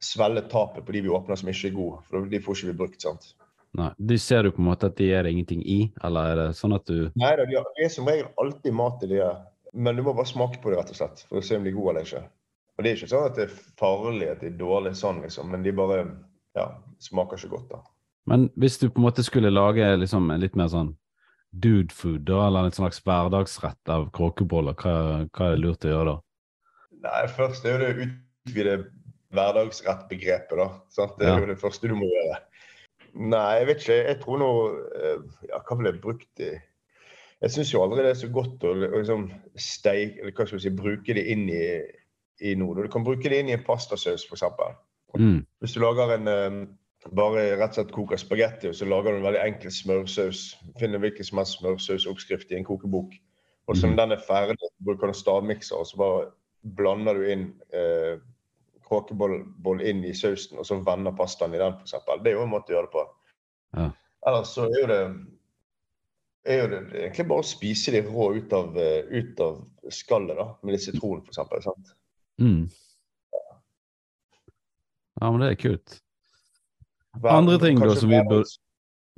svelle 0.01 0.41
tapet 0.49 0.85
på 0.85 0.91
de 0.95 1.01
vi 1.01 1.09
åpner 1.13 1.35
som 1.37 1.49
ikke 1.51 1.67
er 1.69 1.75
gode, 1.75 1.99
for 2.07 2.25
de 2.31 2.39
får 2.41 2.55
ikke 2.57 2.71
vi 2.71 2.77
brukt. 2.79 3.01
sant? 3.01 3.33
Nei. 3.77 3.93
De 3.97 4.17
ser 4.19 4.43
du 4.43 4.51
på 4.51 4.59
en 4.59 4.67
måte 4.67 4.89
at 4.91 4.97
de 4.99 5.07
er 5.15 5.23
det 5.23 5.31
ingenting 5.31 5.61
i, 5.63 5.77
eller 6.03 6.31
er 6.33 6.35
det 6.41 6.47
sånn 6.59 6.73
at 6.75 6.83
du 6.89 7.05
Nei 7.15 7.29
da, 7.39 7.45
det 7.47 7.85
er 7.85 7.93
som 7.93 8.09
regel 8.09 8.27
alltid 8.41 8.73
mat 8.75 9.03
i 9.05 9.07
de 9.13 9.21
her, 9.21 9.37
men 9.73 9.95
du 9.95 10.03
må 10.03 10.13
bare 10.17 10.27
smake 10.27 10.59
på 10.61 10.73
det, 10.73 10.81
rett 10.81 10.91
og 10.91 10.99
slett, 10.99 11.23
for 11.29 11.39
å 11.39 11.45
se 11.45 11.55
om 11.55 11.63
de 11.63 11.71
er 11.71 11.77
gode 11.77 11.93
eller 11.93 12.07
ikke. 12.09 12.23
Og 12.75 12.83
det 12.83 12.91
er 12.91 12.99
ikke 12.99 13.11
sånn 13.13 13.29
at 13.29 13.37
det 13.39 13.45
er 13.47 13.55
farlig 13.79 14.27
at 14.33 14.41
de 14.43 14.49
er 14.51 14.57
dårlige 14.59 14.99
sånn, 14.99 15.21
liksom, 15.23 15.51
men 15.53 15.63
de 15.63 15.71
bare 15.77 16.01
ja, 16.57 16.67
smaker 16.99 17.39
ikke 17.39 17.53
godt, 17.55 17.69
da. 17.71 17.79
Men 18.27 18.49
hvis 18.59 18.75
du 18.81 18.89
på 18.89 18.99
en 18.99 19.07
måte 19.07 19.23
skulle 19.25 19.49
lage 19.53 19.87
liksom 19.97 20.27
en 20.35 20.43
litt 20.43 20.57
mer 20.59 20.67
sånn 20.71 20.91
dude 21.51 21.95
food, 21.95 22.25
da, 22.27 22.43
eller 22.49 22.67
en 22.67 22.75
slags 22.75 22.99
hverdagsrett 23.07 23.89
av 23.91 24.09
kråkeboller, 24.15 24.75
hva, 24.83 24.95
hva 25.31 25.47
er 25.47 25.55
det 25.55 25.63
lurt 25.63 25.87
å 25.87 25.93
gjøre 25.95 26.11
da? 26.11 26.17
Nei, 27.07 27.21
først 27.39 27.65
er 27.65 27.71
jo 27.77 27.79
det 27.81 27.91
å 27.91 28.05
utvide 28.05 28.75
hverdagsrettbegrepet, 29.31 30.57
da. 30.59 30.67
Sant? 30.91 31.15
Det 31.17 31.27
er 31.27 31.33
Ja. 31.33 31.39
jo 31.39 31.45
det 31.53 31.59
første 31.59 31.87
du 31.87 31.95
må 31.95 32.07
gjøre. 32.11 32.37
Nei, 33.13 33.55
jeg 33.59 33.67
vet 33.67 33.81
ikke. 33.83 33.95
Jeg 34.07 34.19
tror 34.21 34.41
nå 34.41 34.51
eh, 34.95 35.23
Ja, 35.49 35.59
hva 35.59 35.77
ville 35.77 35.91
jeg 35.91 36.03
brukt 36.03 36.43
i 36.43 36.51
Jeg 37.41 37.53
syns 37.55 37.73
jo 37.73 37.81
aldri 37.83 38.05
det 38.05 38.13
er 38.13 38.19
så 38.21 38.29
godt 38.31 38.63
å 38.67 38.75
å 38.75 38.91
liksom 38.93 39.25
steik, 39.59 40.19
eller 40.19 40.35
hva 40.37 40.45
skal 40.45 40.59
vi 40.59 40.65
si, 40.67 40.73
bruke 40.77 41.15
det 41.17 41.25
inn 41.33 41.47
i, 41.49 41.63
i 42.45 42.53
noe. 42.55 42.77
Du 42.77 42.91
kan 42.93 43.05
bruke 43.07 43.31
det 43.31 43.41
inn 43.41 43.49
i 43.49 43.55
en 43.57 43.65
pastasaus, 43.65 44.27
f.eks. 44.29 44.45
Mm. 45.17 45.41
Hvis 45.59 45.73
du 45.75 45.81
lager 45.81 46.13
en 46.15 46.29
eh, 46.31 46.59
bare 47.17 47.47
rett 47.57 47.73
og 47.73 47.79
slett 47.79 47.95
koker 47.95 48.21
spagetti, 48.21 48.69
og 48.69 48.77
så 48.77 48.85
lager 48.85 49.11
du 49.11 49.19
en 49.19 49.25
veldig 49.25 49.41
enkel 49.41 49.73
smørsaus. 49.73 50.43
Finner 50.79 51.01
hvilken 51.01 51.25
som 51.25 51.41
helst 51.41 51.57
smørsausoppskrift 51.57 52.53
i 52.53 52.59
en 52.59 52.67
kokebok. 52.67 53.17
Og 53.69 53.77
så 53.77 53.89
når 53.89 54.03
den 54.03 54.15
er 54.17 54.23
ferdig, 54.27 54.57
så 54.61 54.85
bruker 54.85 55.09
du 55.09 55.15
en 55.15 55.17
stavmikser, 55.17 55.81
og 55.81 55.87
så 55.89 55.97
bare 55.97 56.21
blander 56.77 57.17
du 57.17 57.25
inn 57.25 57.47
eh, 57.73 58.21
kråkeboll 58.91 59.37
boll 59.63 59.81
inn 59.87 60.03
i 60.05 60.13
sausen, 60.17 60.59
og 60.59 60.67
så 60.67 60.77
vender 60.85 61.15
pastaen 61.17 61.55
i 61.55 61.61
den, 61.61 61.77
f.eks. 61.79 61.95
Det 62.21 62.33
er 62.33 62.37
jo 62.37 62.43
en 62.45 62.51
måte 62.51 62.73
å 62.73 62.77
gjøre 62.77 62.89
det 62.89 62.95
på. 62.97 63.05
Ja. 63.79 63.87
Ellers 64.27 64.51
så 64.53 64.67
er 64.67 64.81
jo 64.81 64.87
det 64.91 64.99
er 66.49 66.63
jo 66.63 66.69
det 66.71 66.77
egentlig 66.97 67.27
bare 67.29 67.43
å 67.43 67.45
spise 67.45 67.91
de 67.93 67.99
rå 68.05 68.31
ut 68.33 68.53
av, 68.57 68.77
eh, 68.81 69.05
ut 69.13 69.39
av 69.45 69.59
skallet, 69.93 70.33
da, 70.37 70.47
med 70.65 70.73
litt 70.75 70.83
sitron, 70.87 71.21
f.eks. 71.27 71.65
sant? 71.67 71.91
Mm. 72.41 72.63
Ja, 75.21 75.29
men 75.29 75.43
det 75.43 75.51
er 75.51 75.59
kult. 75.61 75.99
Andre 77.29 77.59
ting 77.61 77.79
da 77.79 77.93
som 77.95 78.09
vi 78.09 78.21
bør- 78.25 78.57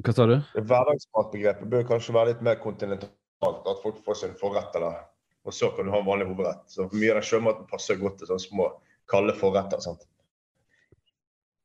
Hva 0.04 0.14
sa 0.14 0.26
du? 0.26 0.36
Hverdagsmatbegrepet 0.58 1.70
bør 1.70 1.84
kanskje 1.88 2.14
være 2.16 2.34
litt 2.34 2.42
mer 2.42 2.56
kontinentalt. 2.60 3.14
At 3.44 3.82
folk 3.84 4.04
får 4.04 4.16
sin 4.18 4.34
forrett, 4.40 4.76
eller, 4.76 5.06
og 5.46 5.54
så 5.54 5.70
kan 5.76 5.86
du 5.86 5.92
ha 5.92 6.00
en 6.00 6.06
vanlig 6.08 6.28
hovedrett. 6.28 6.64
Så 6.68 6.90
Mye 6.92 7.12
av 7.12 7.22
den 7.22 7.28
sjømaten 7.28 7.68
passer 7.70 7.96
godt 8.00 8.18
til 8.20 8.28
sånne 8.28 8.44
små, 8.44 8.68
kalde 9.10 9.36
forretter. 9.38 9.82
sant? 9.84 10.06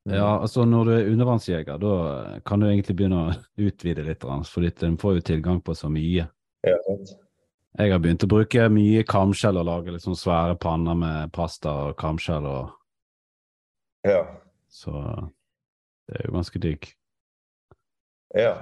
Ja, 0.08 0.38
altså 0.40 0.64
når 0.64 0.84
du 0.84 0.92
er 0.94 1.10
undervannsjeger, 1.12 1.78
da 1.78 2.40
kan 2.46 2.60
du 2.60 2.68
egentlig 2.68 2.96
begynne 2.96 3.22
å 3.26 3.32
utvide 3.68 4.04
litt, 4.06 4.24
for 4.24 4.68
en 4.68 5.00
får 5.00 5.18
jo 5.18 5.26
tilgang 5.32 5.60
på 5.62 5.74
så 5.76 5.90
mye. 5.92 6.28
Ja, 6.66 6.76
sant? 6.86 7.16
Jeg 7.78 7.92
har 7.92 8.00
begynt 8.02 8.24
å 8.24 8.30
bruke 8.30 8.64
mye 8.72 9.04
kamskjell 9.06 9.60
og 9.60 9.68
lage 9.68 10.00
sånn 10.02 10.16
svære 10.18 10.56
panner 10.58 10.96
med 10.98 11.32
pasta 11.36 11.74
og 11.90 11.98
kamskjell, 12.00 12.48
og 12.48 14.08
ja. 14.08 14.24
så 14.72 14.94
det 16.08 16.18
er 16.18 16.26
jo 16.26 16.34
ganske 16.40 16.64
digg. 16.64 16.90
ja. 18.34 18.56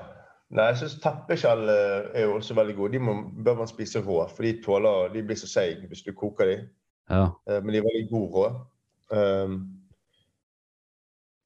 Nei, 0.55 0.69
jeg 0.71 0.77
syns 0.79 1.01
teppeskjell 1.03 1.65
eh, 1.73 2.05
er 2.21 2.29
jo 2.29 2.37
også 2.37 2.55
veldig 2.55 2.75
gode. 2.79 2.93
De 2.95 3.01
må, 3.03 3.17
bør 3.43 3.57
man 3.59 3.71
spise 3.71 3.99
rå, 3.99 4.21
for 4.31 4.47
de, 4.47 4.53
tåler, 4.63 5.09
de 5.11 5.25
blir 5.27 5.39
så 5.41 5.49
seige 5.51 5.89
hvis 5.91 6.05
du 6.07 6.13
koker 6.15 6.47
dem. 6.47 6.69
Ja. 7.09 7.27
Eh, 7.49 7.63
Men 7.63 7.73
de 7.75 7.79
er 7.79 7.87
veldig 7.89 8.09
gode 8.11 8.33
rå. 8.35 8.47
Um, 9.15 9.57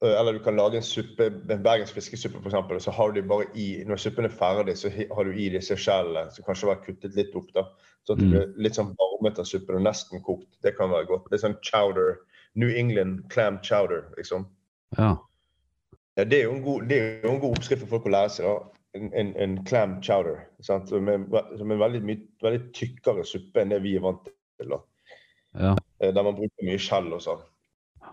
eh, 0.03 0.15
eller 0.19 0.33
du 0.33 0.39
kan 0.43 0.55
lage 0.57 0.79
en 0.79 0.83
suppe, 0.85 1.27
en 1.49 1.63
bergensk 1.63 1.93
fiskesuppe 1.93 2.41
f.eks. 2.41 2.83
Så 2.87 2.91
har 2.91 3.11
du 3.11 3.21
de 3.21 3.27
bare 3.27 3.45
i 3.55 3.83
Når 3.85 4.01
suppen 4.01 4.25
er 4.25 4.33
ferdig, 4.33 4.77
så 4.77 4.89
har 4.89 5.23
du 5.23 5.31
i 5.37 5.49
disse 5.53 5.77
skjellene 5.77 6.31
som 6.33 6.45
kanskje 6.47 6.71
vært 6.71 6.85
kuttet 6.87 7.15
litt 7.15 7.35
opp. 7.37 7.51
da, 7.53 7.67
Sånn 8.07 8.17
at 8.17 8.19
det 8.19 8.25
Mm. 8.25 8.31
blir 8.31 8.63
litt 8.65 8.73
sånn 8.79 8.95
varmet 8.97 9.39
av 9.39 9.45
suppen 9.45 9.75
og 9.75 9.83
nesten 9.85 10.23
kokt. 10.25 10.47
Det 10.63 10.75
kan 10.77 10.89
være 10.89 11.05
godt. 11.05 11.31
Er 11.31 11.37
sånn 11.37 11.59
chowder. 11.61 12.17
New 12.55 12.69
England 12.69 13.29
clam 13.29 13.59
chowder, 13.61 14.09
liksom. 14.17 14.47
ja. 14.97 15.17
Ja, 16.17 16.25
det 16.25 16.39
er 16.41 16.43
jo 16.43 16.51
en 16.55 16.61
god, 16.63 16.89
det 16.89 16.97
er 16.99 17.21
jo 17.23 17.29
en 17.31 17.39
god 17.39 17.55
oppskrift 17.57 17.81
for 17.85 17.87
folk 17.87 18.05
å 18.05 18.11
lære 18.11 18.29
seg. 18.29 18.45
da. 18.45 18.69
En, 18.95 19.13
en, 19.13 19.29
en 19.37 19.63
clam 19.63 20.01
chowder. 20.01 20.41
Sant? 20.59 20.89
Som 20.89 21.07
er, 21.07 21.23
som 21.57 21.71
er 21.71 21.77
veldig, 21.79 22.01
mye, 22.03 22.19
veldig 22.43 22.73
tykkere 22.73 23.23
suppe 23.23 23.61
enn 23.61 23.69
det 23.69 23.79
vi 23.85 23.95
er 23.95 24.01
vant 24.03 24.25
til. 24.25 24.67
da. 24.67 24.81
Ja. 25.59 25.75
Eh, 25.99 26.13
Der 26.13 26.23
man 26.23 26.35
bruker 26.35 26.63
mye 26.67 26.79
skjell 26.79 27.13
og 27.13 27.21
sånn. 27.21 27.41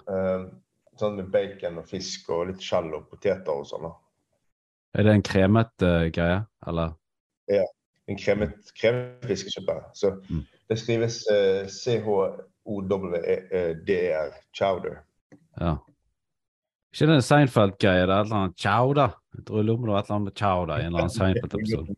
Eh, 0.09 0.47
Sånn 0.99 1.15
med 1.17 1.29
bacon 1.31 1.79
og 1.79 1.87
fisk 1.87 2.27
og 2.35 2.49
litt 2.49 2.59
skjell 2.65 2.89
og 2.97 3.05
poteter 3.11 3.53
og 3.55 3.67
sånn. 3.71 3.85
Er 4.99 5.03
det 5.07 5.13
en 5.15 5.23
kremet 5.23 5.71
uh, 5.87 6.09
greie, 6.11 6.41
eller? 6.67 6.97
En 8.09 8.17
kremet, 8.19 8.73
kremet 8.75 9.23
fiskesuppe. 9.31 9.77
Så 9.95 10.11
Mm. 10.31 10.43
det 10.69 10.79
skrives 10.81 11.21
uh, 11.31 11.67
C-H-O-W-D-E-R. 12.99 14.31
Chowder. 14.53 14.97
Ja. 15.61 15.77
Ikke 16.93 17.07
det 17.07 17.15
en 17.19 17.23
Seinfeld-greie? 17.23 18.07
Det 18.07 18.15
er 18.15 18.21
et 18.21 18.27
eller 18.27 18.37
annet 18.43 18.59
chowder? 18.59 19.09
Et 19.39 19.45
det 19.45 19.55
var 19.55 19.61
et 19.63 19.69
eller 19.71 20.15
annet 20.17 20.25
med 20.25 20.35
chowda 20.41 20.73
i 20.79 20.81
en 20.81 20.87
eller 20.87 20.99
annen 21.05 21.17
Seinfeld-episode. 21.21 21.95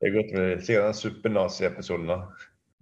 Det 0.00 0.08
er 0.08 0.12
godt 0.16 0.32
med 0.36 0.62
sikkert 0.64 0.84
den 0.86 0.94
suppenazi-episoden. 1.02 2.06
da. 2.08 2.18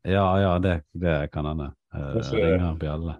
Ja, 0.04 0.40
ja, 0.40 0.58
det, 0.58 0.82
det 0.92 1.30
kan 1.32 1.46
hende. 1.48 1.70
Eh, 1.94 2.14
det? 2.14 2.32
ringer 2.32 2.76
bjelle. 2.80 3.16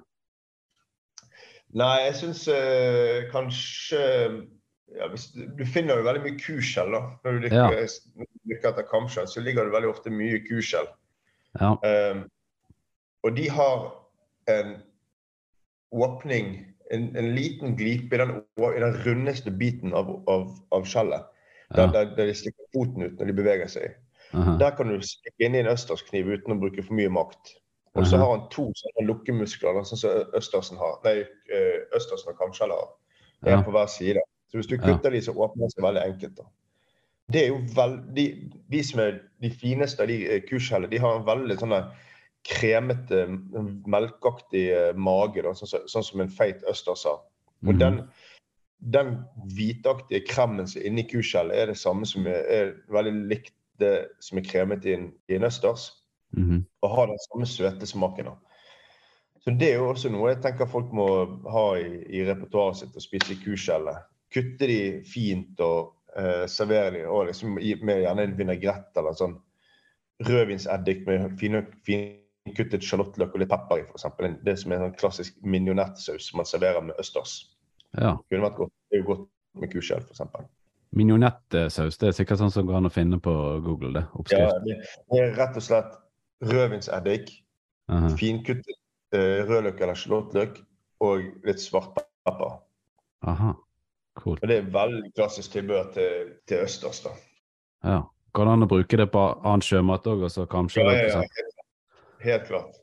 Nei, 1.75 1.95
jeg 2.05 2.19
syns 2.21 2.45
uh, 2.47 3.25
kanskje 3.33 4.03
ja, 4.95 5.09
hvis, 5.11 5.25
Du 5.59 5.65
finner 5.67 5.99
jo 5.99 6.05
veldig 6.07 6.23
mye 6.23 6.37
kuskjell 6.39 6.93
da. 6.95 7.01
Når 7.25 7.41
du 7.43 7.49
Ja. 7.51 7.65
dykker, 7.73 8.69
etter 8.71 8.87
kamskjell, 8.87 9.27
så 9.27 9.43
ligger 9.43 9.67
det 9.67 9.75
veldig 9.75 9.91
ofte 9.91 10.13
mye 10.13 10.39
kuskjell. 10.45 10.87
Ja. 11.59 11.75
Um, 11.83 12.27
og 13.25 13.35
de 13.37 13.49
har 13.51 13.89
en 14.53 14.77
åpning, 15.95 16.55
en, 16.93 17.09
en 17.17 17.35
liten 17.35 17.77
glipe 17.79 18.15
i 18.15 18.21
den, 18.21 18.37
i 18.61 18.81
den 18.85 18.99
rundeste 19.07 19.51
biten 19.51 19.95
av, 19.97 20.11
av, 20.31 20.51
av 20.75 20.87
skjellet. 20.87 21.31
Der, 21.75 21.89
der, 21.91 22.13
der 22.15 22.29
de 22.29 22.35
stikker 22.37 22.69
foten 22.75 23.03
ut 23.03 23.19
når 23.19 23.31
de 23.31 23.37
beveger 23.41 23.71
seg. 23.73 23.95
Aha. 24.35 24.57
Der 24.59 24.71
kan 24.77 24.89
du 24.89 25.01
stikke 25.01 25.47
inn 25.47 25.55
i 25.55 25.63
en 25.63 25.71
østerskniv 25.73 26.27
uten 26.35 26.55
å 26.57 26.61
bruke 26.61 26.83
for 26.83 26.95
mye 26.95 27.13
makt. 27.13 27.55
Og 27.95 28.07
så 28.11 28.19
har 28.19 28.31
han 28.33 28.49
to 28.51 28.73
sånne 28.75 29.07
lukkemuskler, 29.07 29.77
sånn 29.87 30.01
som 30.01 30.31
østersen 30.35 30.79
har. 30.81 30.97
Nei, 31.05 31.21
eh, 31.55 31.85
østersen 31.95 32.33
og 32.33 32.39
kamskjellet 32.41 32.75
har. 32.75 32.89
En 33.47 33.59
Ja. 33.59 33.63
på 33.63 33.71
hver 33.71 33.87
side. 33.87 34.21
Så 34.51 34.59
hvis 34.59 34.67
du 34.67 34.77
Ja. 34.77 34.83
kutter 34.83 35.11
de, 35.11 35.21
så 35.21 35.33
åpner 35.33 35.67
det 35.67 35.73
seg 35.75 35.85
veldig 35.85 36.03
enkelt. 36.03 36.37
da. 36.37 36.43
Det 37.31 37.43
er 37.45 37.49
jo 37.49 37.61
veld, 37.75 38.15
de, 38.15 38.51
de 38.71 38.83
som 38.83 39.01
er 39.01 39.21
de 39.41 39.51
fineste 39.51 40.01
av 40.01 40.09
de 40.09 40.27
eh, 40.29 40.41
kuskjellene, 40.41 40.91
de 40.91 40.99
har 40.99 41.17
en 41.19 41.25
veldig 41.25 41.57
sånn 41.59 41.91
kremete, 42.45 43.27
melkaktig 43.29 43.89
melkeaktig 43.89 44.65
eh, 44.75 44.93
mage, 44.95 45.43
da, 45.43 45.55
sånn, 45.55 45.89
sånn 45.89 46.05
som 46.05 46.21
en 46.21 46.29
feit 46.29 46.63
østers 46.69 47.05
har. 47.05 47.21
Og 47.67 47.75
Mhm. 47.75 47.79
den, 47.79 48.09
den 48.91 49.25
hvitaktige 49.57 50.27
kremmen 50.29 50.67
som 50.67 50.83
er 50.83 50.87
inni 50.87 51.05
kuskjellet, 51.09 51.55
er 51.57 51.67
det 51.67 51.77
samme 51.77 52.05
som 52.07 52.27
er, 52.27 52.45
er 52.51 52.75
veldig 52.91 53.29
likt 53.29 53.53
det 53.81 53.95
som 54.23 54.39
er 54.39 54.47
kremet 54.47 54.85
i 54.87 54.95
en, 54.95 55.13
i 55.29 55.37
en 55.39 55.45
østers 55.45 55.91
-hmm. 56.37 56.65
og 56.83 56.91
har 56.97 57.07
den 57.07 57.19
samme 57.19 57.47
søte 57.47 57.87
smaken. 57.87 58.25
da. 58.25 58.35
Så 59.41 59.51
Det 59.51 59.71
er 59.71 59.75
jo 59.75 59.89
også 59.89 60.09
noe 60.09 60.31
jeg 60.33 60.43
tenker 60.43 60.71
folk 60.71 60.93
må 60.93 61.09
ha 61.51 61.65
i, 61.77 61.89
i 62.17 62.25
repertoaret 62.25 62.81
sitt, 62.81 62.97
å 62.97 63.03
spise 63.03 63.37
kuskjellet. 63.45 64.07
Kutte 64.35 64.69
de 64.71 64.79
fint 65.07 65.61
og 65.61 65.93
uh, 66.17 66.47
servere 66.51 66.95
de 66.97 67.03
og 67.07 67.27
liksom 67.29 67.59
med 67.59 68.01
gjerne 68.03 68.25
en 68.25 68.39
vinagrett 68.39 68.97
eller 68.97 69.19
sånn 69.19 69.37
rødvinseddik 70.25 71.05
med 71.07 71.37
fine, 71.39 71.65
finkuttet 71.85 72.87
sjalottløk 72.87 73.35
og 73.35 73.43
litt 73.43 73.53
pepper 73.53 73.83
i, 73.83 73.87
f.eks. 73.91 74.09
Det 74.47 74.57
som 74.59 74.73
er 74.73 74.81
en 74.81 74.89
sånn 74.89 74.99
klassisk 74.99 75.39
minionetsaus 75.43 76.33
man 76.39 76.49
serverer 76.49 76.83
med 76.87 76.99
østers. 77.03 77.43
ja. 77.99 78.17
Kunne 78.31 78.49
vært 78.49 78.61
godt. 78.63 78.75
Det 78.89 78.99
er 78.99 79.05
jo 79.05 79.11
godt 79.13 79.29
med 79.61 79.73
kuskjell, 79.75 80.07
f.eks. 80.09 80.25
Minionetsaus, 80.95 81.99
det 81.99 82.09
er 82.11 82.17
sikkert 82.17 82.39
sånn 82.41 82.53
som 82.55 82.67
går 82.69 82.79
an 82.79 82.89
å 82.89 82.93
finne 82.93 83.19
på 83.23 83.33
Google, 83.65 83.93
det. 83.97 84.05
Ja, 84.07 84.21
Oppskrift. 84.21 84.65
det 84.67 84.77
det 85.11 85.21
er 85.25 85.35
rett 85.39 85.59
og 85.59 85.65
slett 85.67 85.93
rødvinseddik, 86.45 87.33
Aha. 87.91 88.13
finkuttet 88.21 88.77
eh, 89.17 89.43
rødløk 89.49 89.81
eller 89.83 89.99
sjalottløk 89.99 90.61
og 91.05 91.25
litt 91.47 91.63
svartpepper. 91.63 92.59
Aha. 93.27 93.55
Cool. 94.21 94.39
Og 94.39 94.47
det 94.49 94.61
er 94.61 94.69
veldig 94.71 95.11
klassisk 95.17 95.57
tilbehør 95.57 95.89
til, 95.97 96.29
til 96.47 96.63
østers. 96.63 97.01
da. 97.03 97.15
Ja. 97.83 98.03
Går 98.35 98.47
det 98.47 98.53
an 98.57 98.67
å 98.67 98.71
bruke 98.71 98.99
det 98.99 99.09
på 99.15 99.25
annen 99.47 99.63
sjømat 99.63 100.07
òg, 100.11 100.25
altså 100.27 100.47
kanskje? 100.51 100.83
Ja, 100.83 100.95
ja, 100.95 101.09
ja, 101.11 101.19
helt, 101.39 101.59
helt 102.25 102.47
klart. 102.49 102.79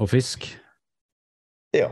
Og 0.00 0.08
fisk? 0.12 0.46
Ja. 1.76 1.90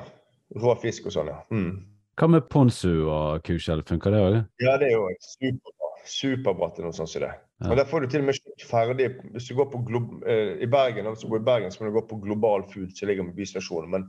Rå 0.57 0.75
fisk 0.81 1.09
og 1.09 1.15
sånn, 1.17 1.29
ja. 1.33 1.41
Mm. 1.53 1.81
Hva 2.21 2.29
med 2.29 2.49
ponzu 2.53 3.07
og 3.09 3.41
kuskjell, 3.47 3.83
funker 3.89 4.13
det 4.13 4.21
òg? 4.21 4.35
Ja, 4.61 4.77
det 4.81 4.91
er 4.91 4.99
jo 4.99 5.07
superbra. 5.25 5.89
Superbra 6.03 6.69
til 6.75 6.85
noe 6.85 6.97
sånt 6.97 7.13
som 7.13 7.23
det. 7.23 7.31
Ja. 7.63 7.71
Og 7.71 7.77
Der 7.79 7.87
får 7.89 8.03
du 8.03 8.11
til 8.11 8.25
og 8.25 8.27
med 8.27 8.35
kjøpt 8.35 8.65
ferdig 8.67 9.05
Hvis 9.31 9.45
du 9.47 9.55
går 9.55 9.69
på 9.71 9.79
eh, 10.27 10.57
I 10.65 10.67
Bergen 10.67 11.07
hvis 11.07 11.23
du 11.23 11.29
går 11.31 11.45
i 11.45 11.47
Bergen, 11.47 11.71
så 11.71 11.83
må 11.85 11.91
du 11.91 11.95
gå 11.95 12.03
på 12.11 12.19
Global 12.25 12.65
Food, 12.73 12.91
som 12.97 13.09
ligger 13.09 13.29
med 13.29 13.37
Bystasjonen. 13.39 13.91
Men 13.91 14.09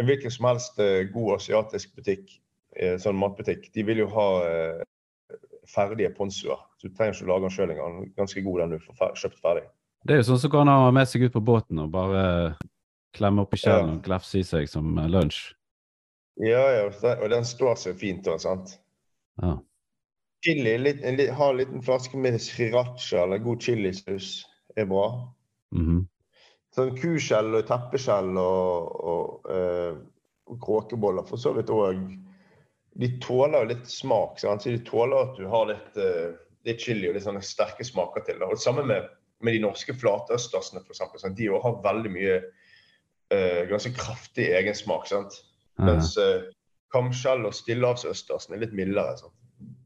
en 0.00 0.08
hvilken 0.08 0.32
som 0.32 0.48
helst 0.48 0.80
eh, 0.80 1.04
god 1.12 1.36
asiatisk 1.36 1.92
butikk, 1.98 2.32
eh, 2.76 2.96
sånn 2.98 3.20
matbutikk, 3.20 3.68
de 3.76 3.84
vil 3.84 4.02
jo 4.06 4.08
ha 4.16 4.26
ferdige 5.68 6.10
ponzuer. 6.16 6.58
Så 6.80 6.88
du 6.88 6.96
trenger 6.96 7.14
ikke 7.14 7.28
å 7.28 7.32
lage 7.34 7.44
den 7.46 7.54
sjøl 7.54 7.70
engang. 7.76 7.98
Ganske 8.18 8.42
god 8.42 8.62
den 8.64 8.74
du 8.74 8.78
får 8.82 9.16
kjøpt 9.20 9.42
ferdig. 9.44 9.66
Det 10.02 10.16
er 10.16 10.22
jo 10.22 10.30
sånn 10.32 10.40
som 10.42 10.50
kan 10.50 10.70
ha 10.72 10.90
med 10.90 11.06
seg 11.06 11.28
ut 11.28 11.36
på 11.36 11.44
båten 11.44 11.78
og 11.84 11.92
bare 11.92 12.22
klemme 13.14 13.44
oppi 13.44 13.60
skjellen 13.60 13.92
Ja. 13.92 13.98
og 14.00 14.06
glefse 14.08 14.40
i 14.40 14.46
seg 14.48 14.68
som 14.68 14.96
lunsj. 14.96 15.52
Ja, 16.42 16.62
ja, 16.74 16.86
og 17.12 17.28
den 17.30 17.44
står 17.46 17.76
så 17.78 17.92
fint 17.94 18.26
òg, 18.26 18.40
sant. 18.42 18.74
Ja. 19.42 19.56
Chili, 20.42 20.74
litt, 20.80 21.02
en, 21.06 21.20
ha 21.38 21.50
en 21.52 21.60
liten 21.60 21.84
flaske 21.86 22.18
med 22.18 22.40
sriracha 22.42 23.22
eller 23.22 23.42
god 23.44 23.62
chilisaus 23.62 24.40
er 24.74 24.88
bra. 24.90 25.06
Mhm. 25.76 26.08
Sånn 26.72 26.94
kuskjell 26.96 27.52
og 27.58 27.66
teppeskjell 27.68 28.30
og, 28.40 28.92
og 29.12 29.50
eh, 29.52 29.98
kråkeboller 30.64 31.26
for 31.28 31.40
så 31.40 31.52
vidt 31.54 31.70
òg. 31.70 32.00
De 32.98 33.10
tåler 33.22 33.60
jo 33.60 33.70
litt 33.74 33.90
smak. 33.92 34.40
Sant? 34.40 34.64
Så 34.64 34.72
de 34.72 34.80
tåler 34.88 35.28
at 35.28 35.36
du 35.36 35.44
har 35.52 35.68
litt, 35.68 36.00
eh, 36.00 36.32
litt 36.66 36.80
chili 36.80 37.10
og 37.10 37.14
litt 37.16 37.26
sånne 37.26 37.44
sterke 37.44 37.84
smaker 37.84 38.24
til. 38.24 38.40
det. 38.40 38.48
Og 38.48 38.56
sammen 38.56 38.88
samme 38.88 38.88
med, 38.88 39.12
med 39.44 39.56
de 39.56 39.62
norske 39.66 39.94
flatøstersene, 40.00 40.80
f.eks. 40.80 41.28
De 41.36 41.50
har 41.52 41.78
veldig 41.84 42.12
mye 42.16 42.38
eh, 42.40 43.62
ganske 43.68 43.92
kraftig 43.96 44.48
egensmak. 44.56 45.06
Sant? 45.12 45.38
Mens 45.80 46.16
uh, 46.20 46.42
kamskjell 46.92 47.46
og 47.48 47.54
stillehavsøstersen 47.56 48.56
er 48.56 48.64
litt 48.66 48.74
mildere. 48.76 49.16
Sant? 49.20 49.34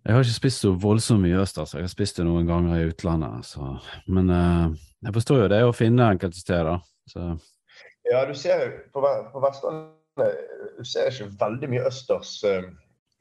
Jeg 0.07 0.14
har 0.14 0.22
ikke 0.22 0.38
spist 0.38 0.62
så 0.62 0.70
voldsomt 0.79 1.25
mye 1.25 1.42
østers. 1.42 1.75
Jeg 1.75 1.87
har 1.87 1.90
spist 1.90 2.18
det 2.20 2.27
noen 2.27 2.46
ganger 2.46 2.79
i 2.79 2.88
utlandet. 2.90 3.46
Så. 3.49 3.72
Men 4.07 4.31
uh, 4.31 4.70
jeg 5.07 5.14
forstår 5.16 5.44
jo 5.44 5.53
det 5.53 5.62
å 5.66 5.75
finne 5.75 6.11
enkelte 6.14 6.38
steder. 6.38 6.83
Så. 7.11 7.29
Ja, 8.07 8.22
du 8.27 8.35
ser 8.38 8.68
på, 8.94 9.03
på 9.03 9.42
Vestlandet 9.42 9.94
du 10.16 10.85
ser 10.88 11.11
ikke 11.11 11.29
veldig 11.40 11.68
mye 11.68 11.88
østers 11.90 12.38
uh, 12.46 12.68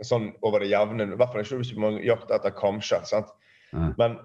sånn 0.06 0.30
over 0.46 0.64
det 0.64 0.70
jevne. 0.72 1.10
I 1.10 1.18
hvert 1.18 1.34
fall 1.34 1.44
ikke 1.44 1.60
hvis 1.62 1.74
man 1.76 1.98
jakter 1.98 2.08
jakte 2.08 2.38
etter 2.40 2.56
kamskjell. 2.56 3.06
sant? 3.10 3.34
Ja. 3.74 3.92
Men 4.00 4.20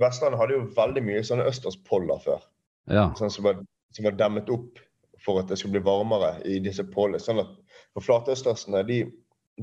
Vestlandet 0.00 0.40
hadde 0.40 0.56
jo 0.56 0.68
veldig 0.76 1.04
mye 1.04 1.24
sånne 1.26 1.48
østerspoller 1.48 2.22
før. 2.24 2.44
Ja. 2.90 3.10
Sånn 3.18 3.32
som, 3.32 3.46
var, 3.46 3.60
som 3.96 4.06
var 4.08 4.16
demmet 4.18 4.50
opp 4.52 4.80
for 5.20 5.42
at 5.42 5.50
det 5.50 5.60
skulle 5.60 5.78
bli 5.78 5.84
varmere 5.84 6.38
i 6.48 6.58
disse 6.64 6.84
pollene. 6.88 7.20
Sånn 7.22 7.42
at 7.42 7.52
for 7.94 8.06
flatøstersene 8.06 8.82
de, 8.88 9.02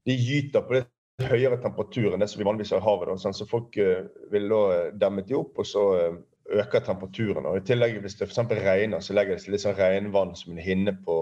de 0.05 0.15
gyter 0.15 0.65
på 0.65 0.77
litt 0.77 0.93
høyere 1.27 1.57
temperatur 1.61 2.13
enn 2.13 2.21
det 2.21 2.29
som 2.29 2.41
vi 2.41 2.47
vanligvis 2.47 2.75
har 2.75 2.83
i 2.83 2.85
havet. 2.85 3.09
Da, 3.09 3.17
sånn, 3.21 3.37
så 3.37 3.47
folk 3.49 3.77
eh, 3.81 4.05
vil 4.33 4.49
da 4.51 4.61
eh, 4.75 4.91
demme 5.01 5.25
de 5.25 5.37
opp, 5.39 5.57
og 5.57 5.67
så 5.67 5.85
eh, 5.97 6.19
øker 6.61 6.85
temperaturen. 6.85 7.47
Og 7.49 7.59
I 7.59 7.65
tillegg 7.67 7.97
hvis 8.03 8.19
det 8.19 8.29
f.eks. 8.29 8.53
regner, 8.61 9.03
så 9.03 9.17
legger 9.17 9.37
det 9.37 9.53
litt 9.53 9.65
sånn 9.65 9.77
regnvann 9.79 10.35
som 10.37 10.53
en 10.53 10.63
hinne 10.63 10.93
på 11.05 11.17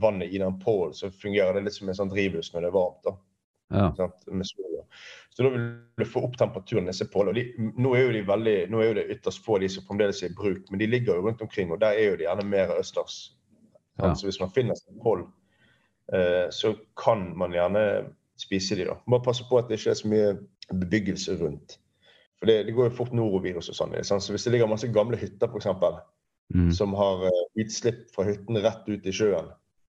vannet 0.00 0.32
i 0.32 0.40
den 0.42 0.58
pålen. 0.62 0.96
Så 0.96 1.12
fungerer 1.20 1.54
det 1.54 1.66
litt 1.66 1.76
som 1.76 1.90
en 1.90 2.00
sånn 2.00 2.12
drivhus 2.12 2.52
når 2.54 2.64
det 2.64 2.72
er 2.72 2.76
varmt. 2.78 3.04
da. 3.04 3.14
ja. 3.74 4.10
Så 5.34 5.42
da 5.42 5.50
vil 5.50 5.62
du 5.98 6.04
få 6.06 6.24
opp 6.28 6.36
temperaturen 6.38 6.86
i 6.86 6.92
disse 6.92 7.06
pålene. 7.10 7.46
Nå 7.58 7.94
de 8.14 8.56
nå 8.70 8.80
er 8.80 8.86
jo 8.86 8.98
det 8.98 9.08
ytterst 9.16 9.44
få 9.44 9.58
de 9.58 9.68
som 9.68 9.86
fremdeles 9.86 10.22
er 10.22 10.30
i 10.30 10.36
bruk, 10.38 10.68
men 10.70 10.78
de 10.78 10.86
ligger 10.86 11.18
jo 11.18 11.24
rundt 11.26 11.42
omkring, 11.42 11.72
og 11.74 11.80
der 11.82 11.98
er 11.98 12.12
jo 12.12 12.18
de 12.20 12.28
gjerne 12.28 12.46
mer 12.46 12.74
østers. 12.78 13.16
Ja. 13.98 14.14
Så 14.14 14.26
hvis 14.26 14.40
man 14.40 14.52
finner 14.54 14.78
seg 14.78 14.94
en 14.94 15.02
eh, 15.02 15.26
så 16.52 16.74
kan 17.00 17.22
man 17.38 17.54
gjerne 17.54 17.80
spise 18.36 18.76
de 18.76 18.84
da. 18.84 18.98
Bare 19.08 19.24
passe 19.24 19.46
på 19.48 19.56
at 19.56 19.70
det 19.70 19.78
ikke 19.78 19.94
er 19.94 19.96
så 19.98 20.10
mye 20.10 20.32
bebyggelse 20.68 21.38
rundt. 21.40 21.78
For 22.36 22.50
det, 22.50 22.58
det 22.66 22.74
går 22.76 22.90
jo 22.90 22.96
fort 22.98 23.14
norovirus 23.16 23.70
og 23.72 23.78
sånn. 23.78 23.94
Så 24.04 24.34
hvis 24.34 24.44
det 24.44 24.52
ligger 24.52 24.68
masse 24.68 24.90
gamle 24.92 25.16
hytter 25.16 25.48
eksempel, 25.56 25.96
Mm. 26.52 26.72
som 26.72 26.92
har 26.94 27.24
eh, 27.24 27.44
utslipp 27.64 28.10
fra 28.14 28.26
hyttene 28.28 28.60
rett 28.60 28.88
ut 28.88 29.06
i 29.08 29.12
sjøen, 29.16 29.46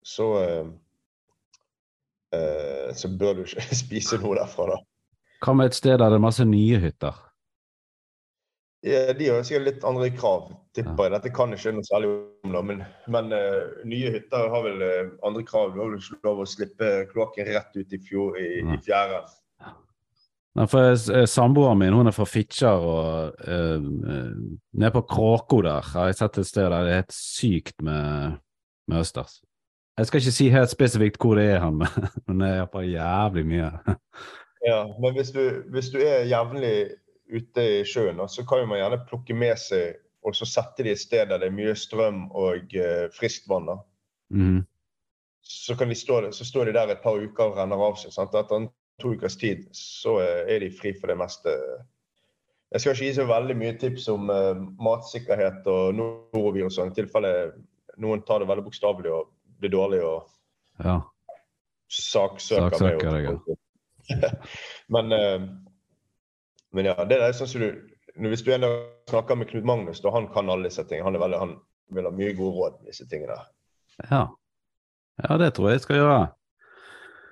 så 0.00 0.28
eh, 0.40 0.70
eh, 2.38 2.94
så 2.96 3.10
bør 3.20 3.34
du 3.36 3.42
ikke 3.44 3.76
spise 3.84 4.18
noe 4.22 4.38
derfra, 4.40 4.70
da. 4.72 4.78
Hva 5.44 5.54
med 5.54 5.70
et 5.70 5.76
sted 5.78 5.98
der 6.00 6.08
det 6.08 6.16
er 6.18 6.24
masse 6.24 6.46
nye 6.48 6.80
hytter? 6.82 7.18
Ja, 8.86 9.12
de 9.12 9.26
har 9.26 9.42
sikkert 9.42 9.66
litt 9.66 9.84
andre 9.86 10.06
krav, 10.14 10.52
tipper 10.76 11.08
jeg. 11.08 11.12
Dette 11.16 11.32
kan 11.34 11.50
jeg 11.50 11.58
ikke 11.58 11.72
noe 11.74 11.86
særlig 11.88 12.12
om, 12.12 12.52
da. 12.54 12.60
Men, 12.62 12.84
men 13.10 13.32
uh, 13.34 13.80
nye 13.90 14.12
hytter 14.14 14.52
har 14.52 14.62
vel 14.68 14.84
uh, 14.84 15.08
andre 15.26 15.42
krav. 15.46 15.72
Du 15.74 15.80
har 15.82 15.90
vel 15.90 15.98
ikke 15.98 16.20
lov 16.28 16.44
å 16.44 16.46
slippe 16.46 16.92
kloakken 17.10 17.48
rett 17.50 17.74
ut 17.74 17.96
i, 17.96 18.00
fjor, 18.06 18.38
i, 18.38 18.62
i 18.62 18.78
fjæren. 18.86 19.26
Nei, 20.58 20.66
for 20.70 20.90
eh, 20.90 21.26
Samboeren 21.28 21.78
min 21.78 21.94
hun 21.94 22.10
er 22.10 22.14
fra 22.14 22.24
Fitjar 22.26 22.82
og 22.82 23.42
uh, 23.46 23.82
nede 23.82 24.92
på 24.94 25.04
Kråko 25.10 25.60
der 25.62 25.90
har 25.92 26.08
jeg 26.08 26.18
sett 26.18 26.40
et 26.40 26.48
sted 26.48 26.66
der 26.66 26.86
det 26.86 26.94
er 26.94 27.02
helt 27.02 27.14
sykt 27.14 27.76
med, 27.84 28.38
med 28.90 29.02
østers. 29.02 29.40
Jeg 29.98 30.06
skal 30.08 30.22
ikke 30.22 30.34
si 30.34 30.48
helt 30.54 30.70
spesifikt 30.70 31.18
hvor 31.22 31.38
det 31.38 31.48
er 31.56 31.62
han, 31.62 31.82
men 32.26 32.42
det 32.42 32.48
er 32.48 32.62
iallfall 32.62 32.88
jævlig 32.90 33.44
mye. 33.50 33.70
ja, 34.66 34.80
men 35.02 35.18
hvis 35.18 35.34
du, 35.34 35.42
hvis 35.74 35.90
du 35.94 35.98
er 36.02 36.26
jevnlig 36.30 36.74
ute 37.28 37.64
i 37.78 37.84
sjøen, 37.86 38.20
så 38.28 38.44
kan 38.48 38.68
man 38.68 38.80
gjerne 38.80 39.02
plukke 39.08 39.36
med 39.36 39.58
seg 39.60 39.98
og 40.26 40.34
så 40.36 40.48
sette 40.48 40.84
de 40.84 40.92
et 40.92 41.00
sted 41.00 41.30
der 41.30 41.40
det 41.40 41.48
er 41.48 41.54
mye 41.54 41.74
strøm 41.78 42.26
og 42.36 42.74
uh, 42.76 43.06
friskt 43.14 43.48
vann. 43.50 43.70
Mm. 44.34 44.64
Så, 45.40 45.76
stå, 45.94 46.18
så 46.32 46.44
står 46.44 46.68
de 46.68 46.74
der 46.76 46.92
et 46.92 47.04
par 47.04 47.16
uker 47.16 47.52
og 47.52 47.56
renner 47.56 47.80
av 47.80 47.96
seg. 48.00 48.12
sant? 48.12 48.34
Etter 48.36 48.66
to 49.00 49.14
ukers 49.14 49.38
tid 49.38 49.68
så 49.76 50.18
er 50.20 50.58
de 50.60 50.72
fri 50.74 50.92
for 50.98 51.08
det 51.08 51.16
meste. 51.20 51.54
Jeg 52.74 52.82
skal 52.82 52.92
ikke 52.92 53.06
gi 53.06 53.14
så 53.16 53.28
veldig 53.28 53.56
mye 53.56 53.76
tips 53.80 54.08
om 54.12 54.28
uh, 54.28 54.58
matsikkerhet 54.82 55.68
og 55.70 55.96
norovirus 55.96 56.80
i 56.82 56.90
tilfelle 56.96 57.32
noen 57.98 58.20
tar 58.26 58.42
det 58.42 58.50
veldig 58.50 58.66
bokstavelig 58.66 59.14
og 59.14 59.30
blir 59.58 59.72
dårlig 59.72 60.02
og 60.06 60.28
ja. 60.84 60.98
saksøker, 61.90 62.76
saksøker 62.76 63.16
meg. 63.16 63.56
Ja. 64.12 64.30
men, 64.94 65.14
uh, 65.14 65.48
men 66.74 66.90
ja, 66.90 66.96
det 67.08 67.18
er 67.22 67.36
sånn 67.36 67.50
som 67.50 67.64
du 67.64 68.28
Hvis 68.28 68.42
du 68.42 68.50
snakker 69.08 69.38
med 69.38 69.48
Knut 69.50 69.66
Magnus, 69.68 70.00
da 70.02 70.10
han 70.10 70.26
kan 70.32 70.50
alle 70.50 70.66
disse 70.66 70.82
tingene. 70.88 71.06
Han, 71.06 71.20
veldig, 71.22 71.38
han 71.38 71.52
vil 71.94 72.08
ha 72.08 72.10
mye 72.10 72.32
gode 72.34 72.56
råd 72.56 72.80
med 72.80 72.90
disse 72.90 73.06
tingene. 73.06 73.36
Ja. 74.08 74.24
ja, 75.22 75.36
det 75.38 75.52
tror 75.54 75.70
jeg 75.70 75.78
jeg 75.78 75.84
skal 75.84 76.00
gjøre. 76.00 76.18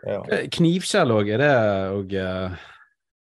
Ja. 0.06 0.20
Eh, 0.30 0.44
knivskjell 0.54 1.10
òg, 1.10 1.32
er 1.34 1.42
det 1.42 1.50
og, 1.96 2.14
uh, 2.14 2.54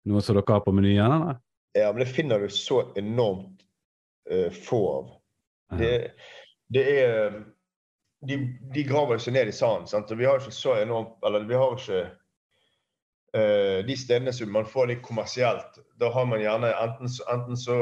noe 0.06 0.22
som 0.22 0.38
dere 0.38 0.54
har 0.54 0.62
på 0.62 0.74
menyen? 0.76 1.16
eller? 1.16 1.40
Ja, 1.74 1.90
men 1.90 2.04
det 2.04 2.12
finner 2.14 2.42
du 2.42 2.48
så 2.54 2.84
enormt 2.98 3.66
uh, 4.30 4.54
få 4.54 4.82
av. 4.92 5.10
Det, 5.78 5.92
det 6.72 6.84
er 7.02 7.40
de, 8.24 8.38
de, 8.74 8.84
graver 8.88 9.20
seg 9.22 9.34
ned 9.36 9.50
i 9.50 9.54
sanden. 9.54 9.90
sant? 9.90 10.10
Og 10.14 10.20
vi 10.20 10.26
har 10.26 10.40
ikke 10.40 10.54
så 10.54 10.78
enormt 10.80 11.18
Eller 11.26 11.44
vi 11.44 11.58
har 11.58 11.74
ikke 11.76 12.06
De 13.32 13.94
stedene 13.98 14.32
som 14.32 14.48
man 14.52 14.64
får 14.64 14.86
litt 14.88 15.02
kommersielt, 15.04 15.76
da 16.00 16.08
har 16.14 16.24
man 16.26 16.40
gjerne 16.40 16.70
enten, 16.72 17.10
enten 17.28 17.58
så 17.60 17.76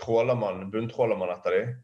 tråler 0.00 0.38
man, 0.40 0.62
bunntråler 0.72 1.18
man 1.20 1.32
etter 1.34 1.52
dem, 1.52 1.74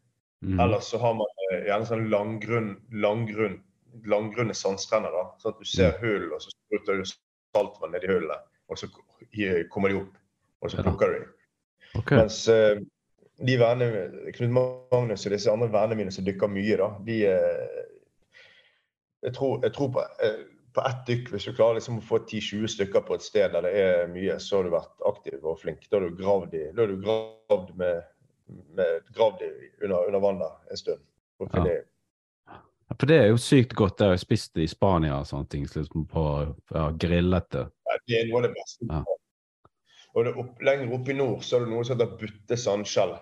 mm. 0.47 0.55
eller 0.63 0.81
så 0.81 0.97
har 1.03 1.13
man 1.19 1.29
gjerne 1.67 1.89
sånn 1.91 2.07
langgrunn, 2.09 2.71
langgrunn 3.03 3.59
langgrunne 4.05 4.53
sandstrender. 4.53 5.11
da, 5.11 5.35
sånn 5.39 5.53
at 5.53 5.59
Du 5.59 5.65
ser 5.67 5.99
hull, 6.01 6.31
og 6.33 6.41
så 6.41 6.49
spruter 6.53 7.01
du 7.01 7.05
saltvann 7.11 7.91
ned 7.95 8.03
i 8.07 8.11
hullet. 8.11 8.47
Og 8.71 8.79
så 8.79 8.87
kommer 9.71 9.91
de 9.91 9.99
opp, 9.99 10.17
og 10.61 10.71
så 10.71 10.83
plukker 10.83 11.11
du 11.11 11.19
dem. 11.19 11.29
Okay. 11.99 12.17
Mens 12.17 12.45
de 13.41 13.57
vennene, 13.57 14.31
Knut 14.37 14.53
Magnus 14.55 15.25
og 15.25 15.33
disse 15.33 15.51
andre 15.51 15.71
vennene 15.73 15.99
mine 15.99 16.13
som 16.13 16.25
dykker 16.25 16.51
mye, 16.51 16.77
da, 16.79 16.91
de 17.03 17.17
jeg, 19.21 19.33
tror, 19.35 19.59
jeg 19.65 19.73
tror, 19.75 19.89
på, 19.93 20.05
på 20.73 20.83
ett 20.87 21.05
dykk, 21.07 21.29
hvis 21.33 21.45
du 21.47 21.53
klarer 21.53 21.79
liksom 21.79 21.99
å 21.99 22.05
få 22.05 22.21
10-20 22.23 22.73
stykker 22.75 23.03
på 23.07 23.17
et 23.17 23.25
sted 23.25 23.53
der 23.53 23.65
det 23.67 23.71
er 23.81 24.11
mye, 24.11 24.37
så 24.39 24.59
har 24.59 24.67
du 24.67 24.73
vært 24.73 25.07
aktiv 25.09 25.43
og 25.43 25.59
flink. 25.61 25.87
Da 25.89 25.99
har 25.99 26.07
du 26.07 26.19
gravd, 26.19 26.55
i, 26.55 26.65
da 26.75 26.85
har 26.85 26.91
du 26.91 27.01
gravd 27.03 27.71
med, 27.79 28.03
med 28.77 29.07
gravd 29.15 29.43
under, 29.47 29.97
under 29.99 30.23
vannet 30.23 30.71
en 30.71 30.79
stund. 30.79 31.03
Å 31.41 31.49
ja. 31.57 31.79
For 32.99 33.07
det 33.09 33.17
er 33.17 33.29
jo 33.31 33.39
sykt 33.39 33.73
godt. 33.77 33.97
Det 33.97 34.07
har 34.07 34.15
jeg 34.17 34.25
spist 34.25 34.59
i 34.59 34.67
Spania 34.69 35.21
og 35.21 35.27
sånne 35.29 35.47
ting. 35.51 35.65
Liksom 35.65 36.05
på 36.11 36.23
ja, 36.75 36.85
grillete. 37.01 37.65
Ja, 37.87 37.97
det 38.07 38.19
er 38.19 38.29
noe 38.29 38.41
av 38.41 38.47
det 38.49 38.53
beste. 38.57 38.87
Ja. 38.89 39.01
Og 40.11 40.27
det 40.27 40.33
opp, 40.35 40.55
lenger 40.67 40.95
oppe 40.97 41.13
i 41.13 41.15
nord 41.15 41.43
så 41.47 41.57
er 41.57 41.65
det 41.65 41.71
noe 41.71 41.85
som 41.87 41.95
heter 41.95 42.17
butte 42.19 42.57
sandskjell. 42.59 43.15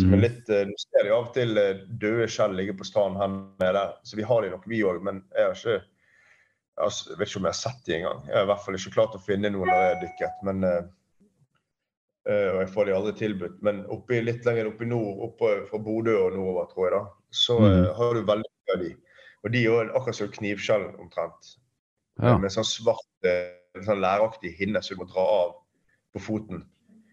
Som 0.00 0.14
er 0.16 0.22
mm. 0.22 0.22
litt, 0.24 0.46
Du 0.48 0.72
ser 0.80 1.04
de 1.04 1.12
av 1.12 1.26
og 1.26 1.34
til 1.36 1.58
uh, 1.60 1.82
døde 2.00 2.28
skjell 2.32 2.56
ligge 2.56 2.74
på 2.78 2.86
stranden 2.88 3.20
her 3.20 3.34
nede. 3.60 3.84
Så 4.08 4.16
vi 4.16 4.24
har 4.24 4.44
de 4.44 4.54
nok, 4.54 4.64
vi 4.70 4.80
òg. 4.88 5.02
Men 5.04 5.20
jeg 5.36 5.48
har 5.50 5.58
ikke 5.58 5.80
jeg 6.80 7.18
vet 7.18 7.28
ikke 7.28 7.40
om 7.40 7.46
jeg 7.48 7.54
har 7.54 7.60
sett 7.60 7.86
de 7.86 7.94
engang. 7.98 8.26
Jeg 8.28 8.36
har 8.36 8.46
i 8.46 8.50
hvert 8.50 8.64
fall 8.64 8.78
ikke 8.78 8.94
klart 8.96 9.16
å 9.16 9.22
finne 9.22 9.52
noen 9.52 9.68
når 9.68 9.80
jeg 9.80 9.92
har 9.92 10.02
dykket. 10.02 10.42
Men, 10.48 10.66
uh, 10.66 10.82
og 12.32 12.60
jeg 12.62 12.70
får 12.74 12.88
de 12.88 12.94
aldri 12.96 13.14
tilbudt. 13.18 13.56
Men 13.66 13.82
oppi, 13.92 14.20
litt 14.24 14.46
lenger 14.48 14.70
oppe 14.70 14.86
i 14.86 14.90
nord, 14.90 15.24
oppe 15.28 15.54
fra 15.68 15.80
Bodø 15.82 16.16
og 16.18 16.36
nordover, 16.36 16.68
tror 16.72 16.86
jeg, 16.86 16.94
da, 16.96 17.02
så 17.42 17.58
mm. 17.60 17.88
har 17.98 18.14
du 18.14 18.22
veldig 18.32 18.52
mye 18.52 18.76
av 18.76 18.84
de. 18.84 18.92
Og 19.42 19.54
de 19.54 19.64
er 19.66 19.90
akkurat 19.98 20.18
som 20.18 20.30
knivskjell 20.36 20.86
omtrent. 21.02 21.56
Ja. 22.22 22.36
Med 22.38 22.52
sånn 22.54 22.68
svart, 22.68 23.08
eh, 23.26 23.50
sånn 23.82 24.02
læraktig 24.04 24.52
hinne 24.58 24.82
som 24.84 24.96
du 24.96 25.02
må 25.02 25.08
dra 25.10 25.24
av 25.40 25.56
på 26.14 26.22
foten. 26.22 26.62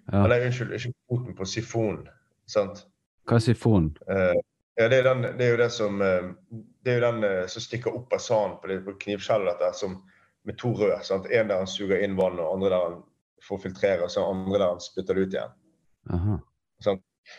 Ja. 0.10 0.24
Eller 0.26 0.46
unnskyld, 0.48 0.76
ikke 0.78 0.94
på 0.94 1.16
foten, 1.16 1.38
på 1.38 1.48
sifonen. 1.48 2.06
Sant? 2.50 2.84
Hva 3.30 3.38
er 3.38 3.46
sifon? 3.46 3.92
Uh, 4.10 4.36
ja, 4.80 4.88
det 4.90 5.02
er, 5.02 5.10
den, 5.10 5.26
det 5.38 5.46
er, 5.46 5.52
jo 5.54 5.60
det 5.62 5.70
som 5.76 6.02
uh, 6.02 6.32
det 6.84 6.94
er 6.94 7.00
jo 7.00 7.06
den 7.08 7.26
uh, 7.28 7.48
som 7.52 7.64
stikker 7.64 7.96
opp 7.96 8.14
av 8.16 8.24
sanden 8.24 8.60
på, 8.62 8.80
på 8.86 8.98
knivskjellet 9.06 9.64
med 10.48 10.58
to 10.58 10.74
rød. 10.74 11.00
Sant? 11.04 11.28
En 11.28 11.52
der 11.52 11.64
han 11.64 11.68
suger 11.68 12.04
inn 12.04 12.18
vann, 12.20 12.40
og 12.40 12.54
andre 12.54 12.72
der 12.72 12.86
han 12.88 13.02
får 13.48 13.66
filtrere, 13.66 14.06
og 14.08 14.12
så 14.12 14.26
andre 14.26 14.58
der 14.58 14.74
han 14.74 14.84
spytter 14.84 15.16
det 15.18 15.28
ut 15.28 15.36
igjen. 15.36 15.58
Aha. 16.16 16.40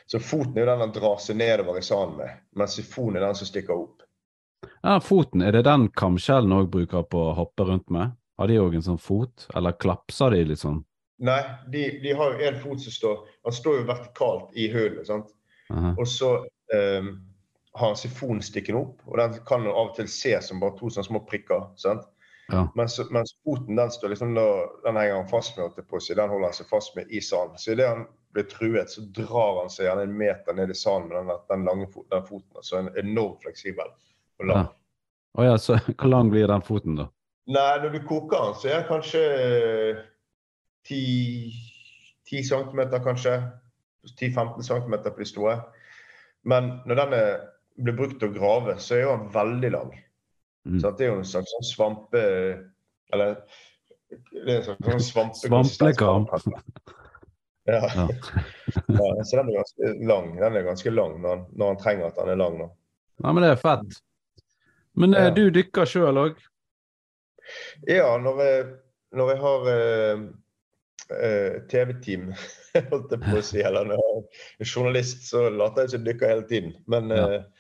Så 0.07 0.21
foten 0.23 0.59
er 0.59 0.65
jo 0.65 0.71
den 0.71 0.85
han 0.85 0.93
drar 0.95 1.19
seg 1.23 1.39
nedover 1.41 1.81
i 1.81 1.83
sanden 1.83 2.21
med, 2.21 2.45
mens 2.57 2.77
sifonen 2.79 3.19
er 3.19 3.27
den 3.27 3.39
som 3.41 3.49
stikker 3.49 3.75
opp. 3.75 4.05
Ja, 4.83 5.01
Foten, 5.01 5.43
er 5.43 5.53
det 5.53 5.65
den 5.67 5.89
kamskjellen 5.97 6.53
òg 6.57 6.71
bruker 6.73 7.05
på 7.09 7.21
å 7.31 7.35
hoppe 7.37 7.67
rundt 7.69 7.91
med? 7.93 8.15
Har 8.41 8.49
de 8.49 8.61
òg 8.61 8.77
en 8.77 8.85
sånn 8.85 9.01
fot, 9.01 9.47
eller 9.57 9.77
klapser 9.77 10.33
de 10.33 10.45
litt 10.49 10.63
sånn? 10.63 10.83
Nei, 11.25 11.41
de, 11.73 11.83
de 12.01 12.15
har 12.17 12.33
jo 12.33 12.47
en 12.49 12.61
fot 12.63 12.81
som 12.81 12.95
står 12.95 13.17
Han 13.45 13.53
står 13.53 13.75
jo 13.77 13.89
vertikalt 13.91 14.55
i 14.57 14.71
hullet. 14.73 15.05
sant? 15.09 15.35
Aha. 15.69 15.91
Og 16.01 16.09
så 16.09 16.31
um, 16.73 17.11
har 17.73 17.87
han 17.87 17.97
sifon 17.97 18.43
stikkende 18.43 18.81
opp, 18.81 19.03
og 19.07 19.19
den 19.21 19.37
kan 19.47 19.67
av 19.69 19.91
og 19.91 19.93
til 19.99 20.09
ses 20.11 20.51
som 20.51 20.63
bare 20.63 20.77
to 20.79 20.91
sånne 20.91 21.07
små 21.07 21.23
prikker. 21.29 21.69
sant? 21.79 22.09
Ja. 22.51 22.65
Mens, 22.75 22.97
mens, 23.15 23.37
foten 23.45 23.79
den 23.79 23.93
står 23.95 24.11
liksom 24.11 24.35
da, 24.35 24.47
den 24.85 24.99
henger 24.99 25.21
han 25.21 25.29
fast 25.31 25.59
med, 25.59 25.77
på 25.87 26.01
seg, 26.03 26.17
den 26.19 26.33
holder 26.33 26.51
han 26.51 26.57
seg 26.57 26.67
fast 26.71 26.97
med 26.97 27.13
i 27.15 27.23
sanden. 27.23 27.61
Så 27.63 27.77
idet 27.77 27.87
han 27.93 28.05
blir 28.35 28.49
truet, 28.51 28.91
så 28.91 29.05
drar 29.15 29.61
han 29.61 29.71
seg 29.71 29.87
gjerne 29.87 30.09
en 30.09 30.19
meter 30.19 30.59
ned 30.59 30.75
i 30.75 30.79
sanden 30.79 31.15
med 31.15 31.31
den, 31.31 31.47
den 31.53 31.69
lange 31.69 31.87
den 32.11 32.27
foten. 32.27 32.59
Altså 32.59 32.81
en 32.81 32.91
enormt 32.99 33.47
fleksibel 33.47 33.87
og 33.87 34.51
lang. 34.51 34.67
Ja. 34.67 34.77
Oh, 35.39 35.47
ja, 35.47 35.57
så 35.63 35.79
Hvor 35.99 36.11
lang 36.11 36.31
blir 36.35 36.51
den 36.51 36.67
foten, 36.67 36.99
da? 36.99 37.07
Nei, 37.51 37.79
Når 37.83 37.95
du 37.95 38.03
koker 38.07 38.49
den, 38.49 38.59
så 38.59 38.69
er 38.69 38.81
den 38.81 38.89
kanskje 38.91 39.23
10, 40.91 41.53
10 42.31 42.45
cm, 42.51 42.83
kanskje. 43.05 43.39
10-15 44.21 44.63
cm 44.65 44.95
på 45.05 45.19
de 45.19 45.25
store. 45.29 45.61
Men 46.43 46.81
når 46.87 46.95
den 46.95 47.13
er, 47.13 47.41
blir 47.81 47.97
brukt 47.97 48.19
til 48.21 48.31
å 48.31 48.37
grave, 48.37 48.77
så 48.83 48.97
er 48.97 49.05
jo 49.05 49.17
den 49.17 49.33
veldig 49.35 49.73
lang. 49.75 49.91
Mm. 50.69 50.79
Så 50.81 50.93
det 50.97 51.07
er 51.07 51.13
jo 51.13 51.21
en 51.21 51.29
slags 51.29 51.53
sånn 51.57 51.69
svampe... 51.71 52.23
Eller 53.15 53.37
det 54.11 54.53
er 54.53 54.59
en 54.59 54.67
slags 54.67 54.91
sånn 54.91 55.07
svampe... 55.07 55.41
Svampekam. 55.45 56.27
Ja. 57.65 57.81
ja. 57.95 58.09
ja. 58.87 59.25
Så 59.25 59.37
den 59.37 59.49
er 59.49 59.57
ganske 59.61 59.91
lang 60.09 60.31
Den 60.41 60.57
er 60.57 60.65
ganske 60.67 60.91
lang 60.91 61.19
når 61.21 61.35
han, 61.35 61.43
når 61.55 61.73
han 61.73 61.81
trenger 61.83 62.09
at 62.09 62.21
den 62.21 62.33
er 62.35 62.41
lang. 62.41 62.59
nå. 62.59 62.69
Ja, 63.23 63.33
men 63.33 63.45
det 63.45 63.51
er 63.55 63.61
fett. 63.61 63.99
Men 64.93 65.15
eh, 65.15 65.29
ja. 65.29 65.35
du 65.37 65.51
dykker 65.55 65.89
sjøl 65.89 66.21
òg? 66.21 66.39
Ja, 67.89 68.15
når 68.21 68.41
jeg, 68.45 68.65
når 69.17 69.33
jeg 69.33 69.41
har 69.45 69.71
eh, 69.75 70.25
eh 71.17 71.59
TV-team, 71.71 72.31
holdt 72.91 73.15
jeg 73.15 73.23
på 73.25 73.39
å 73.39 73.45
si, 73.45 73.63
eller 73.65 73.89
når 73.89 74.03
jeg 74.03 74.23
er 74.65 74.71
journalist, 74.73 75.25
så 75.29 75.49
later 75.51 75.87
jeg 75.87 75.95
som 75.95 76.01
jeg 76.03 76.09
dykker 76.11 76.33
hele 76.35 76.47
tiden. 76.51 76.77
Men, 76.91 77.13
ja. 77.15 77.27
eh, 77.27 77.60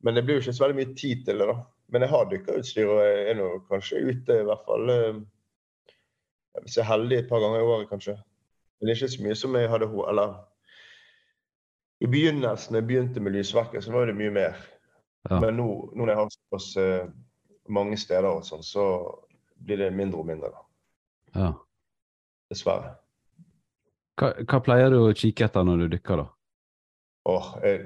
men 0.00 0.16
det 0.16 0.24
blir 0.24 0.38
jo 0.38 0.44
ikke 0.44 0.56
så 0.56 0.64
veldig 0.64 0.78
mye 0.78 0.96
tid 0.96 1.24
til 1.26 1.42
det, 1.42 1.46
da. 1.50 1.56
Men 1.92 2.04
jeg 2.04 2.12
har 2.12 2.28
dykkerutstyr, 2.30 2.88
og 2.88 3.00
jeg 3.04 3.22
er 3.30 3.38
nå 3.38 3.48
kanskje 3.68 4.02
ute 4.06 4.36
i 4.40 4.46
hvert 4.46 4.66
fall 4.66 4.92
eh, 4.94 5.16
Hvis 6.62 6.76
jeg 6.76 6.84
er 6.84 6.90
heldig 6.92 7.16
et 7.18 7.28
par 7.30 7.42
ganger 7.42 7.60
i 7.60 7.66
året, 7.66 7.88
kanskje. 7.90 8.14
Men 8.78 8.86
det 8.86 8.94
er 8.94 9.00
ikke 9.00 9.14
så 9.14 9.24
mye 9.26 9.38
som 9.38 9.56
jeg 9.58 9.70
hadde 9.70 9.88
Eller 10.12 10.36
i 12.00 12.08
begynnelsen, 12.08 12.78
jeg 12.78 12.86
begynte 12.88 13.20
med 13.20 13.34
Lysverket, 13.34 13.84
så 13.84 13.92
var 13.92 14.06
det 14.08 14.16
mye 14.16 14.32
mer. 14.32 14.54
Ja. 15.28 15.40
Men 15.40 15.58
nå, 15.60 15.66
nå, 15.92 15.98
når 16.00 16.08
jeg 16.08 16.16
har 16.16 16.30
såpass 16.32 16.68
uh, 16.80 17.10
mange 17.68 17.98
steder, 18.00 18.28
og 18.30 18.46
sånn, 18.46 18.62
så 18.64 18.84
blir 19.60 19.82
det 19.82 19.90
mindre 19.92 20.22
og 20.22 20.30
mindre. 20.30 20.48
da. 20.54 20.62
Ja. 21.34 21.50
Dessverre. 22.48 22.94
Hva, 24.16 24.32
hva, 24.46 24.62
pleier 24.64 24.94
du 24.94 25.02
å 25.02 25.12
kikke 25.12 25.44
etter 25.44 25.66
når 25.68 25.84
du 25.84 25.92
dykker, 25.98 26.22
da? 26.22 26.26
Åh, 27.28 27.50
jeg, 27.68 27.84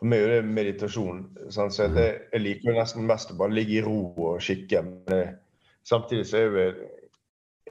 for 0.00 0.10
meg 0.10 0.24
er 0.24 0.34
det 0.34 0.54
meditasjon. 0.56 1.22
Sånn, 1.54 1.72
så 1.74 1.86
jeg, 1.86 2.16
jeg, 2.32 2.42
liker 2.42 2.76
nesten 2.76 3.06
mest 3.08 3.32
å 3.32 3.38
bare 3.40 3.56
ligge 3.56 3.78
i 3.78 3.84
ro 3.84 3.98
og 4.12 4.42
kikke. 4.44 4.82
Men 4.88 5.20
jeg, 5.20 5.30
samtidig 5.86 6.26
så 6.30 6.40
er 6.40 6.44
jeg 6.44 6.72
jo 6.72 6.88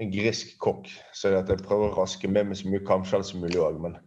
en 0.03 0.13
grisk 0.13 0.55
kokk, 0.63 0.87
så 1.13 1.35
jeg 1.35 1.59
prøver 1.61 1.91
å 1.91 1.97
raske 1.99 2.29
med 2.31 2.49
meg 2.49 2.57
så 2.57 2.71
mye 2.71 2.85
kamskjell 2.87 3.25
som 3.27 3.43
mulig 3.43 3.59
òg. 3.61 3.77
Men, 3.83 3.99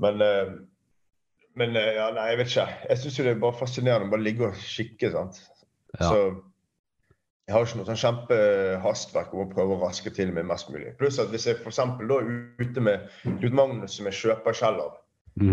men 0.00 0.24
uh, 0.24 0.54
men 1.54 1.76
eh, 1.76 1.92
ja, 1.98 2.08
nei, 2.14 2.30
jeg 2.32 2.40
vet 2.40 2.50
ikke. 2.50 2.66
Jeg 2.90 3.00
syns 3.00 3.20
det 3.20 3.30
er 3.30 3.38
bare 3.42 3.58
fascinerende 3.58 4.10
å 4.10 4.14
bare 4.14 4.26
ligge 4.26 4.48
og 4.48 4.58
kikke. 4.58 5.10
sant? 5.14 5.38
Ja. 6.00 6.08
Så 6.08 6.18
jeg 7.44 7.54
har 7.54 7.66
ikke 7.66 7.78
noe 7.78 7.88
sånn 7.90 8.00
kjempehastverk 8.00 9.34
om 9.34 9.44
å 9.44 9.50
prøve 9.52 9.76
å 9.76 9.82
raske 9.84 10.10
til 10.16 10.32
meg 10.34 10.48
mest 10.48 10.70
mulig. 10.72 10.94
Pluss 10.98 11.20
at 11.22 11.30
hvis 11.32 11.46
jeg 11.50 11.60
f.eks. 11.60 11.80
da 12.08 12.18
er 12.18 12.30
ute 12.58 12.84
med 12.84 13.06
Knut 13.22 13.54
Magnus 13.54 13.98
som 13.98 14.08
jeg 14.10 14.18
kjøper 14.22 14.56
skjell 14.56 14.80
av, 14.82 14.96
så 15.36 15.52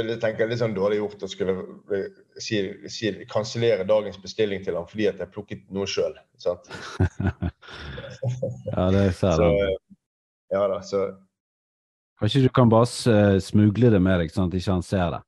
jeg 0.00 0.20
tenker 0.22 0.44
jeg 0.44 0.50
litt 0.50 0.60
sånn 0.60 0.74
dårlig 0.76 0.98
gjort 0.98 1.22
å 1.22 1.28
skulle 1.30 1.54
si, 2.42 2.58
si, 2.92 3.12
kansellere 3.30 3.86
dagens 3.88 4.18
bestilling 4.22 4.64
til 4.64 4.76
ham 4.78 4.86
fordi 4.90 5.06
at 5.10 5.20
jeg 5.22 5.32
plukket 5.34 5.62
noe 5.74 5.86
sjøl. 5.90 6.16
ja, 8.72 8.88
det 8.94 9.04
ser 9.18 9.36
Så 9.40 9.46
jeg. 9.52 9.70
eh, 9.70 9.76
ja 10.54 10.66
da, 10.70 10.80
så 10.86 11.06
Kanskje 12.20 12.46
du 12.46 12.50
kan 12.56 12.70
bare 12.72 12.88
eh, 13.12 13.38
smugle 13.44 13.90
det 13.92 14.00
med 14.00 14.22
deg, 14.22 14.30
sånn 14.32 14.48
at 14.48 14.54
ikke 14.56 14.76
han 14.78 14.84
ser 14.86 15.10
det. 15.12 15.22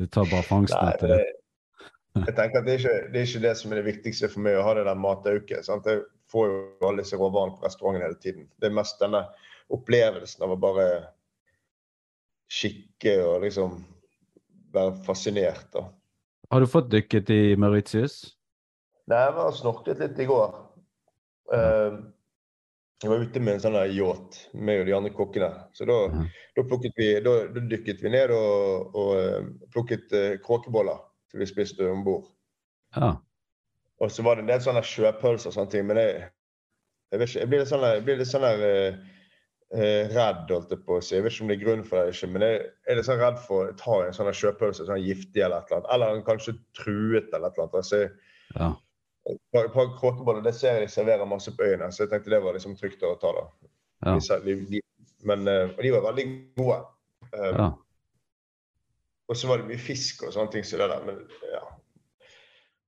Du 0.00 0.06
tar 0.10 0.26
bare 0.26 0.42
fangsten 0.42 0.88
etter 0.90 1.12
det, 1.12 1.18
det. 1.20 2.24
jeg 2.24 2.34
tenker 2.34 2.58
at 2.58 2.66
det 2.66 2.72
er, 2.72 2.80
ikke, 2.82 2.96
det 3.12 3.20
er 3.20 3.28
ikke 3.28 3.44
det 3.44 3.52
som 3.60 3.70
er 3.70 3.78
det 3.78 3.86
viktigste 3.86 4.32
for 4.32 4.42
meg, 4.42 4.58
å 4.58 4.64
ha 4.66 4.72
det 4.74 4.88
der 4.88 4.98
matauket. 4.98 5.68
Jeg 5.70 6.00
får 6.32 6.48
jo 6.50 6.88
alle 6.90 7.04
disse 7.04 7.20
råvarene 7.20 7.54
på 7.54 7.68
restauranten 7.68 8.02
hele 8.08 8.18
tiden. 8.18 8.48
Det 8.58 8.66
er 8.66 8.74
mest 8.80 8.98
denne 8.98 9.22
opplevelsen 9.74 10.42
av 10.42 10.56
å 10.56 10.58
bare 10.58 10.88
kikke 12.48 13.14
og 13.24 13.44
liksom 13.44 13.78
være 14.74 14.96
fascinert. 15.06 15.66
da. 15.72 15.88
Har 16.50 16.60
du 16.60 16.66
fått 16.70 16.90
dykket 16.92 17.30
i 17.30 17.42
Mauritius? 17.60 18.20
Nei, 19.08 19.20
jeg 19.24 19.34
var 19.36 19.52
snorklet 19.56 20.00
litt 20.04 20.20
i 20.20 20.28
går. 20.28 20.54
Uh, 21.52 22.00
jeg 22.98 23.12
var 23.12 23.22
ute 23.22 23.40
med 23.40 23.56
en 23.56 23.62
sånn 23.62 23.76
yacht, 23.94 24.40
meg 24.58 24.82
og 24.82 24.88
de 24.88 24.96
andre 24.96 25.12
kokkene. 25.14 25.50
Så 25.76 25.86
da, 25.88 25.98
ja. 26.10 26.24
da, 26.58 26.80
vi, 26.96 27.12
da, 27.24 27.34
da 27.54 27.62
dykket 27.70 28.02
vi 28.02 28.10
ned 28.10 28.32
og, 28.34 28.96
og 28.98 29.12
eh, 29.20 29.46
plukket 29.70 30.16
uh, 30.16 30.32
kråkeboller 30.42 30.98
som 31.30 31.40
vi 31.40 31.46
spiste 31.46 31.86
om 31.86 32.02
bord. 32.04 32.26
Ja. 32.96 33.12
Og 34.02 34.10
så 34.10 34.24
var 34.26 34.36
det 34.36 34.46
en 34.46 34.50
del 34.50 34.64
sånne 34.64 34.82
sjøpølser 34.86 35.52
og 35.52 35.56
sånne 35.56 35.72
ting. 35.72 35.86
Men 35.86 36.00
jeg, 36.02 36.26
jeg 37.12 37.20
vet 37.20 37.30
ikke, 37.30 37.40
jeg 37.44 37.52
blir 37.52 38.20
litt 38.20 38.30
sånn 38.32 38.46
der, 38.48 38.98
redd, 39.68 40.48
holdt 40.48 40.70
jeg 40.72 40.80
på 40.86 40.96
å 40.96 41.04
si. 41.04 41.14
Jeg 41.16 41.24
vet 41.24 41.34
ikke 41.34 41.44
om 41.44 41.50
det 41.50 41.56
er 41.58 41.64
grunn 41.64 41.84
for 41.84 42.00
det, 42.00 42.14
ikke, 42.14 42.30
men 42.32 42.44
jeg 42.46 42.60
er 42.88 42.98
litt 42.98 43.08
sånn 43.08 43.20
redd 43.20 43.40
for 43.44 43.68
å 43.68 43.76
ta 43.76 43.96
en 44.06 44.14
sånn 44.16 44.30
sjøpølse, 44.32 44.86
sånn 44.88 45.02
giftig 45.04 45.42
eller 45.44 45.60
et 45.60 45.72
eller 45.72 45.82
annet. 45.82 45.90
Eller 45.94 46.22
kanskje 46.26 46.54
truet 46.78 47.32
eller 47.36 47.50
et 47.50 47.58
eller 47.58 47.66
annet. 47.66 47.76
Altså, 47.82 48.00
ja. 48.54 48.70
på, 49.52 49.64
på 49.74 49.88
kråkeboller 49.98 50.46
det 50.46 50.54
ser 50.56 50.78
jeg 50.78 50.86
de 50.86 50.94
serverer 50.94 51.28
masse 51.28 51.52
på 51.52 51.68
øyene, 51.68 51.90
så 51.92 52.06
jeg 52.06 52.14
tenkte 52.14 52.32
det 52.32 52.44
var 52.46 52.56
liksom 52.56 52.78
trygt 52.80 53.04
å 53.04 53.16
ta. 53.20 53.34
da. 53.36 53.72
Ja. 54.06 54.38
De, 54.46 54.56
de, 54.70 54.80
men, 55.28 55.44
eh, 55.50 55.74
og 55.74 55.82
de 55.84 55.92
var 55.96 56.06
veldig 56.06 56.26
gode. 56.56 56.80
Um, 57.34 57.60
ja. 57.60 57.68
Og 59.28 59.36
så 59.36 59.50
var 59.50 59.60
det 59.60 59.68
mye 59.68 59.82
fisk 59.82 60.24
og 60.24 60.32
sånne 60.32 60.54
ting 60.54 60.64
som 60.64 60.80
det 60.80 60.88
der. 60.94 61.04
Men 61.04 61.20
ja. 61.52 61.64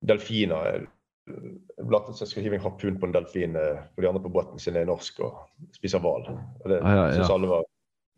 Delfiner 0.09 0.87
jeg- 1.31 2.21
Jeg 2.21 2.29
skal 2.29 2.43
hive 2.43 2.55
en 2.59 2.61
harpun 2.65 2.99
på 3.01 3.07
en 3.07 3.13
delfin 3.15 3.57
eh, 3.57 3.83
for 3.95 4.03
de 4.03 4.09
andre 4.09 4.23
på 4.23 4.33
båten 4.33 4.59
sin 4.61 4.77
er 4.77 4.85
norsk 4.89 5.21
og 5.21 5.39
spiser 5.77 5.99
hval. 6.01 6.25
Det 6.67 6.81
Ah, 6.83 6.95
ja, 6.97 7.07
ja. 7.09 7.13
syns 7.19 7.31
alle 7.31 7.49
var 7.49 7.65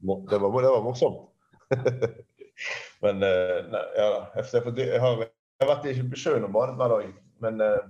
Det 0.03 0.41
var, 0.41 0.61
det 0.63 0.71
var 0.73 0.83
morsomt. 0.83 1.29
men 3.03 3.23
eh, 3.23 3.59
nei, 3.71 3.83
ja 3.97 4.07
da. 4.11 4.21
Jeg, 4.37 5.01
har, 5.01 5.19
jeg 5.23 5.63
har 5.63 5.71
vært 5.71 5.87
i 5.91 5.95
sjøen 6.19 6.45
og 6.49 6.53
badet 6.55 6.77
hver 6.79 6.89
dag. 6.97 7.13
Men 7.43 7.61
eh, 7.61 7.83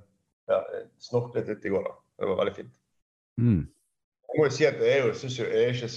ja, 0.51 0.59
snorklet 1.03 1.49
litt 1.49 1.65
i 1.65 1.73
går, 1.73 1.85
da. 1.89 1.95
Det 2.21 2.29
var 2.29 2.41
veldig 2.43 2.55
fint. 2.57 2.75
Mm. 3.41 3.63
Jeg 4.33 4.39
må 4.41 4.45
jo 4.49 4.55
si 4.57 4.67
at 4.69 4.81
jeg 4.81 4.99
er 4.99 5.07
jo, 5.07 5.15
synes 5.19 5.39
jo, 5.39 5.45
jeg 5.49 5.65
er 5.69 5.75
ikke, 5.77 5.89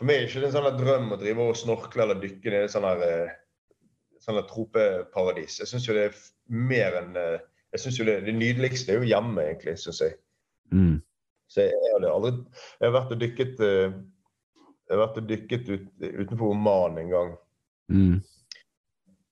For 0.00 0.08
meg 0.08 0.16
er 0.16 0.20
det 0.26 0.30
ikke 0.30 0.46
en 0.48 0.52
sånn 0.56 0.78
drøm 0.80 1.10
å 1.12 1.18
drive 1.20 1.46
og 1.50 1.56
snorkle 1.58 2.02
eller 2.06 2.20
dykke 2.22 2.52
ned 2.54 2.66
i 2.66 2.72
sånn 2.72 2.86
her 2.86 3.02
eh, 3.04 3.32
sånn 4.24 4.38
tropeparadis. 4.48 5.58
Jeg 5.60 5.68
syns 5.70 5.86
jo 5.88 5.96
det 5.96 6.06
er 6.10 6.20
mer 6.48 6.96
enn 7.02 7.16
eh, 7.20 7.38
Jeg 7.72 7.80
synes 7.84 7.98
jo 8.00 8.04
det, 8.08 8.16
det 8.26 8.34
nydeligste 8.34 8.92
er 8.92 8.98
jo 9.02 9.08
hjemme, 9.12 9.42
egentlig, 9.46 9.76
syns 9.78 10.00
jeg. 10.02 10.16
Mm. 10.74 10.96
Så 11.50 11.64
jeg, 11.66 11.74
jeg 11.74 12.10
aldri 12.10 12.30
Jeg 12.80 12.86
har 12.86 12.94
vært 12.94 13.12
og 13.14 13.20
dykket 13.20 13.62
eh, 13.66 13.94
Jeg 14.86 14.92
har 14.94 15.00
vært 15.04 15.16
og 15.18 15.28
dykket 15.30 15.70
ut, 15.70 15.88
utenfor 16.02 16.52
Oman 16.54 16.98
en 16.98 17.10
gang. 17.10 17.32
Mm. 17.90 18.20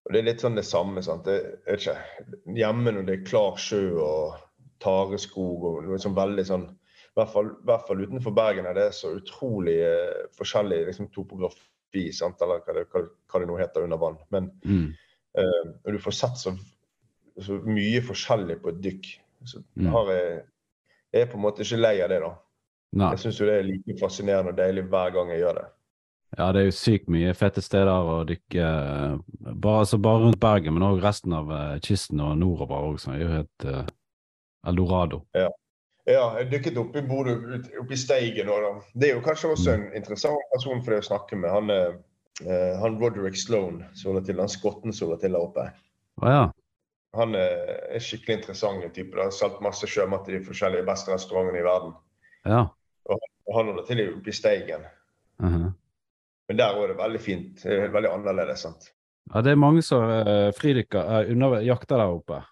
Og 0.06 0.14
det 0.14 0.20
er 0.22 0.26
litt 0.30 0.42
sånn 0.42 0.58
det 0.58 0.64
samme. 0.66 1.02
sant? 1.04 1.26
Det, 1.28 1.36
jeg 1.66 1.76
vet 1.76 1.86
ikke, 1.86 2.36
Hjemme 2.58 2.94
når 2.96 3.06
det 3.08 3.16
er 3.18 3.26
klar 3.28 3.58
sjø 3.60 3.82
og 4.02 4.38
tareskog 4.82 5.64
og 5.68 5.80
noe 5.86 5.98
sånn 5.98 6.14
veldig 6.16 6.44
sånn 6.46 6.68
I 6.70 7.18
hvert 7.18 7.32
fall, 7.34 7.50
hvert 7.66 7.86
fall 7.88 8.02
utenfor 8.06 8.34
Bergen 8.34 8.66
er 8.70 8.78
det 8.78 8.88
så 8.94 9.10
utrolig 9.18 9.80
eh, 9.82 10.26
forskjellig 10.38 10.84
liksom, 10.86 11.08
topografi, 11.14 12.04
sant? 12.14 12.38
eller 12.46 12.62
hva 12.62 12.76
det, 12.76 12.84
hva, 12.92 13.02
hva 13.26 13.40
det 13.42 13.48
nå 13.50 13.56
heter 13.58 13.86
under 13.88 13.98
vann. 13.98 14.18
Men 14.30 14.50
Mm. 14.64 14.92
eh, 15.38 15.64
du 15.90 15.98
får 15.98 16.14
sett 16.14 16.38
så, 16.38 16.54
så 17.40 17.60
mye 17.64 18.00
forskjellig 18.02 18.60
på 18.62 18.68
et 18.74 18.80
dykk, 18.82 19.08
så 19.44 19.62
Mm. 19.76 19.86
har 19.92 20.12
jeg 20.12 20.44
jeg 21.12 21.22
er 21.22 21.26
på 21.32 21.36
en 21.38 21.42
måte 21.42 21.62
ikke 21.64 21.78
lei 21.80 22.00
av 22.02 22.08
det. 22.10 22.20
da. 22.20 22.34
Nei. 22.92 23.10
Jeg 23.10 23.18
syns 23.18 23.38
det 23.38 23.48
er 23.48 23.62
like 23.62 23.98
fascinerende 24.00 24.50
og 24.52 24.56
deilig 24.56 24.82
hver 24.88 25.12
gang 25.12 25.28
jeg 25.30 25.40
gjør 25.40 25.54
det. 25.54 25.64
Ja, 26.38 26.52
det 26.52 26.60
er 26.60 26.64
jo 26.66 26.72
sykt 26.76 27.08
mye 27.08 27.32
fete 27.34 27.62
steder 27.62 27.88
å 27.88 28.24
dykke. 28.28 28.60
eh, 28.60 29.52
Bare, 29.54 29.78
altså 29.80 29.96
bare 29.98 30.20
rundt 30.26 30.38
Bergen, 30.40 30.74
men 30.74 30.82
òg 30.82 31.00
resten 31.02 31.32
av 31.32 31.50
eh, 31.50 31.78
kysten 31.80 32.20
og 32.20 32.36
nordover 32.38 32.76
òg. 32.90 32.98
Det 33.00 33.14
er 33.14 33.20
jo 33.24 33.28
helt 33.28 33.64
uh, 33.64 33.86
eldorado. 34.66 35.22
Ja, 35.34 35.48
jeg 36.38 36.50
dykket 36.50 36.76
opp 36.80 36.96
i 36.96 37.02
Bodø, 37.04 37.34
ut- 37.56 37.70
opp 37.80 37.90
i 37.92 37.96
Steigen. 37.96 38.48
òg, 38.48 38.60
da. 38.64 38.84
Det 38.94 39.08
er 39.10 39.14
jo 39.16 39.24
kanskje 39.24 39.50
også 39.52 39.72
en 39.74 39.92
interessant 39.96 40.36
person 40.54 40.82
for 40.82 40.90
deg 40.94 41.02
å 41.02 41.08
snakke 41.08 41.36
med. 41.36 41.50
Han, 41.50 41.70
eh, 41.70 41.92
eh, 42.46 42.78
han 42.80 42.98
Roderick 43.00 43.36
Sloan, 43.36 43.84
som 43.94 44.12
holder 44.12 44.26
til, 44.26 44.38
han 44.40 44.48
skotten 44.48 44.92
som 44.92 45.08
holder 45.08 45.20
til 45.20 45.32
der 45.32 45.40
oppe. 45.40 45.66
Å 46.22 46.26
ja. 46.32 46.44
Han 47.16 47.34
er 47.34 47.94
er 47.94 48.04
skikkelig 48.04 48.40
interessant 48.40 48.84
type. 48.94 49.16
da. 49.16 49.28
Har 49.28 49.30
solgt 49.34 49.62
masse 49.64 49.86
sjømat 49.88 50.28
i 50.28 50.36
de 50.36 50.44
forskjellige 50.44 50.86
beste 50.86 51.12
restaurantene 51.12 51.58
i 51.62 51.64
verden. 51.64 51.94
Ja. 52.44 52.66
Og 53.08 53.54
han 53.56 53.70
holder 53.72 53.86
til 53.88 54.02
oppe 54.12 54.28
i 54.28 54.36
Steigen. 54.36 54.84
Mhm. 55.40 55.72
Men 56.48 56.56
der 56.56 56.76
òg 56.76 56.84
er 56.84 56.92
det 56.92 56.98
veldig 57.02 57.20
fint. 57.20 57.62
Det 57.62 57.72
er 57.72 57.90
veldig 57.92 58.10
annerledes. 58.12 58.60
sant? 58.60 58.92
ja, 59.34 59.40
det 59.42 59.50
er 59.52 59.60
mange 59.60 59.82
som 59.82 60.02
uh, 60.02 60.48
fridykker, 60.56 61.04
uh, 61.04 61.32
under, 61.32 61.60
jakter 61.60 61.96
der 62.00 62.14
oppe. 62.14 62.42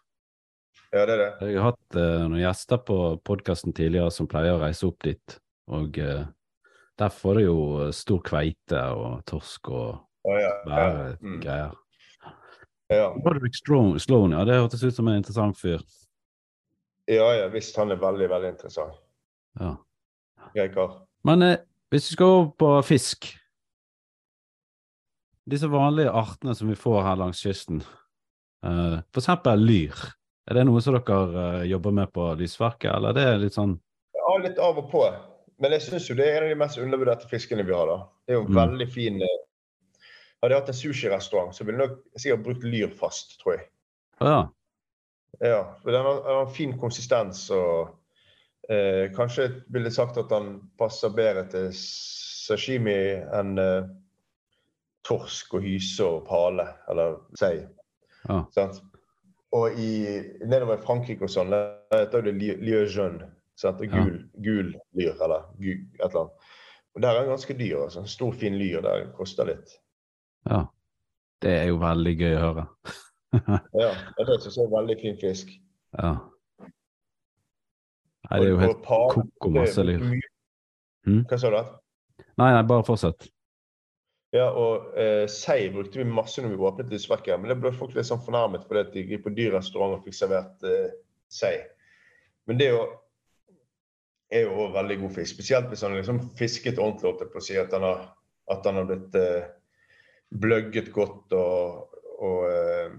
Ja, 0.92 1.06
det 1.06 1.14
er 1.14 1.18
det. 1.22 1.48
Jeg 1.48 1.60
har 1.60 1.70
hatt 1.72 1.96
uh, 1.96 2.26
noen 2.28 2.42
gjester 2.42 2.78
på 2.84 2.98
podkasten 3.24 3.72
tidligere 3.72 4.10
som 4.12 4.28
pleier 4.28 4.56
å 4.56 4.60
reise 4.60 4.86
opp 4.86 5.00
dit. 5.04 5.38
Og 5.72 5.96
uh, 5.98 6.26
der 7.00 7.08
får 7.12 7.34
du 7.34 7.42
jo 7.46 7.56
stor 7.92 8.20
kveite 8.24 8.82
og 8.96 9.24
torsk 9.28 9.72
og 9.72 9.88
ja, 10.28 10.38
ja. 10.44 10.52
bære 10.66 11.16
Mm. 11.20 11.40
greier. 11.40 11.74
Ja. 12.88 13.08
Roderick 13.24 13.56
Sloan, 13.58 14.30
ja, 14.32 14.44
det 14.46 14.60
hørtes 14.60 14.84
ut 14.86 14.94
som 14.94 15.08
en 15.08 15.16
interessant 15.18 15.58
fyr. 15.58 15.80
ja, 17.10 17.26
ja 17.34 17.48
visst. 17.48 17.76
Han 17.76 17.90
er 17.90 17.96
veldig, 17.98 18.28
veldig 18.30 18.48
interessant. 18.54 18.94
Ja. 19.60 19.72
Grei 20.54 20.68
kar. 20.74 20.92
Men 21.26 21.42
eh, 21.42 21.56
hvis 21.90 22.10
vi 22.10 22.14
skal 22.16 22.26
over 22.26 22.50
på 22.60 22.70
fisk 22.86 23.32
Disse 25.46 25.68
vanlige 25.70 26.10
artene 26.10 26.54
som 26.58 26.66
vi 26.68 26.74
får 26.78 27.02
her 27.06 27.18
langs 27.20 27.38
kysten, 27.38 27.78
eh, 28.66 28.96
for 29.14 29.20
eksempel 29.22 29.60
lyr. 29.62 29.94
Er 30.50 30.58
det 30.58 30.64
noe 30.66 30.80
som 30.82 30.94
dere 30.98 31.44
eh, 31.62 31.66
jobber 31.70 31.94
med 31.94 32.10
på 32.14 32.32
lysverket, 32.38 32.90
eller 32.94 33.14
det 33.14 33.22
er 33.26 33.38
litt 33.38 33.54
sånn 33.54 33.76
Ja, 34.18 34.36
litt 34.42 34.58
av 34.58 34.78
og 34.82 34.90
på. 34.90 35.04
Men 35.62 35.70
jeg 35.76 35.84
syns 35.86 36.08
jo 36.10 36.16
det 36.18 36.26
er 36.26 36.40
en 36.40 36.48
av 36.48 36.50
de 36.50 36.58
mest 36.64 36.78
undervurderte 36.82 37.30
fiskene 37.30 37.62
vi 37.66 37.72
har. 37.74 37.86
da. 37.86 37.98
Det 38.26 38.34
er 38.34 38.40
jo 38.40 38.44
en 38.44 38.50
Mm. 38.52 38.58
veldig 38.58 38.88
fin 38.92 39.22
eh, 39.22 39.36
Hadde 40.42 40.52
jeg 40.54 40.60
hatt 40.62 40.68
en 40.72 40.78
sushirestaurant, 40.78 41.54
så 41.56 41.64
ville 41.64 41.80
jeg 41.80 41.90
nok 41.90 42.20
sikkert 42.20 42.42
brukt 42.44 42.64
lyr 42.68 42.90
fast, 42.98 43.38
tror 43.40 43.56
jeg. 43.56 43.68
Ja. 44.20 44.40
Ja, 45.40 45.60
for 45.82 45.92
Den 45.92 46.04
har, 46.06 46.20
har 46.24 46.50
fin 46.54 46.72
konsistens 46.80 47.42
og 47.52 47.90
eh, 48.72 49.10
Kanskje 49.16 49.48
ville 49.68 49.90
jeg 49.90 49.96
sagt 49.98 50.16
at 50.20 50.30
den 50.32 50.54
passer 50.80 51.12
bedre 51.12 51.42
til 51.52 51.66
sashimi 51.76 52.94
enn 53.36 53.58
eh, 53.60 53.88
torsk 55.06 55.54
og 55.58 55.62
hyse 55.66 56.04
og 56.04 56.24
pale, 56.26 56.64
eller 56.90 57.18
sei. 57.38 57.60
Ja. 58.28 58.40
Sant? 58.54 58.80
Og 59.54 59.76
i, 59.78 59.90
nedover 60.44 60.80
i 60.80 60.82
Frankrike 60.84 61.28
og 61.28 61.30
sånn, 61.32 61.52
der 61.54 61.76
heter 61.94 62.24
det 62.26 62.32
li- 62.40 62.56
lieu 62.60 62.82
jaune. 62.90 63.28
Sant? 63.56 63.78
Og 63.80 63.92
gul, 63.92 64.16
gul 64.44 64.72
lyr, 64.98 65.14
eller 65.22 65.46
gul, 65.60 65.78
et 66.00 66.08
eller 66.08 66.24
annet. 66.26 66.48
Og 66.96 67.04
der 67.04 67.12
er 67.12 67.22
den 67.22 67.30
ganske 67.30 67.54
dyr. 67.56 67.76
altså. 67.84 68.02
En 68.02 68.10
stor, 68.10 68.32
fin 68.36 68.56
lyr 68.58 68.82
der 68.84 69.06
koster 69.16 69.48
litt. 69.48 69.76
Ja. 70.50 70.62
Det 71.44 71.52
er 71.52 71.66
jo 71.68 71.76
veldig 71.82 72.14
gøy 72.20 72.34
å 72.38 72.44
høre. 72.46 72.66
Ja, 73.76 73.90
Det 74.16 74.36
syns 74.40 74.54
jeg 74.56 74.64
er 74.64 74.70
veldig 74.72 74.94
fin 75.02 75.16
fisk. 75.20 75.50
Ja. 75.98 76.12
Nei, 78.30 78.38
det 78.40 78.46
er 78.46 78.52
jo 78.54 78.60
helt 78.62 78.86
koko 78.86 79.50
masse 79.54 79.84
lyr. 79.84 80.00
mye- 80.02 80.32
Mm. 81.06 81.20
Hva 81.30 81.36
sa 81.38 81.50
du? 81.52 81.58
Nei, 82.40 82.48
nei, 82.50 82.62
bare 82.66 82.82
fortsett. 82.82 83.28
Ja, 84.34 84.48
og 84.50 84.96
eh, 84.98 85.28
sei 85.30 85.68
brukte 85.70 86.00
vi 86.00 86.04
masse 86.10 86.42
når 86.42 86.50
vi 86.50 86.56
åpnet 86.66 86.90
lysverket, 86.90 87.38
men 87.38 87.52
det 87.52 87.60
ble 87.62 87.70
folk 87.76 87.94
litt 87.94 88.08
sånn 88.08 88.24
fornærmet 88.26 88.64
fordi 88.66 88.80
at 88.82 88.90
de 88.96 89.04
gikk 89.06 89.22
på 89.28 89.30
dyr 89.36 89.52
restaurant 89.54 89.94
og 89.94 90.02
fikk 90.08 90.16
servert 90.18 90.66
eh, 90.66 90.88
sei. 91.30 91.60
Men 92.50 92.58
det 92.58 92.66
er 92.66 92.74
jo, 92.74 92.82
er 94.34 94.48
jo 94.48 94.56
også 94.64 94.74
veldig 94.80 94.96
god 95.04 95.14
fisk, 95.20 95.36
spesielt 95.36 95.70
hvis 95.70 95.86
han 95.86 95.94
liksom 95.94 96.18
fisket 96.40 96.80
ordentlig, 96.82 97.06
holdt 97.12 97.22
jeg 97.22 97.32
på 97.36 97.38
å 97.38 97.46
si, 97.52 97.56
at 97.62 97.78
han 97.78 97.86
har, 97.86 98.02
at 98.56 98.66
han 98.66 98.80
har 98.82 98.90
blitt 98.90 99.14
eh, 99.22 99.46
bløgget 100.34 100.92
godt 100.92 101.32
og, 101.32 101.88
og 102.18 102.50
eh, 102.50 102.94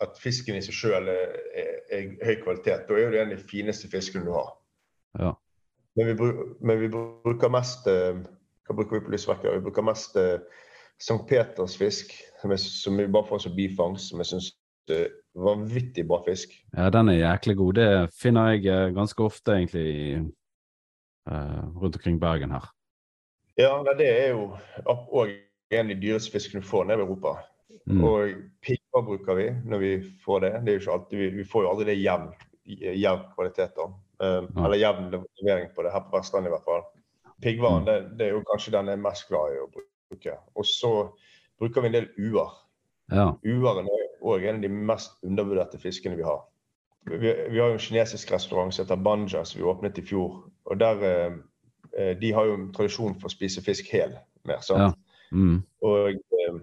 at 0.00 0.18
fisken 0.20 0.56
i 0.56 0.64
seg 0.64 0.76
sjøl 0.76 1.10
er, 1.12 1.36
er, 1.56 1.70
er 1.92 2.08
høy 2.24 2.36
kvalitet. 2.44 2.86
Da 2.88 2.96
er 2.96 3.12
det 3.12 3.20
en 3.20 3.34
av 3.34 3.38
de 3.38 3.50
fineste 3.50 3.90
fiskene 3.92 4.26
du 4.28 4.32
har. 4.34 4.52
Ja. 5.20 5.34
Men 5.98 6.12
vi, 6.12 6.30
men 6.62 6.80
vi 6.80 6.88
bruker 6.92 7.50
mest 7.50 7.88
eh, 7.90 8.20
Hva 8.68 8.76
bruker 8.78 9.00
vi 9.00 9.06
på 9.08 9.12
lysverker? 9.12 9.56
Vi 9.58 9.64
bruker 9.64 9.84
mest 9.84 10.14
eh, 10.20 10.38
St. 11.00 11.18
Peters 11.26 11.74
fisk, 11.80 12.12
som, 12.40 12.52
er, 12.54 12.60
som 12.60 12.98
vi 13.00 13.08
bare 13.10 13.26
får 13.26 13.46
som 13.46 13.56
bifangst, 13.56 14.12
som 14.12 14.20
jeg 14.22 14.30
syns 14.30 14.50
er 14.90 15.08
vanvittig 15.38 16.02
bra 16.08 16.18
fisk. 16.26 16.52
ja, 16.74 16.88
den 16.90 17.08
er 17.08 17.20
jæklig 17.20 17.56
god. 17.56 17.74
Det 17.78 17.88
finner 18.18 18.50
jeg 18.50 18.94
ganske 18.96 19.22
ofte, 19.22 19.54
egentlig, 19.54 20.24
rundt 21.30 21.96
omkring 21.96 22.18
Bergen 22.20 22.50
her. 22.50 22.66
Ja, 23.56 23.70
det 23.96 24.08
er 24.08 24.28
jo 24.34 24.48
òg 24.90 25.30
en 25.70 25.86
av 25.86 25.90
de 25.92 26.00
dyreste 26.02 26.32
fiskene 26.34 26.62
du 26.62 26.66
får 26.66 26.84
nede 26.88 27.02
i 27.02 27.06
Europa. 27.06 27.36
Mm. 27.86 28.04
Og 28.04 28.32
pigger 28.66 29.04
bruker 29.06 29.38
vi 29.38 29.48
når 29.64 29.82
vi 29.82 29.90
får 30.24 30.40
det. 30.44 30.52
det 30.64 30.72
er 30.72 30.78
jo 30.78 30.82
ikke 30.84 30.96
alltid, 30.96 31.18
vi, 31.18 31.28
vi 31.40 31.48
får 31.52 31.64
jo 31.64 31.72
aldri 31.72 31.88
det 31.90 31.98
jevn, 32.00 32.30
jevn 33.04 33.26
kvalitet. 33.34 33.76
da. 33.76 33.90
Um, 34.20 34.48
Ja. 34.54 34.64
Eller 34.64 34.76
jevn 34.76 35.10
levering 35.10 35.70
på 35.74 35.82
det, 35.82 35.92
her 35.92 36.00
på 36.00 36.18
Vestlandet 36.18 36.50
i 36.50 36.54
hvert 36.54 36.66
fall. 36.66 36.82
Piggvaren 37.40 37.86
det, 37.86 37.96
det 38.18 38.26
er 38.26 38.34
jo 38.34 38.44
kanskje 38.50 38.74
den 38.74 38.90
jeg 38.90 38.98
er 38.98 39.04
mest 39.06 39.28
glad 39.30 39.54
i 39.54 39.62
å 39.62 39.68
bruke. 39.72 40.34
Og 40.54 40.66
så 40.68 40.92
bruker 41.60 41.80
vi 41.80 41.88
en 41.88 41.96
del 41.96 42.08
uer. 42.18 42.52
Ja. 43.10 43.30
Ueren 43.44 43.88
er 43.88 44.06
òg 44.20 44.44
en 44.44 44.60
av 44.60 44.66
de 44.66 44.68
mest 44.68 45.16
undervurderte 45.26 45.80
fiskene 45.80 46.18
vi 46.18 46.26
har. 46.26 46.42
Vi, 47.08 47.16
vi 47.16 47.58
har 47.58 47.72
jo 47.72 47.78
en 47.78 47.82
kinesisk 47.82 48.32
restaurant 48.34 48.74
som 48.74 48.84
heter 48.84 49.00
Banja, 49.00 49.44
som 49.44 49.60
vi 49.60 49.66
åpnet 49.66 49.98
i 49.98 50.04
fjor. 50.04 50.42
Og 50.68 50.80
der, 50.80 51.04
eh, 51.08 51.38
eh, 51.96 52.12
De 52.20 52.32
har 52.32 52.46
jo 52.46 52.58
en 52.58 52.72
tradisjon 52.76 53.16
for 53.16 53.30
å 53.30 53.32
spise 53.32 53.64
fisk 53.64 53.88
hel. 53.92 54.18
mer, 54.44 54.60
sant? 54.64 54.80
Ja. 54.80 55.09
Mm. 55.32 55.62
Og 55.86 56.08
eh, 56.10 56.60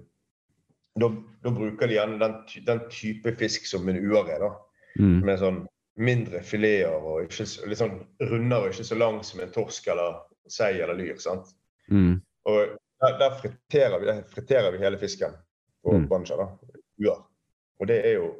da, 1.00 1.10
da 1.44 1.52
bruker 1.54 1.88
de 1.88 1.94
gjerne 1.98 2.18
den, 2.20 2.38
den 2.66 2.80
type 2.92 3.32
fisk 3.40 3.66
som 3.70 3.88
en 3.90 4.00
uare, 4.12 4.40
da, 4.44 4.54
Mm. 4.98 5.20
Med 5.28 5.38
sånn 5.38 5.58
mindre 6.02 6.40
fileter 6.42 6.96
og 7.06 7.28
ikke, 7.28 7.46
litt 7.70 7.78
sånn 7.78 8.00
rundere 8.32 8.66
og 8.66 8.72
ikke 8.72 8.86
så 8.88 8.96
lang 8.98 9.20
som 9.22 9.44
en 9.44 9.52
torsk 9.54 9.86
eller 9.94 10.16
sei 10.50 10.80
eller 10.82 10.98
lyr. 10.98 11.20
sant? 11.22 11.52
Mm. 11.92 12.16
Og 12.50 12.72
der, 13.04 13.18
der 13.20 13.36
friterer, 13.38 14.00
vi, 14.02 14.08
der 14.10 14.24
friterer 14.32 14.72
vi 14.74 14.80
hele 14.82 14.98
fisken 14.98 15.36
på 15.86 15.94
Mm. 16.00 16.08
banja. 16.10 16.36
da, 16.38 16.48
Uer. 16.98 17.22
Og 17.80 17.88
det 17.88 18.00
er 18.06 18.14
jo 18.18 18.32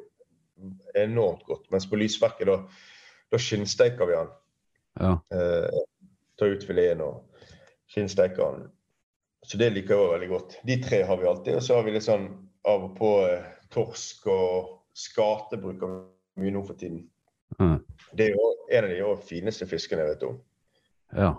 enormt 0.98 1.44
godt. 1.46 1.70
Mens 1.70 1.86
på 1.86 1.96
lysverket, 1.96 2.46
da, 2.50 2.56
da 3.30 3.38
skinnsteiker 3.38 4.06
vi 4.10 4.18
den. 4.18 4.34
Ja. 4.98 5.12
Eh, 5.30 5.78
tar 6.38 6.56
ut 6.56 6.66
fileten 6.66 7.00
og 7.06 7.22
skinnsteiker 7.86 8.56
den. 8.58 8.66
Så 9.48 9.56
det 9.60 9.70
liker 9.72 9.94
jeg 9.94 10.04
òg 10.04 10.12
veldig 10.12 10.28
godt. 10.28 10.58
De 10.68 10.76
tre 10.82 11.00
har 11.08 11.20
vi 11.20 11.28
alltid. 11.30 11.56
Og 11.56 11.64
så 11.64 11.78
har 11.78 11.86
vi 11.86 11.94
litt 11.94 12.04
sånn 12.04 12.28
av 12.68 12.84
og 12.90 12.94
på 12.98 13.12
eh, 13.24 13.46
torsk 13.72 14.26
og 14.32 14.74
skate 14.98 15.60
bruker 15.62 15.94
vi 15.94 16.44
mye 16.44 16.54
nå 16.54 16.64
for 16.66 16.76
tiden. 16.76 17.06
Mm. 17.56 17.78
Det 18.12 18.26
er 18.26 18.36
jo 18.36 18.50
en 18.68 18.88
av 18.88 18.92
de 18.92 19.28
fineste 19.28 19.68
fiskene 19.70 20.04
jeg 20.04 20.12
vet 20.12 20.26
om. 20.28 20.36
Ja. 21.16 21.32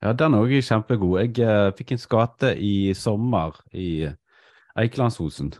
ja, 0.00 0.14
den 0.16 0.34
er 0.34 0.46
òg 0.46 0.56
kjempegod. 0.64 1.18
Jeg 1.20 1.44
eh, 1.44 1.68
fikk 1.76 1.92
en 1.94 2.02
skate 2.02 2.54
i 2.64 2.94
sommer 2.96 3.60
i 3.76 4.08
Eikelandsosen. 4.78 5.52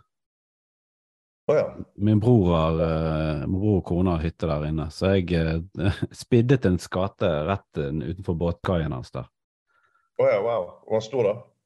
Oh, 1.48 1.56
ja. 1.56 1.76
Min 1.96 2.20
bror 2.20 2.50
har 2.54 2.80
eh, 2.84 3.46
min 3.46 3.60
bror 3.60 3.78
og 3.80 3.86
kone 3.88 4.12
har 4.12 4.24
hytte 4.24 4.48
der 4.48 4.66
inne, 4.68 4.90
så 4.92 5.14
jeg 5.16 5.32
eh, 5.32 6.00
spiddet 6.22 6.66
en 6.68 6.76
skate 6.80 7.28
rett 7.48 7.80
eh, 7.80 7.88
utenfor 7.88 8.36
båtkaien 8.36 8.92
hans 8.92 9.12
der. 9.14 9.30
Å 10.20 10.26
ja, 10.28 10.42
wow. 10.44 10.66
Var 10.84 10.98
han 10.98 11.06
stor, 11.06 11.28
da? 11.30 11.57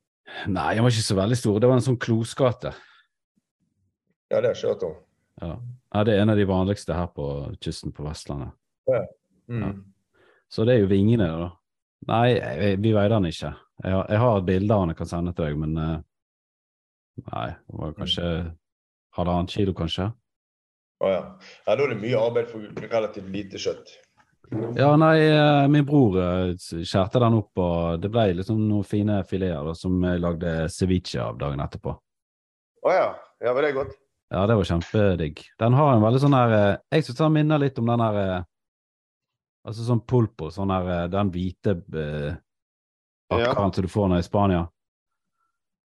Nei, 0.47 0.75
den 0.75 0.85
var 0.85 0.93
ikke 0.95 1.05
så 1.05 1.17
veldig 1.19 1.39
stor. 1.39 1.61
Det 1.61 1.71
var 1.71 1.79
en 1.79 1.87
sånn 1.87 2.01
kloskate. 2.01 2.73
Ja, 4.33 4.41
det 4.41 4.53
har 4.53 4.55
jeg 4.55 4.71
hørt 4.71 4.87
om. 4.89 4.95
Ja. 5.43 5.57
ja, 5.95 6.05
det 6.07 6.15
er 6.15 6.23
en 6.23 6.33
av 6.33 6.39
de 6.39 6.47
vanligste 6.49 6.97
her 6.97 7.11
på 7.13 7.27
kysten 7.63 7.93
på 7.95 8.07
Vestlandet. 8.07 8.55
Mm. 9.51 9.63
Ja. 9.63 9.73
Så 10.53 10.65
det 10.69 10.77
er 10.77 10.85
jo 10.85 10.91
vingene, 10.93 11.29
da. 11.29 11.51
Nei, 12.09 12.25
jeg, 12.35 12.79
vi 12.83 12.95
veide 12.95 13.17
den 13.17 13.31
ikke. 13.31 13.53
Jeg 13.83 13.95
har, 13.97 14.09
jeg 14.11 14.23
har 14.23 14.39
et 14.39 14.49
bilde 14.49 14.75
av 14.75 14.83
den 14.83 14.93
jeg 14.93 14.99
kan 15.01 15.11
sende 15.11 15.35
til 15.37 15.49
deg, 15.49 15.61
men 15.61 15.79
eh, 15.81 16.01
Nei, 17.29 17.49
det 17.69 17.77
var 17.77 17.93
kanskje 17.99 18.29
halvannen 19.19 19.51
kilo, 19.53 19.75
kanskje. 19.77 20.07
Å 21.03 21.11
ja. 21.11 21.19
ja. 21.19 21.51
Da 21.67 21.75
er 21.75 21.93
det 21.93 22.01
mye 22.01 22.21
arbeid 22.21 22.49
for 22.49 22.85
relativt 22.87 23.29
lite 23.35 23.61
kjøtt. 23.61 23.93
Ja, 24.77 24.97
nei, 24.97 25.17
eh, 25.29 25.69
min 25.73 25.85
bror 25.89 26.19
eh, 26.21 26.53
skjærte 26.61 27.21
den 27.23 27.39
opp, 27.39 27.57
og 27.57 28.03
det 28.03 28.11
ble 28.13 28.27
liksom 28.37 28.61
noen 28.69 28.87
fine 28.87 29.23
fileter 29.29 29.65
da, 29.69 29.75
som 29.77 29.97
jeg 30.05 30.21
lagde 30.21 30.53
ceviche 30.73 31.21
av 31.23 31.39
dagen 31.41 31.63
etterpå. 31.65 31.95
Å 32.83 32.93
ja. 32.93 33.09
Ja, 33.43 33.55
var 33.57 33.65
det 33.65 33.73
godt? 33.75 33.97
Ja, 34.33 34.45
det 34.47 34.57
var 34.59 34.69
kjempedigg. 34.69 35.43
Den 35.59 35.77
har 35.77 35.95
en 35.95 36.05
veldig 36.05 36.21
sånn 36.23 36.37
her 36.37 36.55
eh, 36.57 36.77
Jeg 36.95 37.07
syns 37.07 37.19
den 37.21 37.35
minner 37.35 37.61
litt 37.63 37.79
om 37.81 37.89
den 37.91 38.05
her 38.05 38.19
Altså 39.63 39.85
sånn 39.87 40.01
pulpo, 40.09 40.49
sånn 40.51 40.73
her 40.75 41.11
den 41.11 41.29
hvite 41.31 41.77
eh, 41.95 42.33
akkaren 43.31 43.73
som 43.73 43.85
du 43.85 43.91
får 43.91 44.09
nede 44.11 44.25
i 44.25 44.27
Spania. 44.27 44.63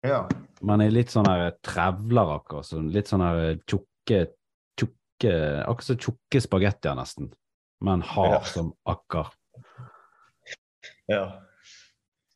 Ja. 0.05 0.27
Men 0.61 0.83
i 0.85 0.91
litt 0.93 1.13
sånn 1.15 1.29
her 1.31 1.55
trevlerakker, 1.65 2.65
så 2.67 2.83
litt 2.85 3.09
sånn 3.09 3.25
her 3.25 3.57
tjukke, 3.65 4.27
tjukke 4.79 5.33
Akkurat 5.65 5.87
som 5.87 6.03
tjukke 6.03 6.43
spagettier, 6.43 6.99
nesten. 6.99 7.31
Men 7.83 8.03
hard 8.07 8.33
Ja. 8.33 8.41
som 8.47 8.73
akker. 8.87 9.27
ja. 11.09 11.43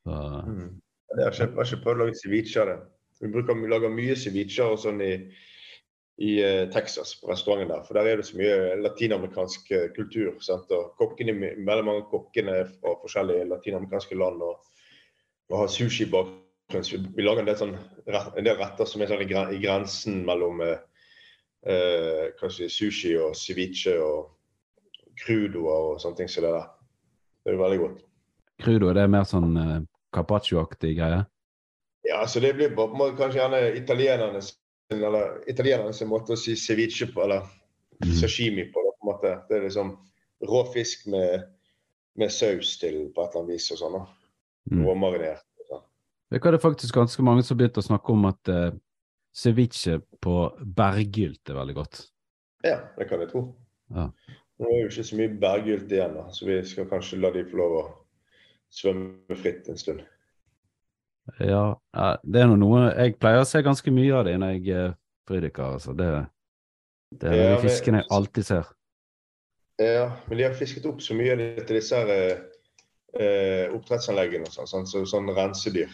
Så, 0.05 0.43
Mm. 0.47 0.81
Jeg 1.17 1.25
har 1.25 1.33
ikke, 1.33 1.43
jeg 1.43 1.55
har 1.57 1.65
ikke 1.65 1.83
prøvd 1.85 2.01
å 2.01 2.05
lage 2.05 2.19
ceviche 2.21 2.61
av 2.63 2.67
det. 2.71 2.77
Vi 3.21 3.29
bruker 3.33 3.55
vi 3.59 3.69
lager 3.71 3.91
mye 3.91 4.15
ceviche 4.19 4.63
og 4.63 4.79
sånn 4.79 5.01
i, 5.03 5.13
i 6.23 6.33
eh, 6.45 6.67
Texas, 6.71 7.15
på 7.21 7.31
restauranten 7.31 7.71
der. 7.73 7.83
For 7.87 7.95
der 7.95 8.11
er 8.11 8.17
det 8.21 8.27
så 8.29 8.37
mye 8.39 8.77
latinamerikansk 8.83 9.71
eh, 9.73 9.89
kultur. 9.97 10.37
Sant? 10.45 10.71
Og 10.71 10.95
kokkene, 11.01 11.35
veldig 11.41 11.87
mange 11.87 12.05
av 12.05 12.11
kokkene 12.11 12.59
er 12.61 12.71
fra 12.75 12.95
forskjellige 13.03 13.49
latinamerikanske 13.51 14.19
land 14.19 14.43
og, 14.43 14.61
og 15.51 15.59
har 15.63 15.73
sushi-bakgrunn. 15.75 16.87
Vi, 16.93 17.03
vi 17.17 17.27
lager 17.27 17.43
en 17.43 17.51
del, 17.51 17.59
sånn, 17.63 17.75
en 18.07 18.47
del 18.47 18.59
retter 18.61 18.87
som 18.91 19.03
er 19.03 19.11
sånn 19.11 19.23
i, 19.27 19.61
grensen 19.63 20.23
mellom 20.29 20.63
eh, 20.67 20.79
eh, 21.67 22.47
sushi 22.69 23.17
og 23.19 23.35
ceviche 23.39 23.99
og 24.03 24.36
crudoer 25.23 25.93
og 25.93 26.03
sånne 26.03 26.21
ting 26.21 26.31
som 26.31 26.45
det 26.47 26.53
der. 26.55 26.69
Det 27.43 27.53
er 27.53 27.57
jo 27.57 27.63
veldig 27.63 27.81
godt. 27.83 28.05
Crudo, 28.63 28.93
det 28.97 29.03
er 29.05 29.13
mer 29.13 29.27
sånn 29.29 29.57
uh, 29.57 29.81
carpaccio-aktig 30.17 30.95
greie? 30.99 31.25
Ja, 32.07 32.23
så 32.31 32.41
det 32.41 32.55
blir 32.57 32.73
på 32.77 32.87
en 32.89 32.99
måte 32.99 33.19
kanskje 33.19 33.43
gjerne 33.43 33.61
italienernes 33.79 34.55
eller 34.95 35.41
italienernes 35.51 36.03
måte 36.07 36.37
å 36.37 36.39
si 36.39 36.55
ceviche 36.59 37.09
på, 37.11 37.25
eller 37.25 37.43
mm. 38.05 38.13
sashimi 38.21 38.69
på. 38.71 38.85
Da, 38.85 38.95
på 38.95 39.07
en 39.07 39.11
måte. 39.11 39.33
Det 39.49 39.59
er 39.59 39.67
liksom 39.67 39.93
rå 40.47 40.63
fisk 40.73 41.09
med, 41.11 41.49
med 42.21 42.33
saus 42.33 42.77
til 42.81 43.09
på 43.15 43.25
et 43.25 43.35
eller 43.35 43.43
annet 43.43 43.57
vis 43.57 43.69
og 43.75 43.83
sånn. 43.83 44.01
Mm. 44.71 44.83
Råmarinert. 44.87 45.47
sånn. 45.69 45.85
Det 46.31 46.43
er 46.43 46.59
faktisk 46.63 46.95
ganske 46.95 47.27
mange 47.27 47.45
som 47.47 47.59
begynte 47.59 47.83
å 47.83 47.89
snakke 47.89 48.15
om 48.15 48.29
at 48.31 48.53
uh, 48.53 48.71
ceviche 49.37 49.99
på 50.23 50.37
berggylt 50.79 51.51
er 51.51 51.61
veldig 51.61 51.77
godt. 51.77 52.03
Ja, 52.67 52.81
det 52.97 53.09
kan 53.11 53.23
jeg 53.23 53.31
tro. 53.35 53.49
Ja. 53.95 54.11
Nå 54.59 54.69
er 54.73 54.79
jo 54.81 54.89
ikke 54.91 55.05
så 55.05 55.17
mye 55.19 55.33
berggylt 55.41 55.91
igjen, 55.93 56.15
da, 56.17 56.27
så 56.33 56.47
vi 56.49 56.61
skal 56.65 56.87
kanskje 56.89 57.19
la 57.21 57.31
de 57.35 57.43
få 57.45 57.59
lov 57.61 57.75
å 57.77 57.83
svømme 58.73 59.37
fritt 59.37 59.69
en 59.69 59.81
stund. 59.81 60.01
Ja, 61.43 61.75
det 62.23 62.41
er 62.41 62.47
nå 62.47 62.55
noe 62.61 62.85
Jeg 62.95 63.17
pleier 63.19 63.43
å 63.43 63.49
se 63.49 63.59
ganske 63.67 63.91
mye 63.91 64.15
av 64.15 64.29
det 64.29 64.37
når 64.39 64.53
jeg 64.63 64.93
fridykker. 65.27 65.77
Altså. 65.77 65.93
Det, 65.99 66.07
det 67.19 67.31
er 67.33 67.37
Ja, 67.41 67.49
de 67.57 67.63
fiskene 67.67 68.03
jeg 68.03 68.11
alltid 68.15 68.47
ser. 68.47 68.69
Ja, 69.83 70.07
men 70.29 70.39
de 70.39 70.47
har 70.47 70.55
fisket 70.57 70.87
opp 70.89 71.03
så 71.05 71.17
mye 71.19 71.35
av 71.35 71.43
det 71.43 71.67
til 71.67 71.77
disse 71.77 71.99
her, 71.99 72.39
eh, 73.19 73.67
oppdrettsanleggene 73.75 74.49
og 74.49 74.55
sånn, 74.55 74.71
sånn, 74.71 74.87
så, 74.89 75.03
sånn 75.11 75.29
rensedyr. 75.37 75.93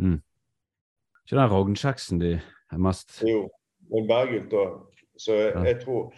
Ikke 0.00 1.36
den 1.38 1.52
rognkjeksen 1.52 2.18
de 2.18 2.32
er 2.40 2.80
mest 2.82 3.20
Jo, 3.22 3.44
men 3.92 4.08
berggylt 4.08 4.56
òg. 4.56 4.80
Så 5.20 5.36
jeg, 5.36 5.52
Ja. 5.54 5.62
jeg, 5.68 5.80
tror, 5.84 6.14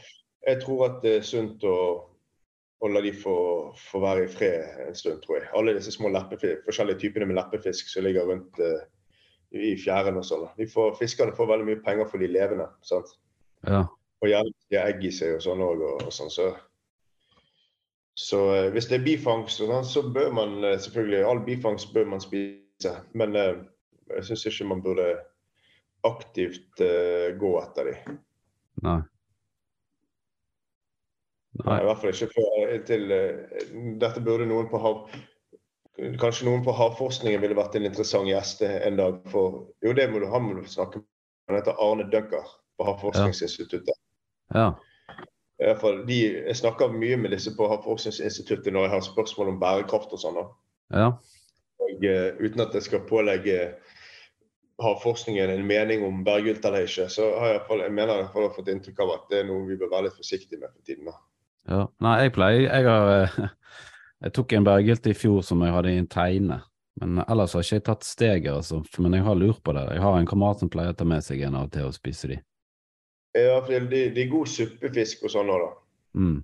jeg 0.47 0.63
tror 0.63 0.87
at 0.89 0.99
det 1.05 1.15
er 1.19 1.27
sunt 1.27 1.63
å, 1.67 1.77
å 2.83 2.91
la 2.91 3.03
de 3.05 3.13
få, 3.15 3.37
få 3.79 4.01
være 4.03 4.27
i 4.27 4.31
fred 4.31 4.81
en 4.89 4.97
stund, 4.99 5.23
tror 5.23 5.39
jeg. 5.39 5.51
Alle 5.59 5.77
disse 5.77 5.95
små 5.95 6.11
forskjellige 6.67 6.99
typene 7.05 7.29
med 7.31 7.39
leppefisk 7.39 7.91
som 7.91 8.07
ligger 8.07 8.27
rundt 8.27 8.59
uh, 8.59 8.83
i 9.55 9.75
fjæren 9.79 10.19
og 10.19 10.27
sånn. 10.27 10.49
Fiskerne 10.99 11.35
får 11.37 11.51
veldig 11.53 11.69
mye 11.69 11.83
penger 11.85 12.11
for 12.11 12.23
de 12.23 12.31
levende. 12.31 12.67
sant? 12.83 13.15
Ja. 13.69 13.85
Og 14.23 14.31
gjerne 14.31 14.55
de 14.71 14.79
har 14.79 14.91
egg 14.91 15.05
i 15.07 15.13
seg 15.15 15.37
og 15.37 15.45
sånn 15.45 15.63
òg. 15.63 15.83
Og, 15.87 16.07
og 16.09 16.15
sånn, 16.15 16.33
så 16.33 16.53
så 18.19 18.43
uh, 18.51 18.71
hvis 18.75 18.91
det 18.91 18.99
er 18.99 19.07
bifangst, 19.07 19.63
sånn, 19.63 19.87
så 19.89 20.03
bør 20.13 20.35
man 20.37 20.59
uh, 20.67 20.75
selvfølgelig 20.83 21.23
All 21.25 21.45
bifangst 21.47 21.95
bør 21.95 22.11
man 22.11 22.25
spise. 22.25 22.97
Men 23.15 23.39
jeg 23.39 24.27
syns 24.27 24.43
ikke 24.51 24.67
man 24.73 24.83
burde 24.83 25.07
aktivt 26.03 26.81
gå 27.39 27.51
etter 27.61 27.93
dem. 27.93 28.17
Nei. 28.83 28.97
Nei. 31.61 31.83
I 31.83 31.85
hvert 31.85 32.01
fall 32.01 32.15
ikke 32.15 32.33
før 32.33 32.71
til 32.89 33.11
eh, 33.13 33.65
Dette 34.01 34.23
burde 34.25 34.49
noen 34.49 34.71
på 34.73 34.81
hav... 34.81 35.03
Kanskje 36.19 36.47
noen 36.49 36.63
på 36.65 36.73
havforskningen 36.73 37.43
ville 37.43 37.57
vært 37.59 37.77
en 37.77 37.85
interessant 37.85 38.25
gjest 38.27 38.63
en 38.65 38.97
dag. 38.97 39.19
For 39.29 39.59
jo, 39.85 39.93
det 39.93 40.07
må 40.09 40.23
du, 40.23 40.27
han 40.33 40.47
må 40.47 40.57
du 40.57 40.65
snakke 40.65 41.03
med. 41.03 41.09
Han 41.51 41.59
heter 41.59 41.77
Arne 41.85 42.07
Dunker 42.09 42.47
på 42.79 42.87
Havforskningsinstituttet. 42.87 43.99
Ja. 44.55 44.71
I 45.61 45.67
hvert 45.69 45.81
fall, 45.83 45.99
de, 46.09 46.19
jeg 46.39 46.57
snakker 46.57 46.95
mye 46.95 47.19
med 47.21 47.35
disse 47.35 47.53
på 47.59 47.67
Havforskningsinstituttet 47.69 48.73
når 48.73 48.87
jeg 48.87 48.95
har 48.95 49.05
spørsmål 49.07 49.53
om 49.53 49.59
bærekraft 49.61 50.15
og 50.17 50.23
sånn. 50.23 50.39
Ja. 50.95 51.11
Og, 51.83 52.07
uh, 52.07 52.41
uten 52.41 52.65
at 52.65 52.79
jeg 52.79 52.87
skal 52.87 53.05
pålegge 53.11 53.59
havforskningen 54.83 55.53
en 55.53 55.67
mening 55.69 56.07
om 56.07 56.23
berggylt 56.27 56.65
eller 56.67 56.87
ikke, 56.89 57.09
så 57.13 57.29
har 57.37 57.53
jeg, 57.53 57.55
i 57.55 57.59
hvert 57.59 57.69
fall- 57.69 57.85
jeg 57.85 57.95
mener 57.99 58.23
jeg 58.23 58.31
har 58.33 58.55
fått 58.57 58.73
inntrykk 58.73 59.05
av 59.05 59.13
at 59.19 59.29
det 59.31 59.43
er 59.43 59.51
noe 59.51 59.67
vi 59.69 59.77
bør 59.79 59.93
være 59.93 60.09
litt 60.09 60.19
forsiktige 60.19 60.63
med 60.63 60.73
for 60.73 60.89
tiden. 60.89 61.11
da. 61.11 61.19
Ja. 61.69 61.87
Nei, 62.03 62.15
jeg 62.25 62.33
pleier 62.35 62.65
Jeg 62.67 62.87
har 62.89 63.11
eh, 63.15 63.37
Jeg 64.23 64.35
tok 64.37 64.53
en 64.55 64.67
berggylte 64.67 65.11
i 65.11 65.19
fjor 65.19 65.43
som 65.43 65.63
jeg 65.65 65.75
hadde 65.75 65.91
i 65.91 65.99
en 65.99 66.07
teine. 66.07 66.61
Men 67.01 67.25
ellers 67.25 67.57
har 67.57 67.65
ikke 67.65 67.79
jeg 67.81 67.85
tatt 67.89 68.05
steget, 68.07 68.53
altså. 68.53 68.83
Men 69.03 69.17
jeg 69.17 69.25
har 69.27 69.35
lurt 69.35 69.59
på 69.65 69.75
det. 69.75 69.83
Jeg 69.97 70.03
har 70.05 70.19
en 70.19 70.29
kamerat 70.31 70.63
som 70.63 70.71
pleier 70.71 70.93
å 70.93 70.99
ta 70.99 71.07
med 71.09 71.25
seg 71.27 71.43
en 71.43 71.57
av 71.59 71.67
og 71.67 71.73
til 71.75 71.89
og 71.89 71.97
spise 71.97 72.31
de. 72.31 72.37
Ja, 73.35 73.57
for 73.65 73.73
det, 73.73 74.03
det, 74.15 74.23
er 74.23 74.31
god 74.31 74.51
suppefisk 74.53 75.25
og 75.27 75.33
sånn 75.33 75.51
òg, 75.51 75.65
da. 75.65 75.73
Mm. 76.21 76.39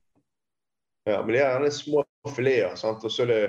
Ja, 1.06 1.20
men 1.20 1.30
de 1.30 1.38
er 1.38 1.44
gjerne 1.44 1.70
små 1.76 2.04
fileter. 2.34 2.74
sant? 2.80 3.04
Og 3.06 3.14
så 3.14 3.28
er 3.28 3.30
det 3.30 3.40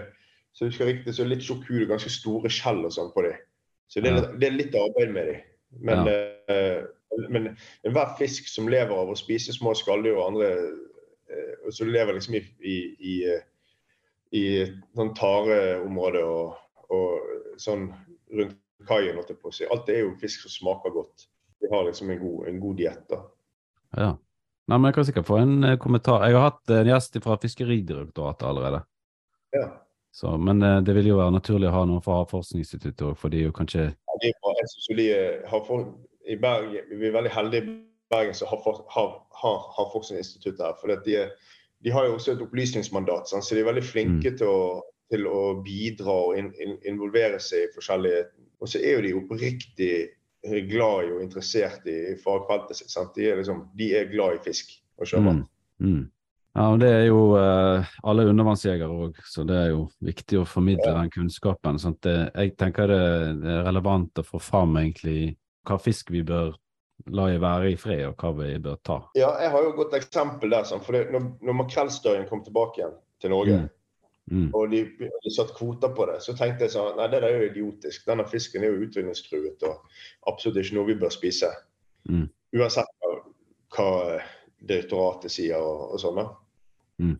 så 0.59 0.67
jeg 0.67 0.87
riktig, 0.89 1.15
så 1.15 1.23
er 1.23 1.29
det 1.29 1.37
litt 1.37 1.47
sjokul 1.47 1.83
og 1.85 1.91
ganske 1.93 2.11
store 2.11 2.49
skjell 2.51 2.83
og 2.83 2.93
sånn 2.93 3.13
på 3.15 3.23
dem. 3.25 3.37
Så 3.89 4.01
det 4.03 4.11
er, 4.11 4.15
Ja. 4.15 4.21
litt, 4.21 4.39
det 4.39 4.47
er 4.47 4.57
litt 4.57 4.75
arbeid 4.75 5.13
med 5.13 5.27
dem. 5.27 5.41
Men, 5.81 6.07
eh, 6.07 6.83
men 7.29 7.57
enhver 7.85 8.17
fisk 8.17 8.47
som 8.47 8.67
lever 8.67 8.93
av 8.93 9.09
å 9.09 9.17
spise 9.17 9.53
små 9.53 9.73
skalldyr 9.73 10.17
og 10.17 10.27
andre 10.27 10.49
eh, 11.29 11.53
og 11.65 11.73
som 11.73 11.89
lever 11.91 12.17
liksom 12.17 12.37
i, 12.39 12.43
i, 12.59 12.75
i, 12.99 13.15
eh, 13.33 13.43
i 14.35 14.43
sånn 14.97 15.13
tareområde 15.17 16.23
og, 16.25 16.55
og 16.93 17.59
sånn 17.61 17.89
rundt 18.35 18.57
kaien. 18.87 19.19
Alt 19.19 19.91
er 19.91 20.03
jo 20.03 20.15
fisk 20.21 20.45
som 20.45 20.53
smaker 20.53 20.95
godt. 20.95 21.27
Vi 21.59 21.69
har 21.71 21.85
liksom 21.87 22.11
en 22.13 22.21
god, 22.21 22.47
en 22.47 22.59
god 22.63 22.79
diett. 22.79 23.17
Ja. 23.97 24.13
Nei, 24.69 24.77
men 24.77 24.89
jeg 24.91 24.99
kan 24.99 25.07
sikkert 25.09 25.27
få 25.27 25.41
en 25.41 25.57
eh, 25.65 25.77
kommentar. 25.81 26.23
Jeg 26.27 26.37
har 26.37 26.51
hatt 26.51 26.75
en 26.77 26.89
gjest 26.93 27.19
fra 27.25 27.37
Fiskeridirektoratet 27.41 28.47
allerede. 28.47 28.83
Ja. 29.55 29.67
Så, 30.13 30.31
men 30.41 30.61
det 30.85 30.93
vil 30.97 31.11
jo 31.11 31.19
være 31.19 31.35
naturlig 31.35 31.67
å 31.69 31.73
ha 31.75 31.83
noen 31.85 32.01
fra 32.01 32.15
Havforskningsinstituttet 32.23 33.03
òg, 33.05 33.17
for 33.17 33.29
de 33.29 33.43
er 33.43 33.51
jo 33.51 33.53
kanskje 33.55 33.83
Ja, 33.85 34.15
de, 34.21 34.31
er 34.31 34.39
bra. 34.41 34.55
jeg 34.57 34.71
synes 34.71 34.87
jo 34.89 34.95
de 34.97 35.05
har 35.51 35.61
for, 35.67 35.83
i 36.25 36.37
Bergen, 36.41 36.89
Vi 36.97 37.07
er 37.07 37.13
veldig 37.13 37.33
heldige 37.33 37.75
Bergen 38.09 38.35
som 38.37 38.49
har, 38.51 38.83
har, 38.95 39.09
har 39.41 39.65
Havforskningsinstituttet 39.77 40.65
her. 40.65 40.77
For 40.81 40.93
de, 41.05 41.17
de 41.85 41.93
har 41.93 42.07
jo 42.07 42.17
også 42.17 42.33
et 42.33 42.43
opplysningsmandat, 42.43 43.29
sant? 43.29 43.45
så 43.45 43.55
de 43.55 43.63
er 43.63 43.69
veldig 43.69 43.85
flinke 43.85 44.33
til, 44.39 44.49
å, 44.49 44.61
til 45.13 45.27
å 45.29 45.41
bidra 45.65 46.15
og 46.29 46.37
in, 46.39 46.51
in, 46.61 46.77
involvere 46.89 47.41
seg 47.43 47.67
i 47.67 47.73
forskjellige 47.75 48.27
Og 48.59 48.67
så 48.67 48.81
er 48.83 48.97
jo 48.97 49.03
de 49.05 49.17
oppriktig 49.21 49.93
glad 50.69 51.07
i 51.07 51.11
og 51.13 51.21
interessert 51.23 51.85
i 51.87 52.15
fagfeltet 52.19 52.79
sitt. 52.79 52.91
Sant? 52.91 53.13
De, 53.15 53.29
er 53.29 53.39
liksom, 53.39 53.67
de 53.77 53.91
er 53.95 54.09
glad 54.11 54.39
i 54.39 54.41
fisk 54.43 54.73
og 54.99 55.07
sjømat. 55.07 55.45
Mm. 55.79 55.91
Mm. 55.91 56.07
Ja, 56.57 56.65
og 56.73 56.79
det 56.81 56.89
er 56.91 57.05
jo 57.07 57.19
eh, 57.39 57.91
alle 58.09 58.25
undervannsjegere 58.27 58.95
òg, 59.05 59.19
så 59.23 59.45
det 59.47 59.55
er 59.55 59.67
jo 59.69 59.83
viktig 60.03 60.41
å 60.41 60.47
formidle 60.49 60.91
den 60.95 61.11
kunnskapen. 61.13 61.77
Sånn 61.79 61.95
det, 62.03 62.15
jeg 62.33 62.55
tenker 62.59 62.89
det 62.89 62.97
er 63.53 63.61
relevant 63.67 64.19
å 64.19 64.25
få 64.25 64.41
fram 64.43 64.75
egentlig 64.81 65.37
hva 65.69 65.77
fisk 65.79 66.09
vi 66.11 66.23
bør 66.25 66.57
la 67.11 67.27
jeg 67.31 67.41
være 67.41 67.71
i 67.71 67.75
fred, 67.79 68.05
og 68.09 68.15
hva 68.21 68.31
vi 68.37 68.57
bør 68.59 68.77
ta. 68.85 68.97
Ja, 69.17 69.31
jeg 69.41 69.51
har 69.51 69.63
jo 69.65 69.69
et 69.73 69.75
godt 69.79 69.93
eksempel 69.97 70.49
der. 70.53 70.63
For 70.85 70.91
det, 70.97 71.11
når, 71.11 71.27
når 71.41 71.57
makrellstørjen 71.63 72.27
kom 72.29 72.43
tilbake 72.45 72.81
igjen 72.83 72.95
til 73.21 73.29
Norge, 73.35 73.59
Mm. 74.29 74.43
Mm. 74.43 74.49
og 74.53 74.69
de, 74.69 74.83
de 75.23 75.31
satt 75.33 75.55
kvoter 75.57 75.89
på 75.97 76.05
det, 76.05 76.19
så 76.21 76.35
tenkte 76.37 76.67
jeg 76.67 76.75
sånn 76.75 76.91
Nei, 76.99 77.07
det 77.09 77.17
der 77.23 77.31
er 77.31 77.39
jo 77.39 77.47
idiotisk. 77.49 78.03
Denne 78.05 78.27
fisken 78.29 78.61
er 78.61 78.69
jo 78.75 78.83
utvinningstruet 78.85 79.63
og 79.65 79.79
absolutt 80.29 80.59
ikke 80.61 80.75
noe 80.77 80.85
vi 80.91 80.95
bør 81.01 81.09
spise. 81.09 81.49
Mm. 82.05 82.27
Uansett 82.53 82.91
hva, 83.01 83.15
hva 83.73 83.87
direktoratet 84.69 85.33
sier 85.33 85.57
og, 85.57 85.95
og 85.95 86.03
sånn. 86.03 86.21
da. 86.21 86.27
Mm. 87.01 87.15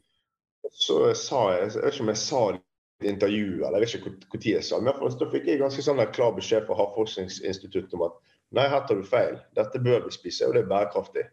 Så 0.69 0.99
sa 1.17 1.41
jeg 1.55 1.71
Jeg 1.71 1.81
vet 1.81 1.93
ikke 1.95 2.05
om 2.05 2.13
jeg 2.13 2.21
sa 2.21 2.41
det 2.53 2.61
i 3.01 3.09
intervju, 3.09 3.49
eller 3.65 3.79
jeg 3.79 3.87
vet 3.87 3.95
ikke 3.95 4.13
hvor- 4.29 4.41
tid 4.43 4.51
jeg 4.53 4.63
sa 4.69 4.79
det, 4.79 4.85
men 5.01 5.17
da 5.17 5.29
fikk 5.33 5.45
jeg 5.47 5.59
ganske 5.63 5.81
sånn 5.85 6.05
klar 6.13 6.33
beskjed 6.35 6.65
fra 6.67 6.75
Havforskningsinstituttet 6.75 7.93
om 7.97 8.05
at 8.09 8.17
nei, 8.55 8.67
her 8.71 8.85
tar 8.87 8.99
du 8.99 9.07
feil. 9.07 9.37
Dette 9.57 9.81
bør 9.83 10.07
vi 10.07 10.15
spise, 10.15 10.47
og 10.47 10.55
det 10.55 10.63
er 10.63 10.71
bærekraftig. 10.71 11.25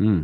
Mm. 0.00 0.22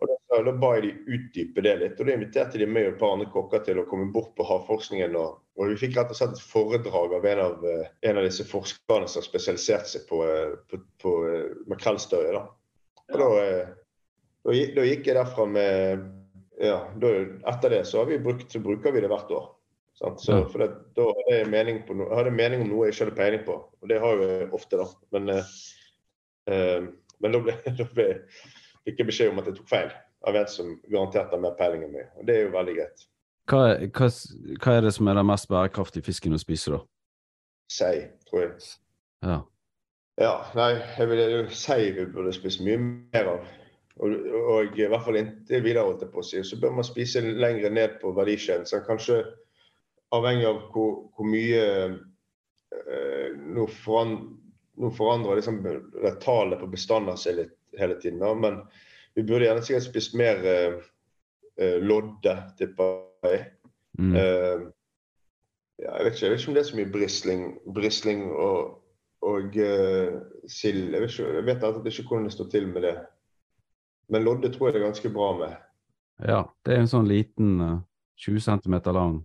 Og 0.00 0.08
da, 0.08 0.38
da 0.46 0.54
ba 0.56 0.70
jeg 0.76 0.86
de 0.86 1.16
utdype 1.16 1.64
det 1.66 1.74
litt, 1.82 1.98
og 2.00 2.08
da 2.08 2.14
inviterte 2.16 2.60
de 2.60 2.68
meg 2.68 2.86
og 2.88 2.94
et 2.94 3.00
par 3.02 3.16
andre 3.16 3.28
kokker 3.34 3.64
til 3.66 3.82
å 3.82 3.86
komme 3.90 4.08
bort 4.14 4.32
på 4.38 4.46
havforskningen. 4.48 5.18
Og, 5.20 5.42
og 5.60 5.72
vi 5.72 5.80
fikk 5.82 5.98
rett 5.98 6.14
og 6.14 6.20
slett 6.20 6.38
et 6.38 6.46
foredrag 6.52 7.18
av 7.18 7.28
en 7.32 7.42
av, 7.44 7.66
eh, 7.68 7.90
en 8.08 8.22
av 8.22 8.26
disse 8.28 8.46
forskerne 8.48 9.10
som 9.10 9.26
spesialiserte 9.26 9.92
seg 9.92 10.08
på, 10.08 10.22
eh, 10.24 10.56
på, 10.70 10.80
på 11.02 11.14
makrellstørje. 11.72 12.32
Da. 12.38 12.46
Og 13.10 13.20
da, 13.20 13.30
eh, 13.44 13.76
da, 14.46 14.56
da 14.78 14.88
gikk 14.88 15.10
jeg 15.10 15.18
derfra 15.20 15.46
med 15.50 16.08
ja, 16.60 16.76
Etter 17.48 17.72
det 17.72 17.84
så, 17.88 18.02
har 18.02 18.08
vi 18.10 18.18
brukt, 18.20 18.50
så 18.52 18.60
bruker 18.60 18.92
vi 18.92 19.00
det 19.00 19.08
hvert 19.08 19.30
år. 19.32 19.48
Sant? 20.00 20.20
Så, 20.20 20.36
for 20.48 20.62
det, 20.62 20.70
da 20.96 21.06
hadde 21.08 21.36
jeg, 21.38 21.48
mening 21.52 21.82
på 21.88 21.96
hadde 22.08 22.32
mening 22.32 22.64
om 22.64 22.70
noe 22.72 22.88
jeg 22.88 22.94
ikke 22.94 23.06
hadde 23.06 23.18
peiling 23.18 23.44
på. 23.44 23.56
Og 23.80 23.90
det 23.90 24.00
har 24.00 24.22
jeg 24.24 24.48
ofte, 24.56 24.80
da. 24.80 24.86
Men, 25.16 25.28
eh, 25.34 25.40
eh, 25.40 25.56
men 26.50 27.36
da, 27.36 27.42
ble, 27.44 27.56
da 27.78 27.86
ble, 27.94 28.08
fikk 28.86 29.02
jeg 29.02 29.10
beskjed 29.10 29.32
om 29.32 29.42
at 29.42 29.50
jeg 29.50 29.60
tok 29.60 29.70
feil 29.70 29.92
av 30.28 30.36
en 30.36 30.50
som 30.52 30.74
garantert 30.90 31.32
har 31.32 31.40
mer 31.40 31.56
peiling 31.58 31.86
enn 31.86 31.94
meg. 31.94 32.10
Og 32.20 32.26
det 32.28 32.36
er 32.36 32.46
jo 32.46 32.54
veldig 32.56 32.76
greit. 32.76 33.06
Hva, 33.50 33.62
hva, 33.96 34.08
hva 34.62 34.74
er 34.76 34.84
det 34.84 34.92
som 34.94 35.08
er 35.08 35.16
den 35.18 35.30
mest 35.30 35.48
bærekraftige 35.50 36.06
fisken 36.06 36.36
å 36.36 36.40
spise, 36.40 36.76
da? 36.76 36.82
Sei, 37.70 37.94
tror 38.28 38.44
jeg. 38.44 38.68
Ja. 39.24 39.40
Ja, 40.20 40.34
nei, 40.58 40.74
jeg 40.98 41.08
vil 41.08 41.22
jo 41.22 41.40
sei 41.56 41.92
vi 41.96 42.04
burde 42.12 42.34
spise 42.36 42.64
mye 42.66 42.80
mer 42.82 43.30
av. 43.36 43.48
Og, 44.00 44.12
og 44.52 44.78
i 44.78 44.88
hvert 44.88 45.04
fall 45.04 45.18
inntil 45.20 45.64
videre, 45.64 45.86
holdt 45.86 46.04
jeg 46.04 46.12
på 46.12 46.20
å 46.20 46.26
si. 46.26 46.42
Så 46.44 46.58
bør 46.60 46.74
man 46.76 46.86
spise 46.86 47.22
lenger 47.24 47.72
ned 47.72 47.98
på 48.02 48.12
verdikjeden. 48.16 48.68
Så 48.68 48.82
kanskje 48.84 49.22
avhengig 50.16 50.48
av 50.48 50.60
hvor, 50.74 51.06
hvor 51.16 51.28
mye 51.28 51.64
eh, 51.88 53.32
nå, 53.32 53.66
foran, 53.84 54.16
nå 54.80 54.90
forandrer 54.96 55.38
liksom 55.38 55.60
tallet 56.24 56.60
på 56.60 56.68
bestander 56.72 57.18
seg 57.20 57.36
litt 57.36 57.56
hele 57.78 57.96
tiden. 58.00 58.20
Da. 58.22 58.34
Men 58.34 58.60
vi 59.14 59.24
burde 59.26 59.46
gjerne 59.46 59.62
sikkert 59.64 59.88
spist 59.88 60.16
mer 60.18 60.44
eh, 60.46 60.76
eh, 61.60 61.78
lodde, 61.82 62.36
tipper 62.58 63.28
jeg. 63.28 63.46
Mm. 63.98 64.14
Eh, 64.16 64.66
ja, 65.80 65.94
jeg, 65.96 66.04
vet 66.04 66.14
ikke, 66.14 66.24
jeg 66.24 66.32
vet 66.32 66.40
ikke 66.40 66.52
om 66.52 66.58
det 66.58 66.62
er 66.62 66.70
så 66.70 66.78
mye 66.78 66.92
brisling, 66.94 67.46
brisling 67.76 68.26
og, 68.32 68.76
og 69.26 69.56
eh, 69.60 70.20
sild. 70.48 70.94
Jeg 70.94 71.04
vet, 71.04 71.14
ikke, 71.14 71.32
jeg 71.38 71.48
vet 71.48 71.66
at 71.70 71.80
det 71.84 71.94
ikke 71.94 72.08
hvordan 72.12 72.28
det 72.28 72.36
står 72.36 72.52
til 72.52 72.68
med 72.70 72.86
det. 72.88 72.96
Men 74.10 74.26
lodde 74.26 74.50
tror 74.52 74.68
jeg 74.68 74.74
det 74.76 74.82
er 74.82 74.88
ganske 74.88 75.12
bra 75.14 75.32
med. 75.38 75.58
ja. 76.26 76.44
Det 76.66 76.74
er 76.74 76.82
en 76.82 76.90
sånn 76.90 77.08
liten 77.08 77.60
eh, 77.64 77.78
20 78.20 78.46
cm 78.48 78.80
lang 78.92 79.20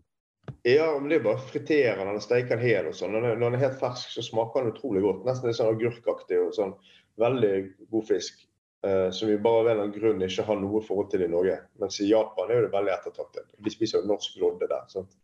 Ja, 0.66 0.88
men 1.00 1.10
det 1.10 1.20
er 1.20 1.24
bare 1.28 1.38
å 1.38 1.46
fritere 1.46 2.00
den 2.00 2.18
og 2.18 2.24
steke 2.26 2.56
den 2.56 2.64
hel. 2.66 2.88
og 2.90 2.96
sånn. 2.98 3.14
Når 3.14 3.38
den, 3.38 3.54
er 3.54 3.62
helt 3.62 3.80
fersk, 3.82 4.10
så 4.16 4.24
smaker 4.26 4.64
den 4.66 4.74
utrolig 4.74 5.04
godt. 5.06 5.26
Nesten 5.28 5.50
litt 5.50 5.60
sånn 5.60 5.74
agurkaktig 5.76 6.40
og 6.42 6.54
sånn. 6.58 6.74
Veldig 7.22 7.54
god 7.94 8.08
fisk. 8.10 8.42
eh, 8.86 9.10
som 9.12 9.30
vi 9.30 9.38
bare 9.42 9.60
av 9.60 9.68
en 9.68 9.72
eller 9.72 9.84
annen 9.84 10.00
grunn 10.00 10.22
ikke 10.22 10.44
har 10.46 10.58
noe 10.62 10.82
forhold 10.86 11.10
til 11.10 11.24
i 11.26 11.30
Norge. 11.32 11.56
Mens 11.82 12.00
i 12.02 12.10
Japan 12.12 12.52
er 12.54 12.66
det 12.66 12.74
veldig 12.74 12.92
ettertraktet. 12.94 13.48
De 13.58 13.72
spiser 13.74 14.02
jo 14.02 14.10
norsk 14.12 14.36
lodde 14.42 14.68
der. 14.70 14.84
sant? 14.92 15.16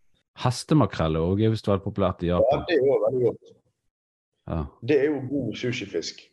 Hestemakrell 0.41 1.15
er 1.19 1.25
også 1.27 1.51
visst 1.53 1.67
veldig 1.69 1.83
populært 1.85 2.23
i 2.25 2.31
Japan. 2.31 2.63
Ja, 2.63 2.65
det 2.69 2.77
er 2.77 2.85
jo 2.87 2.97
veldig 3.05 3.23
godt. 3.27 3.51
Ja. 4.49 4.61
Det 4.81 4.97
er 4.97 5.05
jo 5.11 5.19
god 5.29 5.53
sushifisk. 5.61 6.23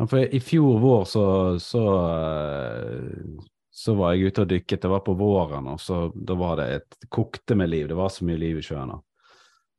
Ja, 0.00 0.06
for 0.08 0.18
I 0.24 0.40
fjor 0.42 0.80
vår 0.82 1.04
så, 1.06 1.24
så, 1.62 1.84
eh, 2.08 3.46
så 3.70 3.94
var 3.94 4.14
jeg 4.14 4.30
ute 4.30 4.44
og 4.44 4.50
dykket. 4.50 4.82
Det 4.82 4.90
var 4.90 5.04
på 5.06 5.14
våren, 5.18 5.68
og 5.70 5.80
så, 5.80 6.08
da 6.14 6.36
var 6.38 6.58
det 6.60 6.68
et 6.80 7.08
kokte 7.08 7.56
med 7.56 7.70
liv. 7.70 7.88
Det 7.88 7.98
var 7.98 8.10
så 8.12 8.26
mye 8.26 8.40
liv 8.40 8.58
i 8.58 8.64
sjøen. 8.66 8.90
da. 8.94 9.00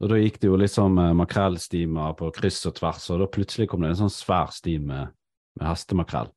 Og 0.01 0.09
Da 0.09 0.17
gikk 0.17 0.39
det 0.41 0.49
jo 0.49 0.57
liksom 0.57 0.97
eh, 0.97 1.13
makrellstimer 1.13 2.15
på 2.17 2.31
kryss 2.33 2.63
og 2.65 2.77
tvers, 2.79 3.09
og 3.13 3.21
da 3.21 3.29
plutselig 3.29 3.69
kom 3.69 3.83
det 3.83 3.93
en 3.93 4.03
sånn 4.05 4.13
svær 4.13 4.53
stim 4.55 4.87
med, 4.89 5.11
med 5.59 5.67
hestemakrell. 5.67 6.31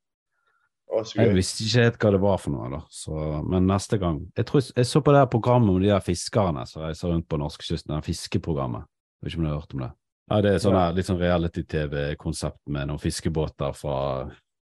Jeg 0.95 1.33
visste 1.35 1.65
ikke 1.65 1.83
helt 1.83 1.97
hva 2.05 2.11
det 2.15 2.21
var 2.23 2.39
for 2.39 2.55
noe, 2.55 2.69
da. 2.71 2.81
Så, 2.93 3.17
men 3.49 3.65
neste 3.67 3.99
gang 3.99 4.21
Jeg 4.37 4.47
tror 4.47 4.63
jeg 4.63 4.87
så 4.87 5.01
på 5.03 5.15
det 5.15 5.25
her 5.25 5.31
programmet 5.33 5.73
om 5.73 5.81
de 5.83 5.89
der 5.91 6.05
fiskerne 6.05 6.63
som 6.71 6.85
reiser 6.85 7.11
rundt 7.11 7.27
på 7.27 7.39
norskekysten, 7.41 7.97
det 7.97 8.07
fiskeprogrammet. 8.07 8.85
Jeg 8.85 9.27
vet 9.27 9.33
ikke 9.33 9.41
om 9.41 9.47
du 9.47 9.51
har 9.51 9.59
hørt 9.63 9.75
om 9.75 9.85
det? 9.87 9.91
Ja, 10.31 10.41
Det 10.45 10.53
er 10.53 10.63
sånn 10.63 10.79
her, 10.79 10.95
litt 10.97 11.09
sånn 11.09 11.21
reality-TV-konsept 11.21 12.61
med 12.73 12.89
noen 12.89 13.01
fiskebåter 13.03 13.75
fra 13.77 13.97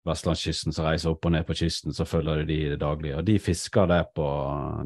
vestlandskysten 0.05 0.73
som 0.73 0.85
reiser 0.85 1.11
opp 1.11 1.25
og 1.25 1.33
ned 1.33 1.45
på 1.47 1.55
kysten, 1.57 1.93
så 1.93 2.05
følger 2.05 2.43
de 2.43 2.45
de 2.49 2.57
i 2.61 2.69
det 2.69 2.79
daglige. 2.81 3.17
Og 3.17 3.25
de 3.25 3.37
fisker 3.41 3.87
det 3.89 4.01
på 4.15 4.25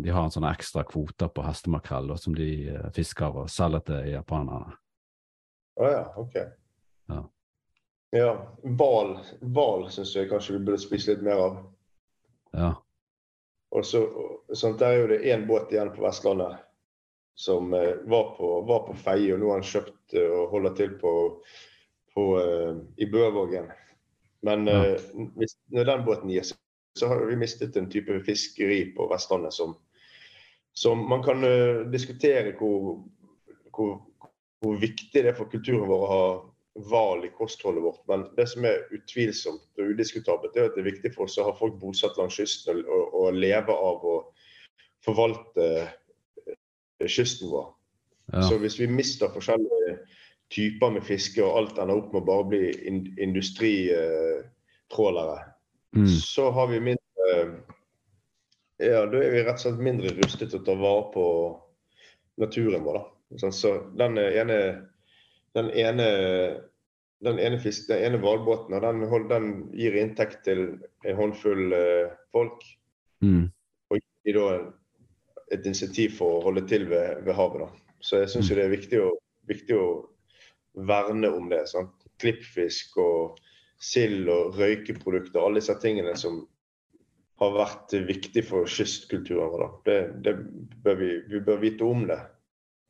De 0.03 0.13
har 0.15 0.23
en 0.23 0.31
sånn 0.31 0.47
ekstra 0.47 0.85
kvote 0.87 1.27
på 1.27 1.43
hestemakrell 1.43 2.13
som 2.17 2.35
de 2.35 2.51
eh, 2.71 2.85
fisker 2.95 3.43
og 3.43 3.49
selger 3.51 3.83
til 3.89 4.13
japanerne. 4.13 4.77
Å 5.79 5.89
ja, 5.91 6.05
OK. 6.19 6.37
Ja. 7.09 7.23
Ja, 8.15 8.29
Hval 8.63 9.19
hval 9.39 9.83
syns 9.93 10.15
jeg 10.15 10.31
kanskje 10.31 10.55
vi 10.55 10.63
burde 10.65 10.81
spise 10.81 11.13
litt 11.13 11.25
mer 11.25 11.43
av. 11.43 11.59
Ja. 12.57 12.71
Og 13.75 13.85
så, 13.85 14.01
sånn, 14.55 14.79
Der 14.79 14.95
er 14.95 15.03
jo 15.03 15.11
det 15.11 15.19
én 15.29 15.45
båt 15.45 15.69
igjen 15.71 15.91
på 15.93 16.01
Vestlandet 16.07 16.63
som 17.39 17.73
eh, 17.73 17.99
var, 18.07 18.33
på, 18.39 18.47
var 18.67 18.87
på 18.87 18.95
Feie, 19.03 19.35
og 19.35 19.43
nå 19.43 19.51
har 19.51 19.61
han 19.61 19.67
kjøpt 19.67 20.15
eh, 20.15 20.31
og 20.31 20.55
holder 20.55 20.79
til 20.79 20.95
på, 20.99 21.13
på 22.15 22.25
i 22.97 23.07
Bøvågen. 23.07 23.69
Men 24.41 24.67
Ja. 24.67 24.85
eh, 24.85 25.01
når 25.67 25.85
den 25.85 26.05
båten 26.05 26.29
gir 26.31 26.43
seg, 26.47 26.57
så 26.99 27.07
har 27.07 27.25
vi 27.25 27.35
mistet 27.39 27.77
en 27.77 27.89
type 27.91 28.19
fiskeri 28.25 28.83
på 28.95 29.07
Vestlandet 29.11 29.53
som, 29.53 29.75
som 30.73 31.01
man 31.09 31.23
kan 31.23 31.43
uh, 31.43 31.85
diskutere 31.91 32.55
hvor, 32.59 33.03
hvor, 33.75 33.99
hvor, 34.59 34.79
viktig 34.79 35.23
det 35.23 35.31
er 35.31 35.37
for 35.37 35.51
kulturen 35.51 35.87
vår 35.87 36.05
å 36.05 36.09
ha 36.13 36.25
hval 36.89 37.25
i 37.27 37.31
kostholdet 37.35 37.83
vårt. 37.83 38.01
Men 38.07 38.27
det 38.37 38.47
som 38.51 38.65
er 38.67 38.87
utvilsomt 38.95 39.79
og 39.79 39.93
udiskutabelt, 39.93 40.55
er 40.57 40.69
at 40.69 40.75
det 40.77 40.83
er 40.83 40.91
viktig 40.91 41.13
for 41.15 41.27
oss 41.27 41.39
å 41.39 41.47
ha 41.49 41.55
folk 41.59 41.79
bosatt 41.81 42.17
langs 42.19 42.39
kysten 42.39 42.83
og, 42.85 43.15
og 43.21 43.39
leve 43.39 43.75
av 43.75 44.05
å 44.05 44.19
forvalte 45.05 45.67
kysten 47.07 47.51
vår. 47.51 47.69
Ja. 48.33 48.43
Så 48.45 48.59
hvis 48.61 48.79
vi 48.79 48.87
mister 48.91 49.31
forskjellige 49.33 49.99
typer 50.53 50.89
med 50.95 51.03
fiske, 51.05 51.43
og 51.45 51.57
alt 51.57 51.77
ender 51.77 51.97
opp 51.99 52.09
med 52.13 52.21
å 52.23 52.29
bare 52.29 52.49
bli 52.49 52.63
industritrålere, 53.21 55.39
mm. 55.97 56.11
så 56.23 56.45
har 56.55 56.67
vi 56.73 56.79
mindre 56.91 57.05
Ja, 58.79 59.01
da 59.11 59.17
er 59.19 59.31
vi 59.33 59.43
rett 59.43 59.59
og 59.59 59.63
slett 59.65 59.81
mindre 59.83 60.09
rustet 60.15 60.49
til 60.53 60.59
å 60.61 60.65
ta 60.65 60.73
vare 60.79 61.05
på 61.11 61.25
naturen 62.39 62.83
vår. 62.85 62.95
da. 62.95 63.03
Så 63.51 63.69
den 63.99 64.13
ene 64.17 64.57
den 65.57 65.67
ene 65.69 66.07
den 67.19 67.39
ene, 67.39 67.59
fisk, 67.59 67.87
den 67.89 68.03
ene 68.05 68.17
hvalbåten 68.21 68.79
den, 68.79 69.01
den, 69.27 69.71
gir 69.75 69.95
inntekt 69.99 70.45
til 70.47 70.79
en 71.03 71.15
håndfull 71.17 71.73
uh, 71.75 72.07
folk. 72.31 72.63
Mm. 73.19 73.51
Og 73.91 73.99
gir 73.99 74.39
da 74.39 74.71
et 75.51 75.65
insentiv 75.67 76.15
for 76.19 76.37
å 76.37 76.43
holde 76.47 76.63
til 76.69 76.87
ved, 76.87 77.19
ved 77.25 77.33
havet. 77.35 77.59
da. 77.65 77.69
Så 77.99 78.21
jeg 78.21 78.31
syns 78.31 78.51
mm. 78.51 78.55
det 78.55 78.63
er 78.63 78.75
viktig 78.75 78.99
å, 79.03 79.09
viktig 79.51 79.75
å, 79.75 79.87
verne 80.73 81.29
om 81.29 81.49
det. 81.49 81.65
Sant? 81.71 81.95
Klippfisk 82.19 82.97
og 82.99 83.39
sild 83.79 84.27
og 84.29 84.57
røykeprodukter, 84.59 85.39
alle 85.39 85.61
disse 85.61 85.75
tingene 85.79 86.15
som 86.19 86.41
har 87.39 87.53
vært 87.55 87.95
viktig 88.07 88.43
for 88.49 88.67
kystkulturen 88.67 89.53
vår. 89.53 89.65
Det, 89.85 89.97
det 90.25 90.35
bør 90.83 90.99
vi, 90.99 91.11
vi, 91.29 91.39
bør 91.39 91.61
vite 91.61 91.87
om 91.87 92.03
det. 92.09 92.19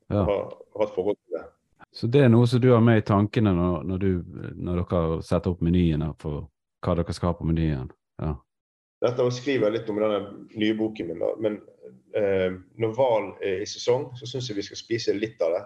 Ja. 0.10 0.24
Ha, 0.26 0.38
ha 0.76 0.88
et 0.88 0.96
forhold 0.96 1.20
til 1.20 1.38
det. 1.38 1.46
Så 1.94 2.10
det 2.10 2.24
er 2.26 2.32
noe 2.34 2.48
som 2.50 2.62
du 2.62 2.72
har 2.74 2.82
med 2.86 3.02
i 3.02 3.06
tankene 3.06 3.54
når, 3.54 3.84
når, 3.90 4.02
du, 4.02 4.40
når 4.58 4.82
dere 4.82 5.22
setter 5.26 5.54
opp 5.54 5.62
menyene 5.66 6.12
for 6.22 6.48
hva 6.86 6.96
dere 6.98 7.14
skal 7.14 7.32
ha 7.32 7.38
på 7.38 7.48
menyen? 7.50 7.90
Ja. 8.22 8.34
Dette 9.06 9.26
skriver 9.32 9.70
jeg 9.70 9.78
litt 9.78 9.90
om 9.92 10.00
i 10.00 10.04
denne 10.04 10.22
nye 10.60 10.76
boken 10.78 11.08
min. 11.08 11.22
Da. 11.22 11.30
Men 11.40 11.60
eh, 12.18 12.58
når 12.82 12.96
hval 12.98 13.30
er 13.46 13.64
i 13.64 13.70
sesong, 13.70 14.10
så 14.20 14.28
syns 14.28 14.50
jeg 14.50 14.58
vi 14.58 14.66
skal 14.66 14.82
spise 14.82 15.16
litt 15.16 15.42
av 15.46 15.56
det. 15.56 15.62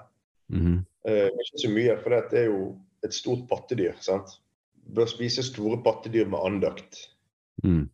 Mm 0.54 0.66
-hmm. 0.66 0.80
Eh, 1.08 1.28
ikke 1.30 1.64
så 1.66 1.72
mye, 1.74 1.98
for 2.04 2.16
det 2.16 2.40
er 2.44 2.48
jo 2.52 2.62
et 3.04 3.16
stort 3.16 3.48
pattedyr. 3.50 3.98
sant? 4.04 4.38
Bør 4.84 5.10
spise 5.10 5.44
store 5.46 5.80
pattedyr 5.84 6.30
med 6.32 6.40
andakt. 6.44 7.00
Mm. 7.64 7.90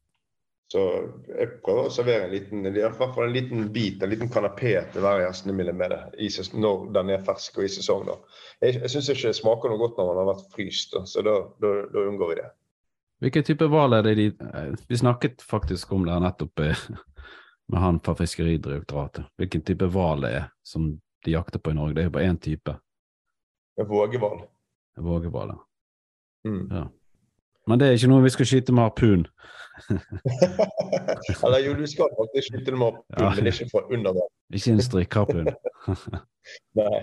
Så 0.70 0.82
jeg 1.26 1.50
prøver 1.66 1.88
å 1.88 1.94
servere 1.94 2.28
en 2.28 2.34
liten 2.36 2.68
i 2.70 2.74
hvert 2.76 3.00
fall 3.00 3.26
en 3.26 3.34
liten 3.34 3.64
bit, 3.74 4.04
en 4.06 4.12
liten 4.12 4.30
kanapé 4.30 4.76
til 4.94 5.02
hver 5.02 5.24
gjestene 5.24 5.56
mine 5.58 5.74
med 5.74 5.96
det 5.96 6.02
i, 6.22 6.30
når 6.62 6.92
den 6.94 7.10
er 7.16 7.24
fersk 7.26 7.58
og 7.58 7.66
i 7.66 7.72
sesong. 7.74 8.06
da. 8.06 8.18
Jeg, 8.62 8.76
jeg 8.84 8.94
syns 8.94 9.10
ikke 9.10 9.32
det 9.32 9.40
smaker 9.40 9.74
noe 9.74 9.82
godt 9.82 9.98
når 9.98 10.12
man 10.12 10.20
har 10.22 10.30
vært 10.30 10.52
fryst, 10.54 10.94
da, 10.94 11.02
så 11.10 11.26
da, 11.26 11.40
da, 11.64 11.74
da 11.90 12.06
unngår 12.06 12.34
vi 12.34 12.38
det. 12.44 12.50
Hvilken 13.20 13.48
type 13.50 13.68
hval 13.68 13.98
er 13.98 14.06
det 14.06 14.14
de 14.16 14.28
Vi 14.88 14.98
snakket 14.98 15.42
faktisk 15.44 15.92
om 15.92 16.06
det 16.06 16.14
her 16.14 16.22
nettopp 16.24 16.62
eh, 16.64 16.84
med 17.74 17.82
han 17.82 18.00
fra 18.06 18.16
Fiskeridirektoratet. 18.22 19.26
Hvilken 19.42 19.66
type 19.66 19.90
hval 19.90 20.22
det 20.24 20.32
er 20.38 20.46
som 20.64 20.92
de 21.26 21.34
jakter 21.34 21.60
på 21.60 21.74
i 21.74 21.80
Norge. 21.82 21.98
Det 21.98 22.06
er 22.06 22.08
jo 22.08 22.16
bare 22.16 22.30
én 22.30 22.40
type. 22.40 22.78
Vågehval. 23.88 24.42
Vågehval, 24.98 25.54
ja. 25.56 26.50
Mm. 26.50 26.68
ja. 26.72 26.88
Men 27.68 27.80
det 27.80 27.88
er 27.88 27.98
ikke 28.00 28.10
noe 28.10 28.26
vi 28.26 28.32
skal 28.34 28.48
skyte 28.50 28.74
med 28.74 28.88
harpun? 28.88 29.26
Eller 31.46 31.62
jo, 31.64 31.76
du 31.78 31.86
skal 31.88 32.12
faktisk 32.18 32.50
skyte 32.50 32.74
med 32.74 32.86
harpun, 32.88 33.06
ja. 33.20 33.30
men 33.38 33.52
ikke 33.52 33.70
fra 33.72 33.84
under 33.88 34.18
vann. 34.18 34.34
ikke 34.58 34.74
en 34.74 34.84
strikkharpun. 34.84 35.52
Nei. 36.80 37.00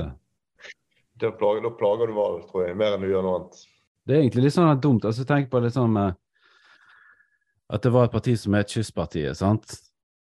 ja. 0.00 0.10
Da 1.16 1.32
plager, 1.32 1.62
da 1.64 1.72
plager 1.72 2.10
du 2.10 2.16
hval, 2.16 2.42
tror 2.50 2.66
jeg, 2.66 2.76
mer 2.76 2.96
enn 2.96 3.06
du 3.06 3.08
gjør 3.08 3.24
noe 3.24 3.40
annet. 3.40 3.60
Det 4.06 4.14
er 4.16 4.24
egentlig 4.24 4.46
litt 4.46 4.56
sånn 4.56 4.82
dumt. 4.82 5.06
altså 5.08 5.24
Tenk 5.26 5.48
på 5.50 5.62
litt 5.64 5.74
sånn 5.74 5.96
at 7.66 7.82
det 7.82 7.90
var 7.94 8.06
et 8.06 8.14
parti 8.14 8.36
som 8.38 8.54
het 8.54 8.70
Kystpartiet. 8.70 9.38
sant? 9.38 9.78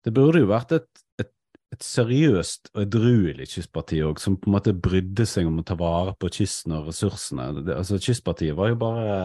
Det 0.06 0.14
burde 0.16 0.42
jo 0.42 0.50
vært 0.50 0.72
et, 0.78 0.88
et, 1.22 1.30
et 1.76 1.86
seriøst 1.86 2.72
og 2.74 2.82
edruelig 2.82 3.46
kystparti 3.52 4.00
òg, 4.06 4.20
som 4.22 4.38
på 4.40 4.50
en 4.50 4.56
måte 4.56 4.74
brydde 4.74 5.26
seg 5.30 5.50
om 5.50 5.62
å 5.62 5.66
ta 5.66 5.78
vare 5.78 6.16
på 6.18 6.32
kysten 6.40 6.74
og 6.78 6.90
ressursene. 6.90 7.52
Det, 7.62 7.76
altså 7.78 8.00
Kystpartiet 8.02 8.58
var 8.58 8.72
jo 8.72 8.80
bare 8.82 9.18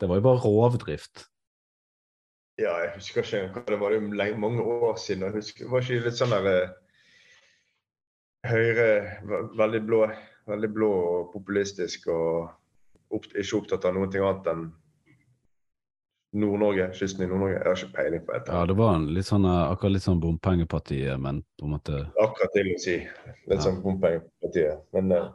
det 0.00 0.08
var 0.08 0.20
jo 0.20 0.24
bare 0.24 0.40
rovdrift. 0.44 1.26
Ja, 2.60 2.76
jeg 2.84 2.94
husker 2.94 3.24
ikke 3.24 3.40
hva 3.54 3.64
det 3.68 3.80
var. 3.80 3.92
Det 3.96 4.16
var 4.16 4.38
mange 4.40 4.62
år 4.62 4.96
siden. 5.00 5.26
Jeg 5.26 5.36
husker, 5.40 5.68
var 5.68 5.84
ikke 5.84 6.06
litt 6.06 6.16
sånn 6.16 6.32
der 6.34 6.48
eh, 6.50 6.76
Høyre, 8.48 8.86
veldig 9.60 9.80
blå, 9.84 10.04
veldig 10.48 10.68
blå 10.72 10.88
og 10.96 11.26
populistisk 11.34 12.06
og 12.08 12.48
opp, 13.12 13.26
ikke 13.34 13.58
opptatt 13.58 13.84
av 13.84 13.98
noe 13.98 14.08
annet 14.08 14.48
enn 14.48 14.62
Nord-Norge, 16.32 16.92
kysten 16.94 17.24
i 17.24 17.28
Nord-Norge. 17.28 17.56
Jeg 17.56 17.66
har 17.66 17.78
ikke 17.78 17.96
peiling 17.96 18.24
på 18.26 18.34
det. 18.36 18.54
Ja, 18.54 18.62
det 18.70 18.76
var 18.78 18.94
en 18.94 19.06
litt 19.14 19.26
sånn, 19.26 19.46
eh, 19.50 19.62
akkurat 19.72 19.96
litt 19.96 20.06
sånn 20.06 20.20
bompengepartiet, 20.22 21.18
men 21.20 21.42
på 21.58 21.66
en 21.66 21.74
måte 21.74 22.02
Akkurat 22.22 22.54
det 22.54 22.64
vil 22.68 22.78
si. 22.82 22.96
Litt 23.50 23.58
ja. 23.58 23.64
sånn 23.66 23.80
bompengepartiet. 23.82 24.84
Men 24.94 25.10
uh, 25.16 25.32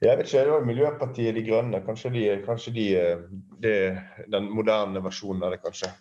jeg 0.00 0.16
vet 0.16 0.24
ikke, 0.24 0.46
det 0.46 0.54
var 0.54 0.66
Miljøpartiet 0.68 1.36
De 1.36 1.44
Grønne. 1.44 1.82
Kanskje, 1.84 2.12
de, 2.16 2.24
kanskje 2.46 2.74
de, 2.78 2.86
eh, 2.96 3.26
det 3.60 3.76
den 4.32 4.48
moderne 4.54 5.04
versjonen 5.04 5.44
av 5.44 5.54
det, 5.54 5.60
kanskje. 5.66 5.92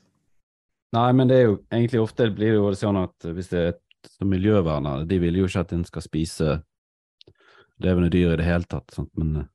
Nei, 0.95 1.11
men 1.13 1.29
det 1.29 1.37
er 1.37 1.45
jo 1.49 1.59
egentlig 1.67 2.01
ofte 2.01 2.31
blir 2.33 2.55
det 2.55 2.57
jo 2.61 2.73
sånn 2.79 3.03
at 3.03 3.29
hvis 3.35 3.51
det 3.51 3.59
er 3.59 3.75
et 3.75 4.25
miljøvernere, 4.25 5.05
de 5.05 5.19
vil 5.21 5.37
jo 5.37 5.49
ikke 5.49 5.67
at 5.67 5.75
en 5.75 5.85
skal 5.85 6.05
spise 6.05 6.55
levende 7.83 8.09
dyr 8.09 8.33
i 8.33 8.39
det 8.39 8.47
hele 8.47 8.67
tatt. 8.71 8.87
Sant? 8.95 9.11
Men 9.19 9.49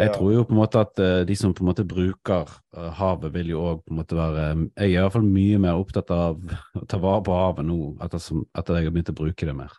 jeg 0.00 0.12
tror 0.14 0.30
jo 0.32 0.42
på 0.48 0.54
en 0.54 0.60
måte 0.62 0.80
at 0.80 1.00
uh, 1.02 1.20
de 1.28 1.34
som 1.36 1.52
på 1.52 1.64
en 1.64 1.68
måte 1.68 1.84
bruker 1.84 2.48
uh, 2.48 2.88
havet, 2.96 3.32
vil 3.34 3.52
jo 3.52 3.64
òg 3.68 3.82
på 3.84 3.92
en 3.92 3.98
måte 4.00 4.16
være 4.16 4.44
Jeg 4.46 4.86
er 4.86 4.88
i 4.88 5.00
hvert 5.02 5.16
fall 5.18 5.26
mye 5.28 5.58
mer 5.60 5.80
opptatt 5.80 6.12
av 6.14 6.40
å 6.80 6.84
ta 6.88 7.00
vare 7.02 7.24
på 7.26 7.36
havet 7.36 7.68
nå 7.68 7.78
etter, 8.04 8.22
at 8.56 8.72
jeg 8.72 8.88
har 8.88 8.94
begynt 8.94 9.12
å 9.12 9.18
bruke 9.20 9.48
det 9.48 9.56
mer. 9.56 9.74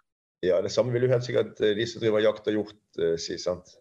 Ja, 0.45 0.59
det 0.61 0.73
samme 0.75 0.93
vil 0.93 1.07
jo 1.07 1.13
helt 1.13 1.25
sikkert 1.25 1.57
de 1.57 1.85
som 1.87 2.03
driver 2.03 2.21
jakt 2.21 2.49
og 2.51 2.57
hjort, 2.57 2.79
si. 3.17 3.37
sant? 3.39 3.77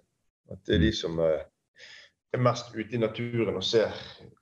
At 0.52 0.60
det 0.68 0.76
er 0.76 0.84
de 0.84 0.92
mm. 0.92 0.98
som 1.00 1.18
er 1.20 2.38
mest 2.38 2.70
ute 2.76 2.94
i 2.94 3.00
naturen 3.02 3.58
og 3.58 3.64
ser 3.66 3.90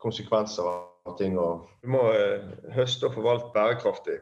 konsekvenser 0.05 0.69
av 0.69 1.15
ting. 1.19 1.39
og 1.41 1.65
Du 1.81 1.89
må 1.97 2.03
høste 2.77 3.09
og 3.09 3.17
forvalte 3.17 3.49
bærekraftig. 3.57 4.19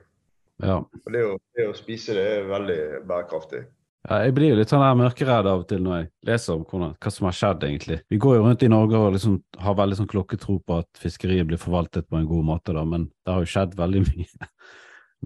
Ja. 0.63 0.79
Og 0.79 1.11
det 1.11 1.25
å, 1.27 1.35
det 1.59 1.67
å 1.73 1.75
spise 1.75 2.15
det 2.15 2.25
er 2.37 2.49
veldig 2.53 2.79
bærekraftig. 3.11 3.65
Ja, 4.07 4.21
jeg 4.23 4.35
blir 4.37 4.53
jo 4.53 4.59
litt 4.61 4.71
sånn 4.71 4.85
her 4.85 4.95
mørkeredd 4.97 5.49
av 5.51 5.65
og 5.65 5.69
til 5.69 5.81
når 5.83 5.97
jeg 5.97 6.09
leser 6.29 6.55
om 6.55 6.63
hvordan, 6.69 6.93
hva 7.03 7.11
som 7.13 7.27
har 7.27 7.35
skjedd, 7.35 7.65
egentlig. 7.67 7.99
Vi 8.09 8.21
går 8.23 8.37
jo 8.39 8.45
rundt 8.47 8.63
i 8.63 8.71
Norge 8.71 9.01
og 9.01 9.17
liksom 9.17 9.41
har 9.65 9.79
veldig 9.81 9.99
sånn 9.99 10.11
klokketro 10.11 10.61
på 10.63 10.79
at 10.85 11.01
fiskeriet 11.03 11.49
blir 11.49 11.61
forvaltet 11.61 12.07
på 12.09 12.21
en 12.21 12.29
god 12.31 12.47
måte, 12.53 12.77
da, 12.77 12.85
men 12.87 13.09
det 13.27 13.35
har 13.35 13.43
jo 13.43 13.51
skjedd 13.51 13.75
veldig 13.79 14.05
mye, 14.13 14.51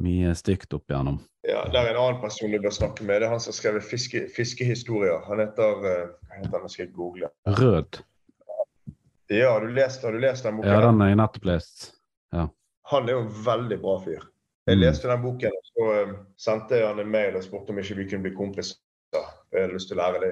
mye 0.07 0.33
stygt 0.39 0.73
opp 0.79 0.89
igjennom. 0.89 1.21
Ja, 1.47 1.67
det 1.69 1.79
er 1.79 1.93
en 1.93 2.01
annen 2.01 2.23
person 2.23 2.55
du 2.55 2.59
bør 2.63 2.75
snakke 2.75 3.05
med. 3.05 3.21
Det 3.21 3.29
er 3.29 3.35
han 3.35 3.43
som 3.43 3.51
har 3.51 3.59
skrevet 3.59 3.87
fiske, 3.87 4.25
fiskehistorier. 4.33 5.21
Han 5.27 5.43
heter 5.43 5.79
uh, 5.83 6.11
Hva 6.31 6.39
heter 6.39 6.59
han? 6.61 6.71
skal 6.71 6.87
jeg 6.87 6.93
google. 6.95 7.31
Rød. 7.59 7.99
Ja, 9.33 9.55
har 9.55 9.67
du 9.67 9.73
lest, 9.75 10.05
har 10.07 10.15
du 10.15 10.23
lest 10.23 10.47
den 10.47 10.61
boken? 10.61 10.71
Ja, 10.71 10.85
den 10.87 11.03
har 11.03 11.11
jeg 11.11 11.19
nettopp 11.19 11.49
lest. 11.51 11.89
Ja. 12.33 12.47
Han 12.93 13.09
er 13.09 13.17
jo 13.19 13.25
en 13.25 13.35
veldig 13.47 13.79
bra 13.83 13.97
fyr. 14.05 14.29
Jeg 14.67 14.77
mm. 14.77 14.81
leste 14.81 15.09
den 15.11 15.23
boken, 15.23 15.55
og 15.59 15.69
så 15.69 15.87
um, 16.03 16.17
sendte 16.39 16.79
jeg 16.79 16.87
han 16.87 17.01
en 17.03 17.11
mail 17.11 17.37
og 17.37 17.45
spurte 17.45 17.75
om 17.75 17.81
ikke 17.83 17.99
vi 17.99 18.09
kunne 18.11 18.27
bli 18.29 18.35
kompiser. 18.37 18.79
Jeg 19.13 19.65
hadde 19.67 19.75
lyst 19.75 19.91
til 19.91 19.99
å 19.99 20.05
lære, 20.05 20.29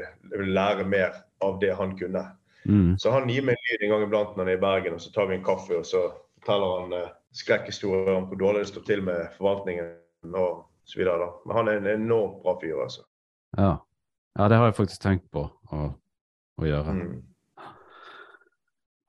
lære 0.47 0.85
mer 0.89 1.17
av 1.45 1.59
det 1.61 1.73
han 1.77 1.97
kunne. 1.99 2.23
Mm. 2.65 2.95
Så 3.01 3.11
han 3.13 3.29
gir 3.29 3.45
meg 3.45 3.59
en 3.59 3.67
lyd 3.69 3.85
en 3.85 3.93
gang 3.95 4.05
iblant 4.07 4.37
når 4.37 4.45
han 4.45 4.53
er 4.53 4.59
i 4.59 4.63
Bergen, 4.63 4.97
og 4.97 5.03
så 5.03 5.13
tar 5.13 5.29
vi 5.29 5.37
en 5.37 5.45
kaffe, 5.45 5.81
og 5.81 5.89
så 5.89 6.07
forteller 6.39 6.77
han 6.79 6.95
uh, 6.97 7.13
skrekkhistorier 7.37 8.15
om 8.15 8.29
hvor 8.31 8.41
dårlig 8.41 8.65
det 8.65 8.71
står 8.71 8.87
til 8.87 9.03
med 9.05 9.35
forvaltningen 9.37 10.35
og 10.35 10.65
så 10.89 11.01
videre. 11.01 11.19
Da. 11.25 11.31
Men 11.47 11.57
han 11.57 11.69
er 11.73 11.81
en 11.81 11.91
enormt 11.97 12.41
bra 12.45 12.57
fyr, 12.63 12.79
altså. 12.85 13.05
Ja. 13.59 13.75
ja 14.39 14.49
det 14.49 14.63
har 14.63 14.71
jeg 14.71 14.79
faktisk 14.79 15.03
tenkt 15.03 15.27
på 15.35 15.45
å, 15.49 15.91
å 16.61 16.71
gjøre. 16.71 16.97
Mm. 16.97 17.21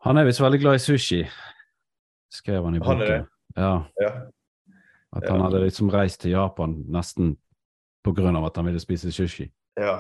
Han 0.01 0.17
er 0.17 0.25
visst 0.25 0.41
veldig 0.41 0.59
glad 0.63 0.79
i 0.79 0.81
sushi, 0.81 1.23
skrev 2.33 2.65
han 2.65 2.75
i 2.75 2.81
boken. 2.81 2.91
Han 2.91 3.01
er 3.05 3.11
det? 3.11 3.25
Ja. 3.55 3.73
ja. 4.01 4.13
At 5.15 5.27
han 5.27 5.41
hadde 5.43 5.63
liksom 5.65 5.91
reist 5.91 6.21
til 6.23 6.31
Japan 6.35 6.77
nesten 6.87 7.35
pga. 8.03 8.45
at 8.45 8.55
han 8.55 8.65
ville 8.65 8.79
spise 8.79 9.11
sushi. 9.11 9.51
Ja. 9.79 9.99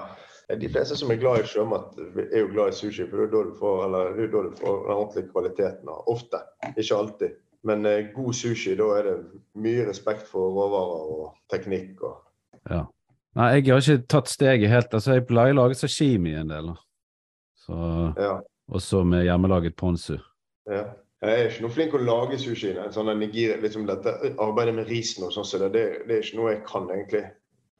De 0.59 0.69
fleste 0.69 0.97
som 0.99 1.11
er 1.11 1.19
glad 1.19 1.43
i 1.43 1.47
sjømat, 1.47 1.93
er 2.33 2.39
jo 2.41 2.49
glad 2.51 2.73
i 2.73 2.75
sushi. 2.75 3.05
For 3.07 3.21
det 3.21 3.27
er 3.27 3.31
da 3.31 3.43
du 3.47 3.53
får, 3.59 3.85
eller, 3.85 4.15
det 4.17 4.23
er 4.25 4.31
da 4.33 4.41
du 4.43 4.55
får 4.59 4.79
den 4.87 4.95
ordentlige 4.95 5.29
kvaliteten. 5.31 5.91
Ofte. 6.11 6.41
Ikke 6.75 6.95
alltid. 6.95 7.37
Men 7.63 7.85
eh, 7.85 8.09
god 8.15 8.33
sushi, 8.33 8.73
da 8.75 8.87
er 8.97 9.07
det 9.07 9.15
mye 9.61 9.85
respekt 9.87 10.25
for 10.27 10.51
råvarer 10.55 11.13
og 11.15 11.27
teknikk. 11.53 12.01
Og... 12.03 12.17
Ja. 12.69 12.81
Nei, 13.37 13.47
jeg 13.55 13.69
har 13.69 13.83
ikke 13.83 14.07
tatt 14.11 14.31
steget 14.31 14.71
helt. 14.71 14.93
Altså, 14.93 15.15
jeg 15.15 15.27
pleier 15.29 15.55
å 15.55 15.61
lage 15.61 15.77
sashimi 15.79 16.33
en 16.35 16.51
del. 16.51 16.73
Så, 17.61 17.77
ja. 18.17 18.33
Også 18.71 19.05
med 19.07 19.23
hjemmelaget 19.27 19.77
ponzu. 19.79 20.17
Ja. 20.67 20.89
Jeg 21.21 21.37
er 21.37 21.51
ikke 21.51 21.63
noe 21.67 21.73
flink 21.75 21.93
å 21.93 22.01
lage 22.01 22.37
sushi. 22.41 22.71
Sånn 22.93 23.11
nigiri, 23.19 23.59
liksom 23.61 23.85
dette 23.85 24.15
Arbeidet 24.41 24.73
med 24.73 24.89
risen 24.89 25.27
og 25.27 25.35
sånn, 25.35 25.45
så 25.45 25.59
det, 25.61 25.69
det, 25.77 25.83
er 26.07 26.23
ikke 26.23 26.39
noe 26.39 26.53
jeg 26.55 26.61
kan, 26.65 26.87
egentlig. 26.89 27.21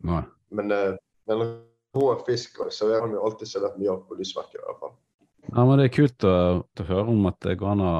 Nei. 0.05 0.21
Men, 0.53 0.73
uh, 0.75 1.55
rå 1.97 2.07
fisk 2.27 2.61
serverer 2.69 3.09
vi 3.09 3.17
alltid 3.17 3.49
servert 3.49 3.79
mye 3.81 3.95
av 3.95 4.03
på 4.05 4.17
lysverket. 4.19 4.59
i 4.59 4.65
hvert 4.67 4.83
fall. 4.83 4.93
Ja, 5.49 5.65
men 5.65 5.81
Det 5.81 5.87
er 5.87 5.95
kult 5.95 6.27
å, 6.27 6.35
å 6.61 6.87
høre 6.91 7.07
om 7.09 7.25
at 7.31 7.39
det 7.41 7.57
går 7.57 7.73
an 7.73 7.85
å 7.85 7.95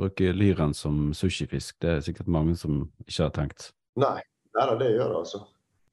bruke 0.00 0.32
lyren 0.32 0.72
som 0.74 1.12
sushifisk. 1.14 1.76
Det 1.84 1.90
er 1.90 2.06
sikkert 2.08 2.32
mange 2.32 2.56
som 2.56 2.86
ikke 3.04 3.26
har 3.26 3.36
tenkt. 3.36 3.68
Nei, 4.00 4.16
Nei 4.54 4.66
da, 4.70 4.78
det 4.80 4.94
gjør 4.94 5.12
det, 5.12 5.20
altså. 5.20 5.44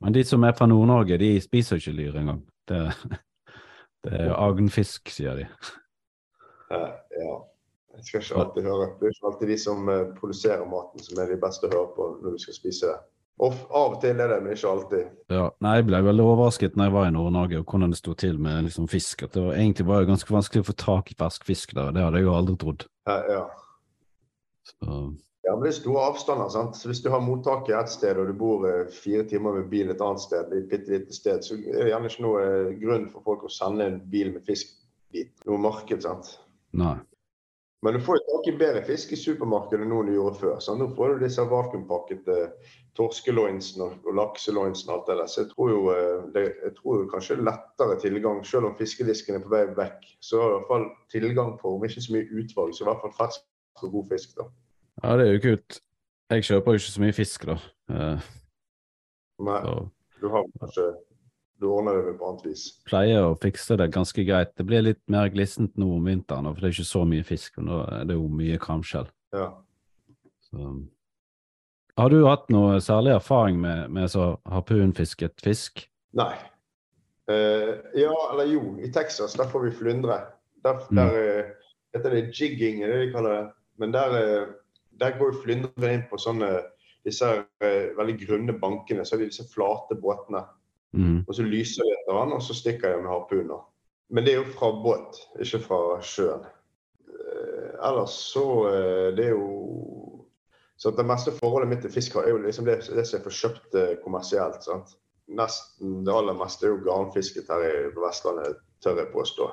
Men 0.01 0.15
de 0.15 0.24
som 0.26 0.47
er 0.47 0.55
fra 0.57 0.65
Nord-Norge, 0.69 1.19
de 1.22 1.36
spiser 1.43 1.82
ikke 1.82 1.97
lyr 1.97 2.17
engang. 2.24 2.41
Det, 2.69 2.82
det 4.07 4.17
er 4.24 4.36
agnfisk, 4.38 5.11
sier 5.13 5.43
de. 5.43 5.47
Ja. 6.72 7.36
Jeg 7.95 8.05
skal 8.07 8.21
ikke 8.23 8.43
alltid 8.43 8.67
høre. 8.69 8.91
Det 8.99 9.07
er 9.07 9.15
ikke 9.15 9.31
alltid 9.31 9.49
de 9.51 9.57
som 9.61 9.89
eh, 9.89 10.05
produserer 10.17 10.67
maten 10.69 11.03
som 11.05 11.19
er 11.21 11.33
de 11.33 11.39
beste 11.41 11.67
å 11.67 11.73
høre 11.73 11.89
på 11.95 12.11
når 12.21 12.37
du 12.37 12.43
skal 12.45 12.57
spise 12.57 12.91
det. 12.91 12.99
Og 13.41 13.55
av 13.73 13.95
og 13.95 14.01
til 14.03 14.19
er 14.21 14.29
det, 14.29 14.37
men 14.43 14.53
ikke 14.53 14.69
alltid. 14.69 15.07
Ja, 15.33 15.47
nei, 15.65 15.73
Jeg 15.79 15.87
ble 15.87 16.01
veldig 16.05 16.25
overrasket 16.27 16.75
når 16.77 16.87
jeg 16.87 16.93
var 16.93 17.07
i 17.07 17.15
Nord-Norge 17.15 17.61
og 17.61 17.73
hvordan 17.73 17.93
det 17.93 17.97
sto 17.97 18.13
til 18.13 18.37
med 18.37 18.67
liksom, 18.67 18.85
fisk. 18.91 19.23
At 19.25 19.33
det 19.33 19.41
var, 19.47 19.57
egentlig 19.57 19.87
var 19.87 20.03
det 20.03 20.11
ganske 20.11 20.35
vanskelig 20.35 20.61
å 20.61 20.69
få 20.69 20.77
tak 20.77 21.09
i 21.09 21.17
fersk 21.17 21.47
fisk 21.47 21.73
der. 21.77 21.89
Det 21.95 22.05
hadde 22.05 22.21
jeg 22.21 22.27
jo 22.27 22.35
aldri 22.37 22.57
trodd. 22.61 22.85
Ja, 23.09 23.17
ja. 23.31 23.41
Så. 24.69 24.99
ja 25.47 25.55
men 25.55 25.65
det 25.65 25.71
er 25.71 25.77
store 25.79 26.03
avstander. 26.11 26.51
sant? 26.53 26.77
Så 26.77 26.91
Hvis 26.91 27.01
du 27.01 27.09
har 27.09 27.23
mottaket 27.25 27.73
et 27.79 27.89
sted 27.95 28.21
og 28.21 28.29
du 28.29 28.35
bor 28.37 28.67
eh, 28.69 28.91
fire 28.93 29.25
timer 29.31 29.57
med 29.57 29.71
bil 29.73 29.89
et 29.89 30.05
annet 30.05 30.21
sted, 30.21 30.53
i 30.53 30.61
et 30.61 30.69
bitte 30.69 30.93
lite 30.93 31.17
sted, 31.17 31.41
så 31.41 31.57
er 31.57 31.81
det 31.81 31.89
gjerne 31.95 32.13
ikke 32.13 32.27
noe 32.27 32.45
eh, 32.45 32.75
grunn 32.83 33.09
for 33.09 33.25
folk 33.25 33.49
å 33.49 33.55
sende 33.55 33.89
en 33.89 33.97
bil 34.13 34.35
med 34.35 34.45
fisk 34.45 34.75
dit. 35.17 35.33
Noe 35.49 35.57
marked, 35.65 36.05
sant. 36.05 36.35
Nei. 36.77 36.99
Men 37.82 37.93
du 37.93 37.99
får 38.05 38.19
jo 38.19 38.25
tak 38.27 38.47
i 38.47 38.57
bedre 38.57 38.82
fisk 38.86 39.13
i 39.15 39.17
supermarkedet 39.17 39.88
nå 39.89 40.03
enn 40.03 40.11
du 40.11 40.13
gjorde 40.13 40.38
før. 40.38 40.57
Så 40.61 40.75
nå 40.77 40.86
får 40.93 41.15
du 41.15 41.23
disse 41.25 41.45
vakuumpakkede 41.49 42.36
torskeloinsen 42.97 43.82
og, 43.82 43.95
og 44.05 44.17
lakseloinsen 44.19 44.91
og 44.91 44.99
alt 44.99 45.07
det 45.09 45.15
der. 45.17 45.32
Så 45.34 45.41
jeg 45.41 45.49
tror 45.55 45.71
jo 45.71 45.79
eh, 45.95 46.27
det, 46.36 46.43
jeg 46.61 46.75
tror 46.77 47.07
kanskje 47.09 47.39
lettere 47.41 47.97
tilgang, 48.03 48.43
selv 48.45 48.69
om 48.69 48.75
fiskedisken 48.77 49.39
er 49.39 49.45
på 49.45 49.53
vei 49.53 49.63
vekk. 49.77 50.05
Så 50.21 50.41
har 50.41 50.51
du 50.51 50.53
i 50.53 50.59
hvert 50.59 50.69
fall 50.69 50.88
tilgang 51.13 51.55
på, 51.61 51.73
om 51.73 51.88
ikke 51.88 52.05
så 52.05 52.17
mye 52.17 52.43
utvalg, 52.43 52.75
så 52.77 52.86
i 52.86 52.89
hvert 52.91 53.05
fall 53.05 53.15
fersk 53.17 53.86
og 53.88 53.95
god 53.97 54.11
fisk. 54.13 54.36
da. 54.38 54.49
Ja, 55.01 55.15
det 55.17 55.25
er 55.25 55.34
jo 55.34 55.45
kult. 55.47 55.82
Jeg 56.32 56.47
kjøper 56.47 56.75
jo 56.75 56.82
ikke 56.84 56.93
så 56.93 57.05
mye 57.07 57.15
fisk, 57.17 57.49
da. 57.49 57.57
Uh, 57.89 58.29
Nei, 59.41 59.61
så. 59.65 59.73
du 60.21 60.29
har 60.29 60.45
kanskje 60.61 60.86
du 61.62 61.68
ordner 61.70 61.99
det 62.05 62.16
på 62.18 62.30
annet 62.30 62.45
vis. 62.49 62.64
Pleier 62.89 63.28
å 63.28 63.36
fikse 63.39 63.78
det 63.78 63.91
ganske 63.93 64.24
greit. 64.26 64.55
Det 64.57 64.66
blir 64.66 64.82
litt 64.82 65.01
mer 65.12 65.30
glissent 65.34 65.76
nå 65.80 65.91
om 65.97 66.07
vinteren, 66.09 66.49
for 66.49 66.62
det 66.62 66.72
er 66.72 66.74
ikke 66.74 66.89
så 66.89 67.03
mye 67.05 67.26
fisk. 67.28 67.59
Men 67.59 67.70
Nå 67.70 67.82
er 67.86 68.07
det 68.09 68.18
jo 68.18 68.26
mye 68.41 68.57
kramskjell. 68.62 69.12
Ja. 69.36 69.51
Så. 70.49 70.72
Har 72.01 72.09
du 72.09 72.24
hatt 72.26 72.47
noe 72.53 72.80
særlig 72.82 73.14
erfaring 73.14 73.59
med, 73.62 73.91
med 73.93 74.09
så 74.09 74.32
harpunfisket 74.49 75.43
fisk? 75.45 75.84
Nei. 76.18 76.34
Uh, 77.30 77.78
ja, 77.95 78.16
eller 78.32 78.49
jo. 78.49 78.64
I 78.82 78.89
Texas 78.93 79.38
der 79.38 79.51
får 79.51 79.68
vi 79.68 79.74
flyndre. 79.84 80.18
Der, 80.66 80.82
mm. 80.89 80.97
der 80.97 81.14
uh, 81.14 81.76
heter 81.93 82.16
det 82.16 82.24
jigging, 82.34 82.82
er 82.82 82.95
det 82.95 83.03
de 83.03 83.12
kaller 83.14 83.36
det. 83.38 83.43
Men 83.84 83.93
der, 83.93 84.18
uh, 84.18 84.88
der 85.03 85.14
går 85.20 85.38
flyndre 85.43 85.93
inn 85.93 86.07
på 86.09 86.18
sånne 86.22 86.49
disse 87.05 87.28
veldig 87.62 88.18
grunne 88.26 88.53
bankene. 88.62 89.05
Så 89.05 89.16
har 89.16 89.24
vi 89.24 89.30
disse 89.30 89.45
flate 89.49 89.95
båtene. 90.01 90.43
Mm. 90.93 91.21
Og 91.27 91.35
så 91.35 91.43
lyser 91.47 91.87
jeg 91.87 91.99
etter 92.01 92.17
han, 92.19 92.33
og 92.35 92.41
så 92.43 92.55
stikker 92.55 92.95
jeg 92.95 93.03
med 93.03 93.11
harpuner. 93.11 93.63
Men 94.11 94.25
det 94.25 94.33
er 94.33 94.41
jo 94.41 94.55
fra 94.57 94.71
båt, 94.83 95.21
ikke 95.39 95.61
fra 95.63 95.79
sjøen. 96.03 96.43
Eh, 97.07 97.69
ellers 97.87 98.17
så 98.33 98.43
uh, 98.65 99.07
Det 99.15 99.25
er 99.25 99.35
jo 99.35 100.25
Så 100.77 100.91
det 100.97 101.05
meste 101.05 101.31
forholdet 101.37 101.69
mitt 101.69 101.83
til 101.85 101.93
fisk 101.93 102.15
er 102.17 102.31
jo 102.31 102.41
liksom 102.41 102.65
det, 102.65 102.79
det 102.89 103.05
som 103.05 103.17
jeg 103.19 103.25
får 103.27 103.37
kjøpt 103.37 103.77
uh, 103.77 103.91
kommersielt. 104.03 104.63
sant? 104.65 104.95
Nesten 105.31 106.01
det 106.05 106.15
aller 106.15 106.35
meste 106.35 106.67
er 106.67 106.73
jo 106.73 106.81
garnfisket 106.87 107.51
her 107.53 107.63
i 107.67 107.91
Vestlandet, 107.95 108.57
tør 108.83 108.97
jeg 108.99 109.13
påstå. 109.13 109.51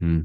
Mm. 0.00 0.22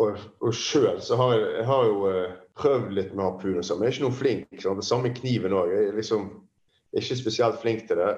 Og, 0.00 0.22
og 0.40 0.54
sjøl 0.56 1.02
så 1.04 1.18
har 1.20 1.34
jeg, 1.34 1.48
jeg 1.58 1.66
har 1.68 1.88
jo 1.90 2.12
prøvd 2.56 2.94
litt 2.96 3.10
med 3.12 3.26
harpun, 3.26 3.58
men 3.58 3.66
jeg 3.66 3.90
er 3.90 3.96
ikke 3.96 4.06
noe 4.06 4.16
flink. 4.16 4.46
Sant? 4.62 4.80
Det 4.80 4.86
samme 4.86 5.12
kniven 5.12 5.58
òg. 5.58 5.74
Jeg 5.74 5.90
er 5.90 5.98
liksom 5.98 6.30
ikke 6.96 7.18
spesielt 7.18 7.60
flink 7.60 7.84
til 7.88 8.00
det. 8.00 8.14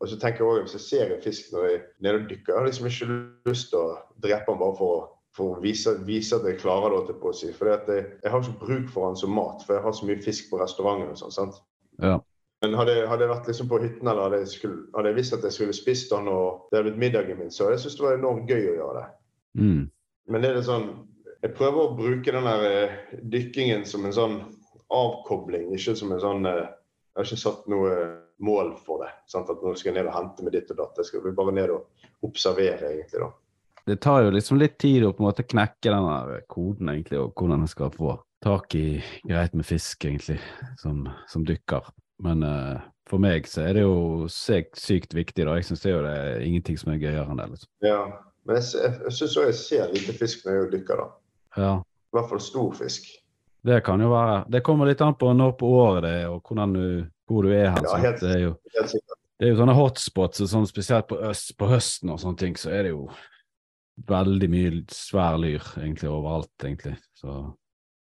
Og 0.00 0.08
så 0.10 0.18
tenker 0.20 0.44
jeg 0.44 0.46
også, 0.46 0.62
Hvis 0.62 0.74
jeg 0.76 0.86
ser 0.86 1.14
en 1.14 1.22
fisk 1.22 1.52
når 1.52 1.66
jeg 1.66 1.82
nede 2.04 2.22
og 2.22 2.30
dykker, 2.30 2.52
jeg 2.52 2.58
har 2.58 2.66
liksom 2.66 2.86
ikke 2.86 3.06
lyst 3.48 3.70
til 3.72 3.78
å 3.80 3.98
drepe 4.22 4.52
den 4.52 4.60
bare 4.60 4.76
for, 4.78 5.06
for 5.36 5.56
å 5.56 5.60
vise, 5.62 5.94
vise, 6.04 6.36
at 6.36 6.48
jeg 6.48 6.60
klarer 6.60 6.96
det. 7.08 7.16
på 7.20 7.32
å 7.32 7.36
si. 7.36 7.52
For 7.56 7.72
jeg, 7.72 8.04
jeg, 8.22 8.30
har 8.32 8.42
ikke 8.42 8.64
bruk 8.66 8.90
for 8.92 9.08
den 9.08 9.20
som 9.20 9.32
mat, 9.32 9.64
for 9.66 9.76
jeg 9.76 9.86
har 9.86 9.96
så 9.96 10.08
mye 10.08 10.24
fisk 10.24 10.50
på 10.50 10.60
restauranten. 10.60 11.14
og 11.14 11.20
sånn, 11.22 11.36
sant? 11.38 11.62
Ja. 12.02 12.18
Men 12.64 12.74
hadde, 12.74 12.94
hadde, 13.08 13.24
jeg 13.24 13.30
vært 13.30 13.48
liksom 13.50 13.68
på 13.68 13.80
hytten 13.82 14.08
eller 14.08 14.26
hadde 14.26 14.38
jeg, 14.42 14.52
skulle, 14.54 14.78
hadde 14.96 15.10
jeg, 15.10 15.18
visst 15.18 15.34
at 15.36 15.44
jeg 15.44 15.56
skulle 15.56 15.76
spist 15.76 16.12
den, 16.12 16.28
og 16.32 16.68
det 16.70 16.78
hadde 16.78 16.88
blitt 16.88 17.02
middagen 17.02 17.40
min, 17.40 17.52
så 17.52 17.68
jeg 17.72 17.82
synes 17.82 17.98
det 17.98 18.06
var 18.06 18.16
enormt 18.16 18.48
gøy 18.50 18.62
å 18.70 18.76
gjøre 18.78 19.02
det. 19.02 19.08
Mm. 19.60 19.82
Men 20.32 20.42
det 20.42 20.50
er 20.50 20.58
det 20.58 20.66
sånn 20.66 20.88
Jeg 21.44 21.52
prøver 21.56 21.78
å 21.80 21.96
bruke 21.96 22.32
den 22.32 22.48
der 22.48 22.64
eh, 22.66 22.94
dykkingen 23.32 23.84
som 23.88 24.04
en 24.08 24.14
sånn 24.16 24.36
avkobling, 24.92 25.68
ikke 25.76 25.94
som 25.96 26.12
en 26.12 26.22
sånn 26.22 26.48
eh, 26.48 26.64
Jeg 26.64 27.20
har 27.20 27.28
ikke 27.28 27.44
satt 27.44 27.68
noe 27.70 27.92
mål 28.38 28.74
for 28.86 29.04
det. 29.04 29.12
Sant? 29.30 29.50
At 29.50 29.62
nå 29.64 29.74
skal 29.76 29.92
jeg 29.92 29.98
ned 29.98 30.10
og 30.10 30.16
hente 30.16 30.46
med 30.46 30.56
ditt 30.56 30.70
og 30.74 30.80
datt. 30.80 31.00
Jeg 31.00 31.10
skal 31.10 31.36
bare 31.36 31.54
ned 31.56 31.72
og 31.74 32.26
observere, 32.26 32.92
egentlig. 32.92 33.22
da. 33.22 33.30
Det 33.86 34.00
tar 34.02 34.24
jo 34.24 34.32
liksom 34.34 34.58
litt 34.58 34.78
tid 34.82 35.04
å 35.06 35.12
på 35.14 35.22
en 35.22 35.28
måte 35.28 35.46
knekke 35.46 35.92
den 35.92 36.40
koden, 36.50 36.90
egentlig, 36.90 37.20
og 37.22 37.36
hvordan 37.38 37.62
en 37.62 37.70
skal 37.70 37.92
få 37.94 38.16
tak 38.42 38.74
i 38.74 38.98
greit 39.24 39.54
med 39.54 39.66
fisk, 39.66 40.04
egentlig, 40.04 40.40
som, 40.82 41.04
som 41.30 41.44
dykker. 41.46 41.86
Men 42.24 42.42
uh, 42.42 42.80
for 43.10 43.22
meg 43.22 43.46
så 43.50 43.62
er 43.66 43.78
det 43.78 43.84
jo 43.84 44.26
sykt 44.32 45.14
viktig, 45.14 45.46
da. 45.46 45.54
Jeg 45.58 45.68
syns 45.68 45.84
det 45.84 45.94
det 46.06 46.14
er 46.16 46.46
ingenting 46.46 46.80
som 46.80 46.92
er 46.92 47.02
gøyere 47.02 47.28
enn 47.30 47.42
det. 47.42 47.50
liksom. 47.54 47.70
Ja, 47.86 48.00
men 48.46 48.58
jeg, 48.58 48.66
jeg, 48.74 48.96
jeg 49.06 49.18
syns 49.20 49.36
òg 49.38 49.48
jeg 49.50 49.60
ser 49.60 49.94
lite 49.94 50.16
fisk 50.18 50.46
når 50.46 50.58
jeg 50.58 50.72
dykker, 50.76 51.04
da. 51.04 51.08
Ja. 51.56 51.72
I 51.82 52.18
hvert 52.18 52.30
fall 52.32 52.42
stor 52.42 52.74
fisk. 52.78 53.08
Det 53.66 53.80
kan 53.86 54.02
jo 54.02 54.12
være. 54.12 54.44
Det 54.50 54.62
kommer 54.66 54.86
litt 54.86 55.02
an 55.02 55.16
på 55.18 55.32
når 55.34 55.54
på 55.58 55.70
året 55.78 56.04
det 56.06 56.12
er, 56.20 56.26
og 56.30 56.42
hvordan 56.46 56.74
du 56.74 56.86
hvor 57.26 57.46
du 57.46 57.52
er 57.52 57.70
hen. 57.74 57.86
Ja, 57.86 57.96
helt, 58.02 58.20
det, 58.22 58.32
er 58.34 58.42
jo, 58.44 58.52
det 58.72 59.48
er 59.48 59.52
jo 59.52 59.60
sånne 59.60 59.76
hotspots, 59.76 60.44
sånn, 60.50 60.68
spesielt 60.70 61.08
på, 61.10 61.18
øst, 61.30 61.56
på, 61.58 61.70
høsten 61.70 62.12
og 62.14 62.20
sånne 62.22 62.42
ting, 62.42 62.58
så 62.60 62.72
er 62.74 62.86
det 62.86 62.92
jo 62.94 63.08
veldig 64.06 64.48
mye 64.52 64.72
svær 64.92 65.38
lyr 65.40 65.64
egentlig 65.80 66.12
overalt, 66.12 66.52
egentlig. 66.62 66.96
Så, 67.16 67.40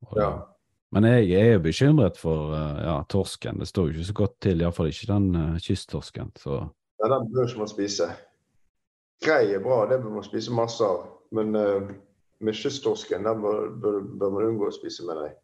og, 0.07 0.19
ja. 0.19 0.33
Men 0.95 1.09
jeg 1.09 1.33
er 1.35 1.49
jo 1.57 1.63
bekymret 1.65 2.17
for 2.19 2.53
uh, 2.55 2.79
ja, 2.79 2.95
torsken. 3.11 3.59
Det 3.59 3.67
står 3.67 3.89
jo 3.89 3.95
ikke 3.95 4.07
så 4.07 4.17
godt 4.21 4.35
til, 4.45 4.61
iallfall 4.63 4.87
ikke 4.91 5.09
den 5.09 5.25
uh, 5.35 5.57
kysttorsken. 5.59 6.31
Så. 6.39 6.61
Ja, 7.01 7.09
den 7.11 7.27
bør 7.33 7.51
man 7.59 7.67
spise. 7.67 8.07
Grei 9.23 9.53
er 9.55 9.63
bra, 9.63 9.81
det 9.89 9.99
bør 10.03 10.17
man 10.17 10.27
spise 10.27 10.53
masse 10.55 10.85
av. 10.85 11.03
Men 11.35 11.51
uh, 11.57 11.89
med 12.39 12.55
kysttorsken 12.55 13.27
den 13.27 13.43
bør, 13.43 13.67
bør, 13.81 13.99
bør, 14.21 14.33
man 14.37 14.47
unngå 14.51 14.69
å 14.69 14.75
spise, 14.75 15.03
mener 15.07 15.29
jeg. 15.29 15.37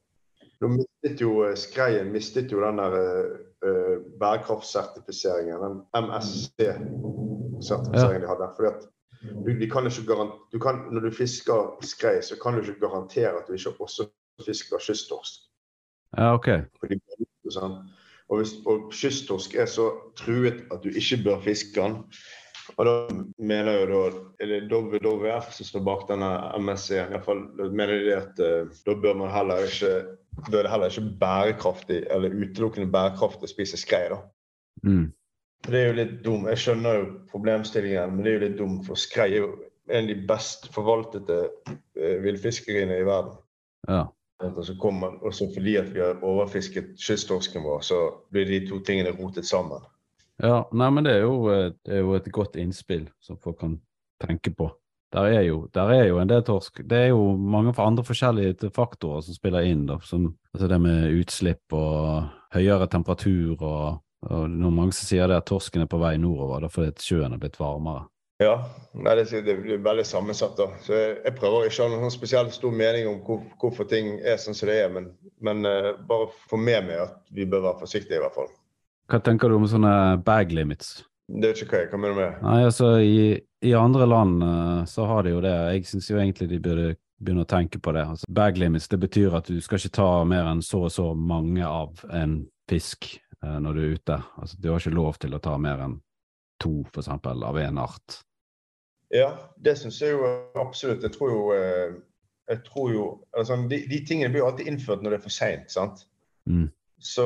Nå 0.62 0.70
mistet 0.76 1.22
jo 1.24 1.34
Skreien 1.58 2.12
mistet 2.14 2.54
jo 2.54 2.62
den 2.64 2.80
der 2.80 2.96
uh, 2.96 3.38
bærekraftsertifiseringen, 4.20 5.58
den 5.64 5.76
MSC-sertifiseringen 6.06 8.22
ja. 8.22 8.26
de 8.26 8.32
hadde. 8.32 8.48
Fordi 8.58 8.70
at 8.72 8.82
du, 9.46 9.50
de 9.60 9.68
kan 9.70 9.86
ikke 9.86 10.16
du 10.54 10.60
kan, 10.60 10.76
Når 10.92 11.00
du 11.00 11.12
fisker 11.12 11.78
skrei, 11.82 12.22
så 12.22 12.36
kan 12.44 12.54
du 12.54 12.60
ikke 12.60 12.88
garantere 12.88 13.30
at 13.30 13.44
du 13.48 13.54
ikke 13.54 13.70
også 13.80 14.08
fisker 14.46 14.78
kysttorsk. 14.88 15.34
Ja, 16.18 16.34
ok. 16.34 16.48
Fordi, 16.80 17.00
sånn. 17.52 17.76
og, 18.30 18.38
hvis, 18.40 18.54
og 18.66 18.92
kysttorsk 18.92 19.56
er 19.56 19.66
så 19.70 19.92
truet 20.18 20.64
at 20.72 20.84
du 20.84 20.90
ikke 20.90 21.24
bør 21.24 21.40
fiske 21.44 21.82
den. 21.82 22.04
Og 22.78 22.86
da 22.88 22.94
mener 23.38 23.82
jo 23.82 23.86
da 23.90 24.02
er 24.44 24.52
det 24.52 24.72
WWF 24.72 25.52
som 25.54 25.68
står 25.68 25.84
bak 25.86 26.08
denne 26.10 26.30
MSC-en. 26.62 27.14
Iallfall 27.14 27.72
mener 27.72 28.04
de 28.06 28.14
at 28.16 28.42
uh, 28.42 28.70
da 28.88 28.96
bør 28.96 29.18
man 29.24 29.34
heller 29.34 29.66
ikke 29.68 29.92
da 30.48 30.60
er 30.60 30.68
det 30.68 30.72
heller 30.72 30.94
ikke 30.94 31.18
bærekraftig 31.22 32.04
eller 32.12 32.38
utelukkende 32.38 32.92
bærekraftig 32.94 33.50
å 33.50 33.52
spise 33.52 33.80
skrei. 33.80 34.08
da. 34.14 34.22
Mm. 34.88 35.12
Det 35.68 35.78
er 35.78 35.88
jo 35.92 35.98
litt 36.00 36.16
dum. 36.26 36.48
Jeg 36.50 36.62
skjønner 36.64 36.98
jo 36.98 37.10
problemstillingen, 37.30 38.16
men 38.16 38.26
det 38.26 38.32
er 38.32 38.40
jo 38.40 38.46
litt 38.48 38.58
dum, 38.58 38.80
for 38.86 39.00
skrei 39.00 39.30
er 39.36 39.44
jo 39.44 39.52
en 39.92 40.08
av 40.08 40.10
de 40.10 40.18
best 40.30 40.68
forvaltede 40.74 41.38
uh, 41.70 42.18
villfiskeriene 42.24 42.98
i 43.02 43.06
verden. 43.06 43.38
Ja. 43.90 44.06
Og 44.42 44.64
så 44.66 44.74
kommer, 44.82 45.20
også 45.22 45.52
fordi 45.54 45.76
at 45.78 45.92
vi 45.94 46.02
har 46.02 46.22
overfisket 46.26 46.96
kysttorsken 46.98 47.62
vår, 47.62 47.84
så 47.86 48.00
blir 48.34 48.48
de 48.50 48.64
to 48.70 48.80
tingene 48.86 49.14
rotet 49.14 49.46
sammen. 49.46 49.84
Ja, 50.42 50.64
nei, 50.74 50.90
men 50.90 51.06
det 51.06 51.20
er, 51.20 51.28
jo, 51.28 51.36
eh, 51.54 51.68
det 51.86 52.00
er 52.00 52.02
jo 52.02 52.16
et 52.18 52.32
godt 52.34 52.58
innspill 52.58 53.06
som 53.22 53.38
folk 53.38 53.60
kan 53.62 53.76
tenke 54.24 54.50
på. 54.58 54.72
Der 55.12 55.28
er, 55.28 55.42
jo, 55.44 55.66
der 55.76 55.90
er 55.92 56.06
jo 56.08 56.22
en 56.22 56.30
del 56.30 56.44
torsk. 56.48 56.80
Det 56.88 56.98
er 56.98 57.10
jo 57.12 57.34
mange 57.36 57.74
andre 57.84 58.04
forskjellige 58.08 58.70
faktorer 58.72 59.26
som 59.26 59.36
spiller 59.36 59.68
inn. 59.68 59.84
Da, 59.90 59.98
som 60.08 60.30
altså 60.54 60.70
det 60.72 60.80
med 60.80 61.18
utslipp 61.20 61.76
og 61.76 62.30
høyere 62.56 62.88
temperatur 62.92 63.60
og, 63.60 64.00
og 64.30 64.48
når 64.48 64.78
mange 64.78 64.96
sier 64.96 65.28
det 65.28 65.42
at 65.42 65.50
torsken 65.52 65.84
er 65.84 65.92
på 65.92 66.00
vei 66.00 66.16
nordover 66.22 66.64
da 66.64 66.72
fordi 66.72 67.04
sjøen 67.04 67.36
er 67.36 67.44
blitt 67.44 67.60
varmere. 67.60 68.08
Ja, 68.42 68.56
Nei, 68.98 69.14
det, 69.20 69.44
det 69.46 69.54
blir 69.62 69.84
veldig 69.86 70.06
sammensatt. 70.08 70.56
da. 70.58 70.72
Så 70.82 70.96
Jeg, 70.98 71.18
jeg 71.26 71.36
prøver 71.38 71.68
ikke 71.68 71.84
å 71.84 71.90
ha 71.92 72.00
noen 72.00 72.14
spesielt 72.14 72.56
stor 72.56 72.74
mening 72.74 73.08
om 73.12 73.20
hvor, 73.28 73.44
hvorfor 73.62 73.88
ting 73.90 74.16
er 74.26 74.40
sånn 74.42 74.58
som 74.58 74.72
det 74.72 74.80
er, 74.82 74.90
men, 74.96 75.12
men 75.46 75.62
uh, 75.68 75.94
bare 76.08 76.32
få 76.50 76.58
med 76.58 76.88
meg 76.90 77.04
at 77.04 77.20
vi 77.36 77.46
bør 77.46 77.68
være 77.68 77.84
forsiktige, 77.84 78.18
i 78.18 78.24
hvert 78.24 78.40
fall. 78.40 78.50
Hva 79.12 79.20
tenker 79.22 79.52
du 79.52 79.60
om 79.60 79.68
sånne 79.70 79.94
bag 80.26 80.56
limits? 80.56 81.02
Det 81.32 81.48
vet 81.48 81.64
ikke 81.64 81.76
hva 81.76 81.82
jeg 81.86 81.92
kan 81.94 82.02
mene 82.04 82.18
med 82.18 82.26
det. 82.26 82.44
Nei, 82.44 82.60
altså 82.68 82.92
i, 83.00 83.24
i 83.64 83.72
andre 83.78 84.08
land 84.10 84.44
uh, 84.44 84.84
så 84.90 85.08
har 85.08 85.24
de 85.24 85.36
jo 85.36 85.42
det. 85.44 85.54
Jeg 85.78 85.88
syns 85.88 86.10
jo 86.12 86.20
egentlig 86.20 86.50
de 86.52 86.60
burde 86.64 86.88
begynne 87.22 87.46
å 87.46 87.50
tenke 87.50 87.80
på 87.80 87.94
det. 87.96 88.04
Altså, 88.14 88.30
bag 88.30 88.60
limits 88.60 88.90
det 88.92 89.00
betyr 89.02 89.38
at 89.38 89.48
du 89.48 89.62
skal 89.64 89.80
ikke 89.80 89.98
ta 90.02 90.10
mer 90.28 90.50
enn 90.52 90.64
så 90.66 90.86
og 90.88 90.94
så 90.94 91.12
mange 91.16 91.64
av 91.68 92.02
en 92.10 92.42
fisk 92.70 93.14
uh, 93.46 93.60
når 93.64 93.78
du 93.78 93.84
er 93.84 93.96
ute. 94.00 94.20
Altså 94.42 94.60
Du 94.60 94.72
har 94.72 94.82
ikke 94.82 94.98
lov 94.98 95.22
til 95.22 95.38
å 95.38 95.44
ta 95.44 95.56
mer 95.62 95.86
enn 95.86 96.00
to, 96.62 96.82
for 96.92 97.02
eksempel, 97.02 97.44
av 97.48 97.58
én 97.58 97.80
art. 97.82 98.22
Ja, 99.12 99.32
det 99.58 99.76
syns 99.80 100.00
jeg 100.02 100.16
jo 100.16 100.28
absolutt. 100.62 101.04
Jeg 101.04 101.16
tror 101.16 101.32
jo, 101.34 101.40
eh, 101.56 101.96
jeg 102.52 102.62
tror 102.68 102.92
jo 102.94 103.06
altså, 103.38 103.58
de, 103.68 103.82
de, 103.90 104.00
tingene 104.08 104.32
blir 104.32 104.44
jo 104.44 104.52
alltid 104.52 104.70
innført 104.72 105.02
når 105.04 105.16
det 105.16 105.20
er 105.20 105.26
for 105.26 105.36
seint. 105.36 106.06
Mm. 106.46 106.70
Så 107.02 107.26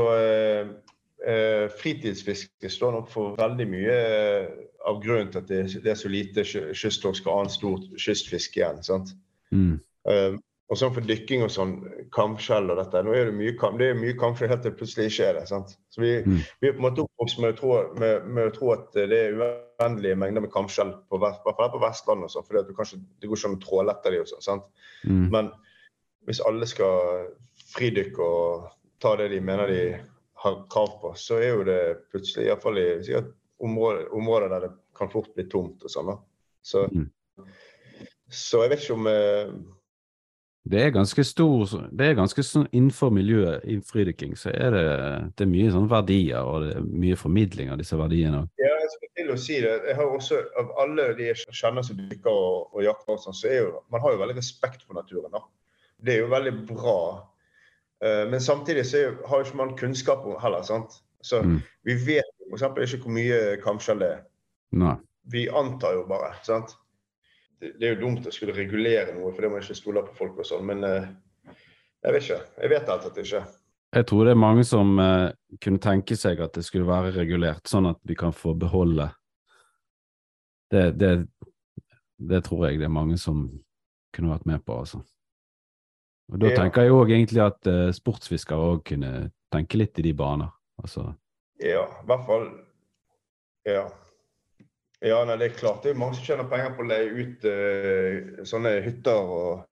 eh, 1.23 1.67
fritidsfiske 1.81 2.71
står 2.71 2.97
nok 2.97 3.11
for 3.11 3.37
veldig 3.39 3.67
mye 3.69 3.99
eh, 3.99 4.49
av 4.85 4.99
grunnen 5.03 5.31
til 5.33 5.43
at 5.43 5.51
det, 5.51 5.61
det 5.83 5.93
er 5.93 5.99
så 5.99 6.11
lite 6.11 6.45
kysttorsk 6.45 7.27
og 7.27 7.39
annet 7.39 7.55
stort 7.55 7.87
kystfiske 8.01 8.61
igjen. 8.61 8.83
sant? 8.85 9.15
Mm. 9.53 9.79
Um, 10.05 10.41
og 10.65 10.79
sånn 10.79 10.93
for 10.95 11.05
dykking 11.05 11.43
og 11.45 11.51
sånn, 11.53 11.73
kamskjell 12.13 12.71
og 12.73 12.79
dette 12.79 13.01
Nå 13.05 13.13
er 13.13 13.27
det 13.29 13.35
mye, 13.37 13.53
det 13.77 13.89
er 13.91 13.99
mye 13.99 14.15
kamskjell 14.17 14.49
helt 14.49 14.63
til 14.65 14.73
plutselig 14.77 15.11
ikke 15.11 15.27
er 15.27 15.37
det. 15.39 15.43
sant? 15.49 15.75
Så 15.93 16.01
Vi, 16.01 16.13
mm. 16.25 16.39
vi 16.61 16.69
er 16.69 16.73
på 16.73 16.81
en 16.81 16.87
måte 16.87 17.05
oppvokst 17.05 17.41
med, 17.43 17.61
med, 18.01 18.25
med, 18.25 18.49
å 18.49 18.55
tro 18.55 18.71
at 18.73 18.87
det 18.97 19.05
er 19.13 19.37
uendelige 19.37 20.17
mengder 20.21 20.45
med 20.45 20.53
kamskjell 20.53 20.95
på, 21.09 21.19
på 21.21 21.83
Vestlandet. 21.83 22.29
og 22.29 22.33
sånn, 22.33 22.47
for 22.47 22.57
det, 22.57 22.77
kanskje, 22.77 23.01
det 23.21 23.29
går 23.29 23.41
ikke 23.41 23.51
an 23.51 23.59
å 23.59 23.61
tråle 23.65 23.93
etter 23.93 24.17
dem. 24.17 24.33
sant? 24.47 24.65
Mm. 25.05 25.27
Men 25.37 25.53
hvis 26.25 26.41
alle 26.49 26.69
skal 26.69 27.29
fridykke 27.75 28.25
og 28.25 28.65
ta 29.03 29.13
det 29.19 29.29
de 29.35 29.41
mener 29.45 29.69
de 29.69 29.81
har 30.45 30.61
krav 30.71 30.99
på, 31.01 31.13
så 31.19 31.39
er 31.41 31.51
jo 31.51 31.65
det 31.67 31.79
plutselig 32.13 32.47
iallfall 32.49 32.79
i 32.81 32.87
sikkert 33.05 33.33
områder, 33.65 34.09
områder 34.15 34.51
der 34.53 34.67
det 34.67 34.73
kan 34.97 35.11
fort 35.11 35.31
bli 35.35 35.47
tomt 35.51 35.83
og 35.83 35.91
sånn. 35.91 36.11
Så, 36.65 36.85
mm. 36.91 37.09
så 38.31 38.65
jeg 38.65 38.73
vet 38.73 38.85
ikke 38.85 38.97
om 38.97 39.09
eh, 39.11 39.55
det 40.65 40.79
er 40.81 40.93
ganske 40.95 41.21
stor 41.23 41.69
det 41.93 42.07
er 42.07 42.15
ganske 42.17 42.41
sånn 42.41 42.65
Innenfor 42.73 43.11
miljøet 43.13 43.67
i 43.69 43.75
fridykking 43.85 44.33
så 44.39 44.49
er 44.49 44.73
det, 44.73 44.85
det 45.37 45.45
er 45.45 45.51
mye 45.51 45.73
sånn 45.75 45.89
verdier 45.91 46.41
og 46.41 46.65
det 46.65 46.71
er 46.79 46.87
mye 47.03 47.17
formidling 47.19 47.69
av 47.69 47.77
disse 47.77 47.97
verdiene. 47.99 48.41
Ja, 48.57 48.71
jeg 48.81 48.89
skal 48.95 49.11
til 49.19 49.33
å 49.33 49.37
si 49.39 49.59
det. 49.61 49.75
Jeg 49.91 49.97
har 49.99 50.09
også, 50.09 50.41
Av 50.57 50.73
alle 50.81 51.11
de 51.19 51.29
jeg 51.29 51.53
kjenner 51.53 51.85
som 51.85 51.99
dykker 51.99 52.31
og, 52.31 52.73
og 52.73 52.81
jakter, 52.85 53.13
og 53.13 53.21
sånn, 53.21 53.37
så 53.37 53.51
er 53.51 53.61
jo, 53.61 53.69
man 53.93 54.01
har 54.03 54.15
jo 54.15 54.21
veldig 54.23 54.37
respekt 54.39 54.81
for 54.87 54.97
naturen. 54.97 55.37
da. 55.37 55.43
Det 56.01 56.15
er 56.15 56.23
jo 56.23 56.33
veldig 56.33 56.55
bra. 56.71 56.97
Uh, 58.03 58.23
men 58.31 58.41
samtidig 58.43 58.85
så 58.89 59.03
har 59.25 59.41
jo 59.41 59.47
ikke 59.47 59.59
man 59.61 59.75
kunnskap 59.79 60.25
heller. 60.41 60.63
sant? 60.67 61.01
Så 61.25 61.41
mm. 61.41 61.59
Vi 61.87 61.99
vet 62.05 62.31
f.eks. 62.51 62.93
ikke 62.93 63.05
hvor 63.07 63.17
mye 63.17 63.43
kamskjell 63.63 64.01
det 64.03 64.09
er. 64.17 64.25
Nei. 64.75 64.95
Vi 65.31 65.47
antar 65.49 65.95
jo 65.97 66.03
bare. 66.09 66.35
sant? 66.45 66.75
det 67.59 67.87
er 67.87 67.95
jo 67.95 68.01
dumt 68.03 68.25
å 68.27 68.33
skulle 68.33 68.55
regulere 68.55 69.13
noe 69.15 69.31
fordi 69.33 69.51
man 69.51 69.63
ikke 69.63 69.77
stoler 69.77 70.07
på 70.07 70.17
folk 70.17 70.41
og 70.41 70.47
sånn, 70.47 70.65
men 70.67 70.83
eh, 70.85 71.07
jeg 72.05 72.15
vet 72.15 72.27
ikke. 72.27 72.41
Jeg 72.61 72.73
vet 72.75 72.91
alt 72.91 73.07
at 73.07 73.17
det 73.17 73.25
ikke 73.25 73.43
Jeg 73.95 74.07
tror 74.09 74.27
det 74.27 74.33
er 74.35 74.41
mange 74.43 74.65
som 74.67 74.99
eh, 75.01 75.29
kunne 75.63 75.81
tenke 75.81 76.17
seg 76.19 76.41
at 76.43 76.57
det 76.57 76.65
skulle 76.67 76.89
være 76.89 77.15
regulert, 77.15 77.63
sånn 77.69 77.89
at 77.89 78.01
vi 78.03 78.17
kan 78.19 78.35
få 78.35 78.53
beholde 78.59 79.09
det, 80.73 80.91
det, 80.99 81.11
det 82.17 82.41
tror 82.45 82.67
jeg 82.67 82.81
det 82.81 82.89
er 82.89 82.93
mange 82.93 83.17
som 83.21 83.47
kunne 84.15 84.33
vært 84.33 84.47
med 84.49 84.63
på, 84.65 84.79
altså. 84.81 85.01
Og 86.33 86.41
Da 86.41 86.53
tenker 86.55 86.85
jeg 86.85 86.95
òg 86.95 87.11
egentlig 87.13 87.43
at 87.43 87.69
uh, 87.69 87.91
sportsfiskere 87.93 88.71
òg 88.71 88.81
kunne 88.89 89.11
tenke 89.53 89.77
litt 89.77 89.99
i 90.01 90.07
de 90.07 90.13
baner. 90.17 90.49
Altså. 90.81 91.11
Ja, 91.61 91.85
i 91.85 92.09
hvert 92.09 92.25
fall 92.27 92.49
Ja. 93.65 93.85
Ja, 95.05 95.19
nei, 95.27 95.35
det 95.37 95.51
er 95.51 95.57
klart. 95.59 95.83
Det 95.83 95.91
er 95.91 95.99
mange 95.99 96.17
som 96.17 96.25
tjener 96.25 96.47
penger 96.49 96.71
på 96.73 96.81
å 96.81 96.89
leie 96.89 97.11
ut 97.13 97.45
uh, 97.45 98.43
sånne 98.47 98.77
hytter 98.85 99.33
og 99.37 99.65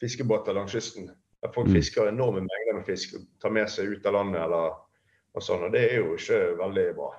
fiskebåter 0.00 0.56
langs 0.56 0.72
kysten. 0.72 1.10
Der 1.42 1.52
folk 1.54 1.68
mm. 1.68 1.76
fisker 1.76 2.08
enorme 2.08 2.40
mengder 2.46 2.78
med 2.78 2.86
fisk 2.88 3.18
og 3.18 3.26
tar 3.42 3.52
med 3.54 3.68
seg 3.70 3.92
ut 3.92 4.06
av 4.08 4.16
landet 4.16 4.40
eller 4.46 4.78
og 5.36 5.44
sånn. 5.44 5.66
Og 5.68 5.74
det 5.74 5.84
er 5.90 6.00
jo 6.00 6.14
ikke 6.16 6.40
veldig 6.58 6.86
bra. 6.96 7.12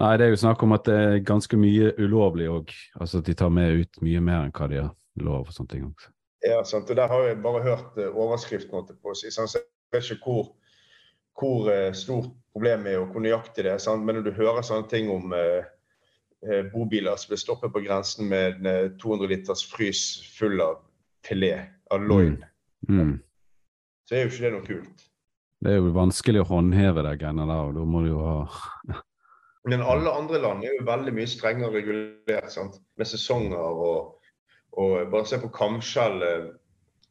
Nei, 0.00 0.14
det 0.16 0.26
er 0.26 0.32
jo 0.32 0.40
snakk 0.40 0.62
om 0.64 0.72
at 0.74 0.88
det 0.88 0.96
er 0.96 1.22
ganske 1.26 1.58
mye 1.60 1.92
ulovlig 2.00 2.48
òg. 2.50 2.72
Altså 2.98 3.20
at 3.20 3.28
de 3.28 3.36
tar 3.38 3.52
med 3.52 3.82
ut 3.82 4.02
mye 4.04 4.24
mer 4.24 4.46
enn 4.46 4.54
hva 4.56 4.68
de 4.70 4.80
har 4.80 4.92
lov 5.20 5.50
og 5.50 5.54
sånne 5.54 5.74
ting 5.74 5.84
også. 5.86 6.12
Ja, 6.46 6.62
sant. 6.66 6.90
Og 6.90 6.98
der 6.98 7.10
har 7.10 7.28
jeg 7.28 7.42
bare 7.42 7.62
hørt 7.62 7.98
uh, 8.00 8.08
overskriften, 8.10 8.88
på 8.88 9.12
å 9.12 9.18
si. 9.18 9.30
sant? 9.30 9.52
så 9.52 9.60
jeg 9.60 9.94
vet 9.94 10.10
ikke 10.16 10.30
hvor, 10.30 10.48
hvor 11.38 11.70
uh, 11.70 11.92
stort 11.96 12.32
problemet 12.52 12.92
er 12.92 13.02
og 13.02 13.14
hvor 13.14 13.24
nøyaktig 13.24 13.66
det 13.66 13.76
er. 13.76 13.82
Sant? 13.82 14.04
Men 14.04 14.18
når 14.18 14.30
du 14.30 14.34
hører 14.40 14.66
sånne 14.66 14.90
ting 14.90 15.10
om 15.12 15.32
uh, 15.36 15.62
Eh, 16.50 16.64
bobiler 16.72 17.16
som 17.16 17.30
blir 17.30 17.38
stoppet 17.38 17.72
på 17.72 17.80
grensen 17.80 18.26
med 18.28 18.66
en 18.66 18.98
200 18.98 19.24
eh, 19.24 19.30
liters 19.30 19.62
frys 19.70 20.00
full 20.38 20.60
av 20.60 20.80
filet 21.26 21.68
av 21.90 22.02
loin. 22.02 22.44
Mm. 22.88 22.98
Mm. 22.98 23.12
Så 24.08 24.16
er 24.16 24.24
jo 24.24 24.32
ikke 24.32 24.42
det 24.42 24.50
noe 24.56 24.66
kult. 24.66 25.04
Det 25.62 25.70
er 25.70 25.78
jo 25.78 25.92
vanskelig 25.94 26.42
å 26.42 26.48
håndheve 26.48 27.04
de 27.06 27.12
greiene 27.20 27.46
der, 27.46 27.68
og 27.68 27.76
da 27.76 27.84
må 27.86 28.02
du 28.02 28.08
jo 28.10 28.24
ha 28.26 28.98
Men 29.70 29.84
alle 29.86 30.10
andre 30.10 30.40
land 30.42 30.66
er 30.66 30.74
jo 30.74 30.88
veldig 30.88 31.14
mye 31.14 31.30
strengere 31.30 31.70
regulert, 31.76 32.50
sant? 32.50 32.80
med 32.98 33.06
sesonger 33.06 33.78
og, 33.86 34.16
og 34.72 35.10
Bare 35.12 35.28
se 35.28 35.38
på 35.38 35.52
kamskjell. 35.52 36.22
Eh, 36.22 36.50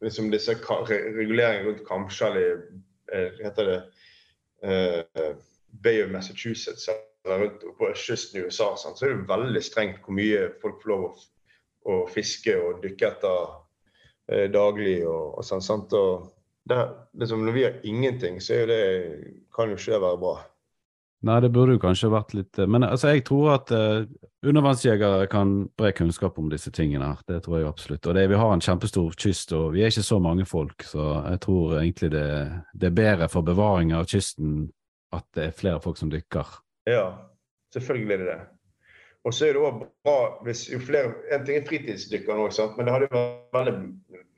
liksom 0.01 0.31
disse 0.33 0.55
reguleringene 0.57 1.67
rundt 1.67 1.85
kamskjell 1.87 2.39
i 2.41 2.47
heter 3.43 3.67
det, 3.67 3.79
uh, 4.63 5.35
Bay 5.83 6.03
of 6.03 6.11
Massachusetts 6.11 6.89
rundt 7.27 7.77
på 7.77 7.89
østkysten 7.91 8.39
i 8.39 8.43
USA, 8.45 8.75
sant, 8.77 8.97
så 8.97 9.05
er 9.05 9.15
det 9.15 9.29
veldig 9.29 9.63
strengt 9.63 10.01
hvor 10.05 10.15
mye 10.17 10.47
folk 10.61 10.81
får 10.81 10.91
lov 10.91 11.03
å, 11.05 11.11
å 11.91 11.97
fiske 12.11 12.55
og 12.57 12.81
dykke 12.83 13.09
etter 13.11 13.41
eh, 14.31 14.47
daglig. 14.53 15.01
og, 15.07 15.37
og 15.37 15.45
sånn, 15.45 15.61
sant, 15.61 15.93
og 15.93 16.31
det, 16.69 16.79
liksom, 17.17 17.45
Når 17.45 17.57
vi 17.57 17.65
har 17.67 17.77
ingenting, 17.83 18.41
så 18.41 18.63
det, 18.69 18.81
kan 19.55 19.69
jo 19.69 19.77
ikke 19.77 19.95
det 19.95 20.01
være 20.01 20.21
bra. 20.21 20.35
Nei, 21.21 21.37
det 21.41 21.51
burde 21.53 21.75
jo 21.75 21.81
kanskje 21.81 22.09
vært 22.09 22.31
litt 22.33 22.57
eh, 22.57 22.65
Men 22.65 22.87
altså, 22.87 23.11
jeg 23.13 23.21
tror 23.27 23.51
at 23.53 23.71
uh, 23.75 24.07
undervannsjegere 24.41 25.27
kan 25.29 25.53
bre 25.77 25.91
kunnskap 25.93 26.39
om 26.41 26.47
disse 26.49 26.71
tingene. 26.73 27.11
her, 27.11 27.19
Det 27.27 27.43
tror 27.45 27.59
jeg 27.59 27.67
absolutt. 27.69 28.07
Og 28.07 28.17
det, 28.17 28.27
Vi 28.31 28.39
har 28.41 28.53
en 28.53 28.63
kjempestor 28.65 29.13
kyst, 29.13 29.53
og 29.53 29.75
vi 29.75 29.83
er 29.83 29.93
ikke 29.93 30.07
så 30.07 30.17
mange 30.19 30.47
folk, 30.49 30.81
så 30.83 31.11
jeg 31.29 31.43
tror 31.45 31.75
egentlig 31.81 32.11
det, 32.15 32.29
det 32.73 32.89
er 32.89 32.97
bedre 32.97 33.29
for 33.29 33.45
bevaring 33.45 33.93
av 33.93 34.09
kysten 34.09 34.71
at 35.13 35.27
det 35.35 35.45
er 35.45 35.59
flere 35.59 35.83
folk 35.83 35.99
som 35.99 36.09
dykker. 36.09 36.57
Ja, 36.89 37.05
selvfølgelig 37.75 38.13
er 38.15 38.23
det 38.23 38.27
det. 38.31 38.39
Og 39.27 39.33
så 39.37 39.45
er 39.45 39.53
det 39.53 39.61
òg 39.61 39.81
bra 40.01 40.17
hvis 40.45 40.63
jo 40.71 40.79
flere 40.81 41.13
En 41.35 41.43
ting 41.45 41.59
er 41.59 41.67
fritidsdykker 41.67 42.37
nå, 42.37 42.47
men 42.77 42.87
det 42.87 42.93
hadde, 42.95 43.23
veldig, 43.53 43.73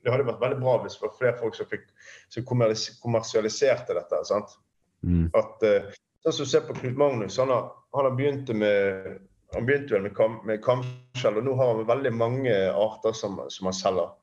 det 0.03 0.11
hadde 0.11 0.27
vært 0.27 0.41
veldig 0.41 0.59
bra 0.59 0.73
hvis 0.83 0.97
det 0.97 1.05
var 1.05 1.13
flere 1.19 1.37
folk 1.39 1.55
som 1.55 1.69
fikk 1.71 1.85
som 2.33 2.47
kommersialiserte 2.49 3.95
dette. 3.95 4.19
sant? 4.27 4.57
Mm. 5.03 5.29
At, 5.31 5.63
uh, 5.63 5.93
sånn 6.23 6.33
som 6.33 6.47
du 6.47 6.51
ser 6.51 6.65
på 6.67 6.75
Knut 6.79 6.97
Magnus, 6.99 7.37
han 7.41 7.51
har, 7.51 7.69
han 7.93 8.09
har 8.09 8.17
begynt 8.17 8.51
med 8.55 9.13
han 9.53 9.65
begynte 9.65 9.93
vel 9.93 10.05
med, 10.07 10.15
kam, 10.17 10.39
med 10.47 10.61
kamskjell, 10.65 11.37
og 11.37 11.45
nå 11.45 11.55
har 11.59 11.73
han 11.73 11.87
veldig 11.87 12.11
mange 12.17 12.53
arter 12.73 13.13
som, 13.17 13.37
som 13.53 13.69
han 13.69 13.75
selger. 13.77 14.13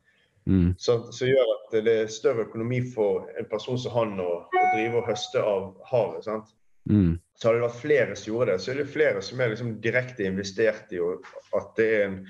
Mm. 0.51 0.73
Som, 0.81 1.05
gjør 1.13 1.53
at 1.55 1.77
det 1.85 1.95
er 1.95 2.11
større 2.11 2.47
økonomi 2.49 2.81
for 2.95 3.29
en 3.39 3.47
person 3.51 3.79
som 3.79 3.95
han 3.95 4.17
å, 4.23 4.31
å 4.43 4.65
drive 4.75 4.99
og 4.99 5.11
høste 5.11 5.43
av 5.45 5.69
havet. 5.91 6.25
sant? 6.27 6.51
Mm. 6.91 7.19
Så 7.37 7.49
hadde 7.49 7.61
det 7.61 7.67
vært 7.69 7.83
flere 7.83 8.17
som 8.19 8.33
gjorde 8.33 8.55
det, 8.55 8.63
så 8.65 8.73
er 8.73 8.81
det 8.81 8.91
flere 8.91 9.25
som 9.25 9.41
er 9.41 9.53
liksom 9.53 9.75
direkte 9.85 10.27
investert 10.27 10.95
i 10.97 11.01
at 11.01 11.75
det 11.79 11.91
er 11.99 12.07
en 12.09 12.21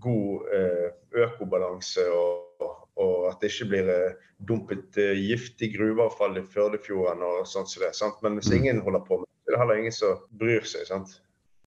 god 0.00 0.48
eh, 0.54 0.88
økobalanse, 1.26 2.06
og, 2.10 2.70
og, 2.96 3.28
at 3.30 3.42
det 3.42 3.52
ikke 3.52 3.68
blir 3.72 3.90
eh, 3.92 4.16
dumpet 4.48 4.98
eh, 5.00 5.18
giftig 5.18 5.72
gruveavfall 5.76 6.38
i 6.40 6.46
Førdefjorden 6.54 7.22
og 7.26 7.46
sånt 7.48 7.70
som 7.70 7.84
det. 7.84 7.94
Sant? 7.96 8.20
Men 8.22 8.38
hvis 8.38 8.50
mm. 8.50 8.56
ingen 8.58 8.82
holder 8.86 9.04
på 9.06 9.20
med 9.22 9.28
det, 9.28 9.44
er 9.46 9.56
det 9.56 9.62
heller 9.62 9.82
ingen 9.82 9.96
som 9.96 10.26
bryr 10.40 10.66
seg. 10.68 10.86
sant? 10.90 11.18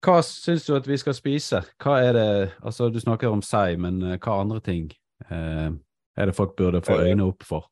Hva 0.06 0.20
syns 0.24 0.68
du 0.68 0.76
at 0.78 0.88
vi 0.88 0.98
skal 1.02 1.16
spise? 1.18 1.64
Hva 1.82 1.98
er 2.06 2.14
det, 2.14 2.30
altså 2.62 2.92
Du 2.94 3.00
snakker 3.02 3.34
om 3.34 3.42
sei, 3.42 3.76
men 3.82 4.00
hva 4.18 4.42
andre 4.44 4.62
ting 4.64 4.92
eh, 5.32 5.70
er 6.18 6.30
det 6.30 6.36
folk 6.36 6.56
burde 6.58 6.84
få 6.86 7.00
øynene 7.02 7.30
opp 7.32 7.46
for? 7.46 7.70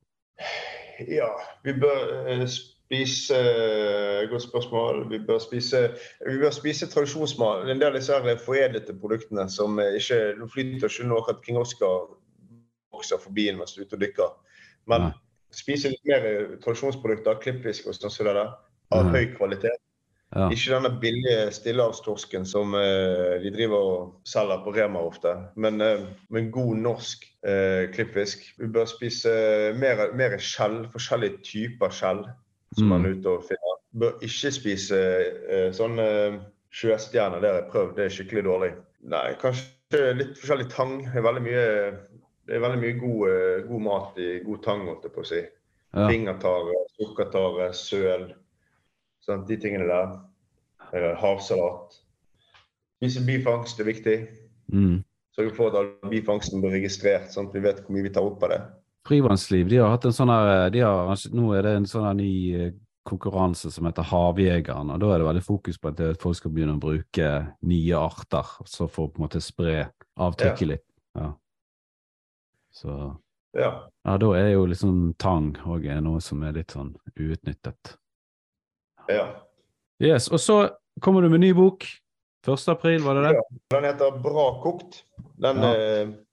Ja, 0.99 1.29
vi 1.63 1.73
bør 1.73 2.27
eh, 2.29 2.45
spise 2.85 3.37
eh, 3.37 4.29
Godt 4.29 4.45
spørsmål. 4.45 5.09
Vi 5.09 5.19
bør 5.27 5.39
spise, 5.43 5.89
vi 6.25 6.37
bør 6.41 6.53
spise 6.55 6.89
tradisjonsmat. 6.89 7.69
En 7.69 7.81
del 7.81 7.91
av 7.91 7.97
disse 7.97 8.37
foredlede 8.45 8.97
produktene 9.01 9.47
som 9.49 9.79
ikke 9.79 10.35
Nå 10.39 10.49
flyter 10.53 10.89
ikke 10.89 11.09
nå 11.09 11.21
at 11.29 11.41
King 11.45 11.59
Oscar 11.61 12.07
vokser 12.95 13.21
forbi 13.21 13.49
mens 13.55 13.75
du 13.75 13.81
er 13.81 13.89
ute 13.89 13.97
og 13.97 14.05
dykker. 14.05 14.35
Men 14.91 15.09
ja. 15.09 15.15
spise 15.53 15.91
litt 15.91 16.05
mer 16.07 16.29
tradisjonsprodukter, 16.63 17.41
klippfisk 17.41 17.89
og 17.89 17.97
sånn 17.97 18.13
som 18.13 18.29
det 18.29 18.37
der, 18.37 18.53
av 18.95 19.09
ja. 19.09 19.17
høy 19.17 19.33
kvalitet. 19.35 19.81
Ja. 20.35 20.49
Ikke 20.51 20.73
denne 20.73 20.89
billige 20.99 21.51
stillehavstorsken 21.55 22.47
som 22.49 22.73
eh, 22.75 23.37
de 23.43 23.51
driver 23.55 23.83
og 23.91 24.15
selger 24.27 24.63
på 24.65 24.73
Rema 24.75 25.03
ofte, 25.07 25.31
men, 25.55 25.79
eh, 25.81 26.01
men 26.33 26.49
god 26.51 26.81
norsk 26.81 27.23
eh, 27.47 27.85
klippfisk. 27.93 28.43
Vi 28.59 28.67
bør 28.67 28.89
spise 28.89 29.31
mer, 29.79 30.09
mer 30.17 30.35
skjell, 30.43 30.81
forskjellige 30.91 31.39
typer 31.45 31.93
skjell 31.93 32.25
som 32.75 32.85
Mm. 32.85 32.89
man 32.89 33.05
er 33.05 33.15
ute 33.15 33.29
og 33.31 33.43
finner. 33.47 33.79
Bør 33.95 34.17
ikke 34.21 34.51
spise 34.51 34.97
eh, 35.49 35.71
sånn 35.71 35.99
eh, 35.99 36.39
sjøstjerner, 36.75 37.39
det 37.41 37.49
har 37.49 37.61
jeg 37.61 37.71
prøvd, 37.71 37.95
det 37.95 38.05
er 38.05 38.15
skikkelig 38.15 38.43
dårlig. 38.43 38.71
Nei, 39.07 39.33
kanskje 39.39 40.15
litt 40.17 40.37
forskjellig 40.37 40.69
tang. 40.73 40.97
Det 41.05 41.15
er 41.21 41.27
veldig 41.27 41.43
mye, 41.45 41.65
det 42.47 42.55
er 42.57 42.63
veldig 42.65 42.81
mye 42.81 42.97
god, 42.99 43.21
eh, 43.31 43.67
god 43.69 43.81
mat 43.81 44.17
i 44.19 44.29
god 44.43 44.63
tang, 44.63 44.85
holdt 44.89 45.03
jeg 45.07 45.13
på 45.15 45.23
å 45.23 45.29
si. 45.29 45.41
Ja. 45.95 46.07
Fingertare, 46.09 46.75
sukkertare, 46.99 47.69
søl. 47.73 48.33
Sånn, 49.23 49.45
de 49.47 49.57
tingene 49.57 49.87
der. 49.87 50.17
Eh, 50.91 51.13
havsalat. 51.21 51.95
Spise 52.99 53.23
bifangst 53.25 53.79
er 53.79 53.87
viktig. 53.87 54.17
Mm. 54.73 55.03
Sørge 55.35 55.55
for 55.55 55.67
at 55.71 55.75
all 55.79 56.11
bifangsten 56.11 56.61
blir 56.63 56.75
registrert, 56.75 57.31
sånn 57.31 57.47
at 57.47 57.55
vi 57.55 57.63
vet 57.63 57.79
hvor 57.83 57.95
mye 57.95 58.03
vi 58.03 58.11
tar 58.15 58.27
opp 58.27 58.43
av 58.43 58.49
det. 58.53 58.59
Frivannsliv, 59.05 59.69
de 59.69 59.77
har 59.77 59.89
hatt 59.93 60.05
en 60.09 60.15
sånn 60.15 60.31
her 60.33 60.69
de 60.73 60.79
har, 60.81 61.11
Nå 61.35 61.51
er 61.57 61.61
det 61.67 61.75
en 61.77 61.85
sånn 61.89 62.05
her 62.07 62.15
ny 62.17 62.31
eh, 62.57 62.71
konkurranse 63.05 63.69
som 63.71 63.85
heter 63.85 64.01
Havjegeren, 64.09 64.89
og 64.89 64.99
da 65.03 65.11
er 65.13 65.19
det 65.21 65.27
veldig 65.27 65.43
fokus 65.45 65.77
på 65.77 65.91
at 65.91 65.99
eh, 66.01 66.15
folk 66.21 66.39
skal 66.39 66.51
begynne 66.55 66.73
å 66.77 66.81
bruke 66.81 67.27
nye 67.69 67.99
arter, 67.99 68.47
så 68.65 68.87
for 68.89 69.05
å 69.07 69.11
på 69.13 69.21
en 69.21 69.27
måte 69.27 69.41
spre 69.45 69.91
avtrykket 70.17 70.67
litt. 70.71 70.85
Ja. 71.19 71.33
Så 72.73 72.95
Ja. 73.55 73.69
ja, 74.03 74.17
da 74.17 74.31
er 74.35 74.49
jo 74.51 74.65
liksom 74.67 75.13
tang 75.17 75.53
òg 75.63 75.85
noe 76.03 76.19
som 76.19 76.41
er 76.43 76.51
litt 76.57 76.71
sånn 76.73 76.95
uutnyttet. 77.15 77.95
ja. 79.07 79.27
Yes, 80.01 80.27
og 80.27 80.39
så 80.39 80.69
kommer 80.99 81.21
du 81.21 81.29
med 81.29 81.39
ny 81.39 81.53
bok. 81.53 81.85
1. 82.45 82.67
april, 82.69 82.99
var 83.01 83.15
det 83.15 83.21
det? 83.29 83.33
Ja, 83.37 83.41
Den 83.69 83.83
heter 83.85 84.11
'Bra 84.21 84.61
kokt'. 84.61 85.03
Den 85.39 85.57
Ja. 85.57 85.73
eh, 85.73 86.01
er 86.01 86.24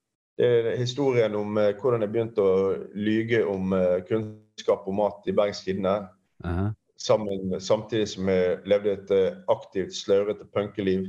historien 0.79 1.35
om 1.35 1.59
eh, 1.59 1.75
hvordan 1.77 2.03
jeg 2.05 2.13
begynte 2.13 2.45
å 2.45 2.55
lyge 2.95 3.43
om 3.47 3.73
eh, 3.77 4.01
kunnskap 4.09 4.87
om 4.89 4.97
mat 5.03 5.29
i 5.29 5.35
Bergens 5.37 5.65
Tidende. 5.65 6.09
Aha, 6.45 6.73
Sammen, 7.03 7.57
samtidig 7.59 8.13
som 8.13 8.29
jeg 8.31 8.61
levde 8.71 8.93
et 8.95 9.09
eh, 9.11 9.39
aktivt, 9.51 9.95
slørete 9.97 10.47
punkeliv. 10.55 11.09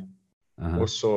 aha. 0.58 0.80
Og 0.82 0.90
så 0.90 1.12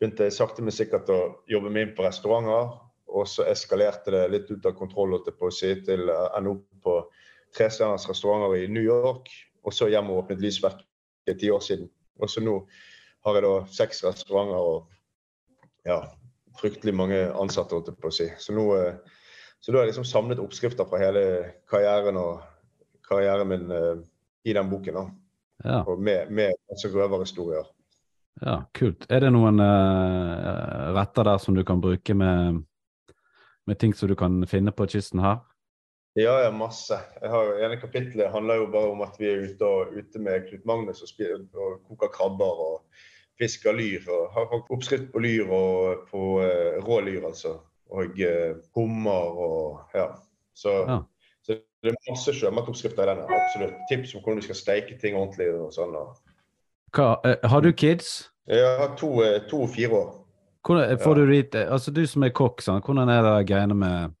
begynte 0.00 0.26
jeg 0.26 0.34
sakte, 0.34 0.62
men 0.62 0.74
sikkert 0.74 1.10
å 1.14 1.20
jobbe 1.48 1.70
meg 1.70 1.86
inn 1.86 1.94
på 1.96 2.02
restauranter. 2.02 2.72
Og 3.12 3.28
så 3.28 3.44
eskalerte 3.46 4.10
det 4.10 4.22
litt 4.32 4.50
ut 4.50 4.66
av 4.66 4.74
kontroll 4.74 5.14
på 5.22 5.46
å 5.46 5.52
si, 5.52 5.74
til 5.84 6.10
å 6.10 6.32
ende 6.36 6.56
opp 6.56 6.64
på 6.82 6.96
trestjerners 7.54 8.08
restauranter 8.08 8.64
i 8.64 8.70
New 8.72 8.82
York. 8.82 9.30
Og 9.62 9.74
så 9.76 9.86
hjem 9.92 10.10
og 10.10 10.24
åpnet 10.24 10.42
Lysverk 10.42 10.80
for 11.22 11.38
ti 11.38 11.52
år 11.52 11.62
siden. 11.62 11.90
Og 12.18 12.30
så 12.30 12.42
nå 12.42 12.56
har 13.22 13.38
jeg 13.38 13.46
da 13.46 13.54
seks 13.70 14.02
restauranter 14.02 14.58
og 14.58 14.90
ja, 15.86 16.00
fryktelig 16.58 16.94
mange 16.96 17.18
ansatte, 17.32 17.74
holdt 17.76 17.92
jeg 17.92 18.00
på 18.02 18.10
å 18.10 18.16
si. 18.16 18.28
Så 18.40 18.54
nå 18.56 18.66
eh, 18.76 19.18
så 19.62 19.70
da 19.70 19.78
har 19.78 19.84
jeg 19.86 19.92
liksom 19.92 20.08
samlet 20.08 20.40
oppskrifter 20.42 20.86
fra 20.90 20.98
hele 20.98 21.20
karrieren 21.70 22.16
og 22.18 22.40
karrieren 23.06 23.46
min 23.46 23.68
uh, 23.70 24.00
i 24.42 24.54
den 24.56 24.70
boken. 24.70 24.96
da. 24.96 25.04
Ja, 25.62 25.76
Og 25.86 26.00
med, 26.02 26.32
med 26.34 26.50
altså 26.70 26.90
røverhistorier. 26.90 27.68
ja, 28.42 28.56
kult. 28.74 29.06
Er 29.08 29.22
det 29.22 29.30
noen 29.30 29.62
uh, 29.62 30.90
retter 30.96 31.30
der 31.30 31.38
som 31.38 31.54
du 31.54 31.62
kan 31.64 31.80
bruke 31.80 32.14
med, 32.14 32.64
med 33.66 33.78
ting 33.78 33.94
som 33.94 34.10
du 34.10 34.16
kan 34.18 34.42
finne 34.50 34.74
på 34.74 34.88
kysten 34.90 35.22
her? 35.22 35.38
Ja, 36.18 36.34
ja, 36.42 36.50
masse. 36.50 36.98
Jeg 37.22 37.30
har, 37.30 37.54
ene 37.62 37.78
kapittelet 37.78 38.34
handler 38.34 38.64
jo 38.64 38.66
bare 38.74 38.90
om 38.90 39.06
at 39.06 39.14
vi 39.20 39.30
er 39.30 39.46
ute, 39.46 39.64
og, 39.64 39.94
ute 39.94 40.18
med 40.18 40.48
Knut 40.48 40.66
Magnus 40.66 41.06
og, 41.06 41.08
spiller, 41.08 41.46
og 41.54 41.78
koker 41.86 42.10
krabber 42.18 42.66
og 42.66 42.82
fisker 43.40 43.72
lyr. 43.72 44.08
og 44.10 44.32
Har 44.34 44.54
oppskrift 44.70 45.12
på 45.12 45.18
lyr 45.18 45.50
og 45.50 46.06
på 46.10 46.22
uh, 46.40 46.78
rå 46.84 47.00
lyr, 47.00 47.26
altså. 47.26 47.58
Og 47.92 48.04
uh, 48.18 48.56
hummer 48.74 49.40
og 49.46 49.80
ja. 49.94 50.06
Så, 50.54 50.70
Ja. 50.88 50.98
så 51.42 51.56
det 51.82 51.92
er 51.92 52.10
masse 52.10 52.32
sjømatoppskrifter 52.32 53.02
i 53.02 53.10
denne. 53.10 53.26
Absolutt. 53.28 53.74
Tips 53.90 54.14
om 54.14 54.22
hvordan 54.22 54.40
du 54.40 54.46
skal 54.48 54.56
steike 54.56 54.98
ting 55.00 55.16
ordentlig 55.16 55.52
og 55.54 55.72
sånn. 55.72 55.94
Og. 55.96 56.16
Hva, 56.96 57.14
uh, 57.24 57.48
har 57.48 57.60
du 57.60 57.72
kids? 57.72 58.30
Jeg 58.48 58.78
har 58.78 58.96
to, 58.98 59.14
to 59.50 59.62
og 59.62 59.70
fire 59.70 59.96
år. 59.96 60.10
Hvordan, 60.66 60.98
får 60.98 61.14
du 61.14 61.30
dit, 61.30 61.54
altså 61.54 61.90
du 61.90 62.04
som 62.06 62.22
er 62.22 62.30
kokk, 62.30 62.62
sånn, 62.62 62.82
hvordan 62.86 63.08
er 63.10 63.22
det 63.26 63.46
greiene 63.48 63.74
med 63.74 64.12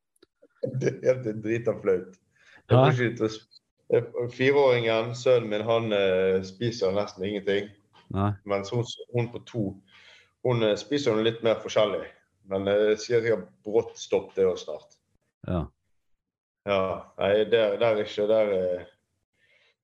Det 0.80 0.96
er 1.02 1.20
helt 1.22 1.42
drita 1.42 1.74
flaut. 1.78 2.16
Fireåringen, 4.32 5.12
sønnen 5.14 5.50
min, 5.50 5.62
han 5.66 5.94
spiser 6.46 6.94
nesten 6.96 7.26
ingenting. 7.28 7.68
Nei? 8.12 8.30
Mens 8.48 8.72
hun, 8.74 8.84
hun 9.14 9.30
på 9.32 9.40
to 9.48 9.66
hun 10.42 10.62
eh, 10.62 10.76
spiser 10.76 11.14
hun 11.14 11.24
litt 11.24 11.42
mer 11.46 11.60
forskjellig. 11.62 12.02
Men 12.50 12.68
eh, 12.68 12.88
jeg 12.92 13.02
sier 13.04 13.22
sikkert 13.24 13.48
brått 13.66 13.94
stopp 14.00 14.34
det 14.36 14.48
òg 14.48 14.58
snart. 14.60 14.98
Ja. 15.48 15.62
Ja, 16.68 16.82
nei, 17.18 17.32
der, 17.50 17.74
der 17.80 17.98
ikke 18.04 18.28
Der 18.30 18.50
jeg 18.52 18.82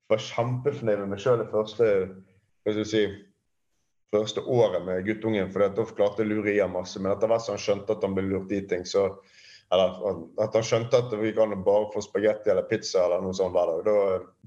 var 0.09 0.20
kjempefornøyd 0.22 1.01
med 1.01 1.11
meg 1.11 1.22
sjøl 1.22 1.41
det 1.41 1.49
første 1.51 1.89
hva 1.89 2.70
skal 2.70 2.79
jeg 2.85 2.89
si, 2.91 3.01
første 4.14 4.45
året 4.45 4.85
med 4.87 5.03
guttungen. 5.07 5.51
For 5.53 5.64
da 5.64 5.87
klarte 5.89 6.22
jeg 6.22 6.31
å 6.31 6.35
lure 6.37 6.53
i 6.53 6.61
ham 6.62 6.76
masse. 6.76 7.01
Men 7.01 7.14
etter 7.14 7.31
hvert 7.31 7.45
som 7.45 7.57
han 7.57 7.64
skjønte 7.64 7.97
at 7.97 8.07
han 8.07 8.16
ble 8.16 8.26
lurt 8.29 8.55
i 8.55 8.62
ting, 8.68 8.87
så 8.89 9.09
eller 9.68 9.99
at 10.41 10.55
han 10.57 10.64
skjønte 10.64 10.97
at 10.97 11.11
det 11.12 11.18
gikk 11.26 11.43
an 11.45 11.53
bare 11.64 11.91
få 11.93 12.01
spagetti 12.01 12.49
eller 12.49 12.64
pizza 12.70 13.03
eller 13.05 13.20
noe 13.20 13.37
sånt 13.37 13.53
hver 13.53 13.68
dag. 13.68 13.83
Da, 13.85 13.97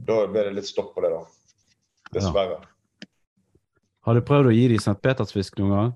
da 0.07 0.15
ble 0.31 0.45
det 0.47 0.55
litt 0.57 0.69
stopp 0.69 0.95
på 0.95 1.03
det, 1.05 1.11
da. 1.13 1.21
Dessverre. 2.15 2.57
Har 4.05 4.17
du 4.17 4.23
prøvd 4.25 4.49
å 4.49 4.53
gi 4.55 4.67
dem 4.71 4.81
St. 4.81 4.97
Petersfisk 5.03 5.59
noen 5.61 5.73
gang? 5.75 5.91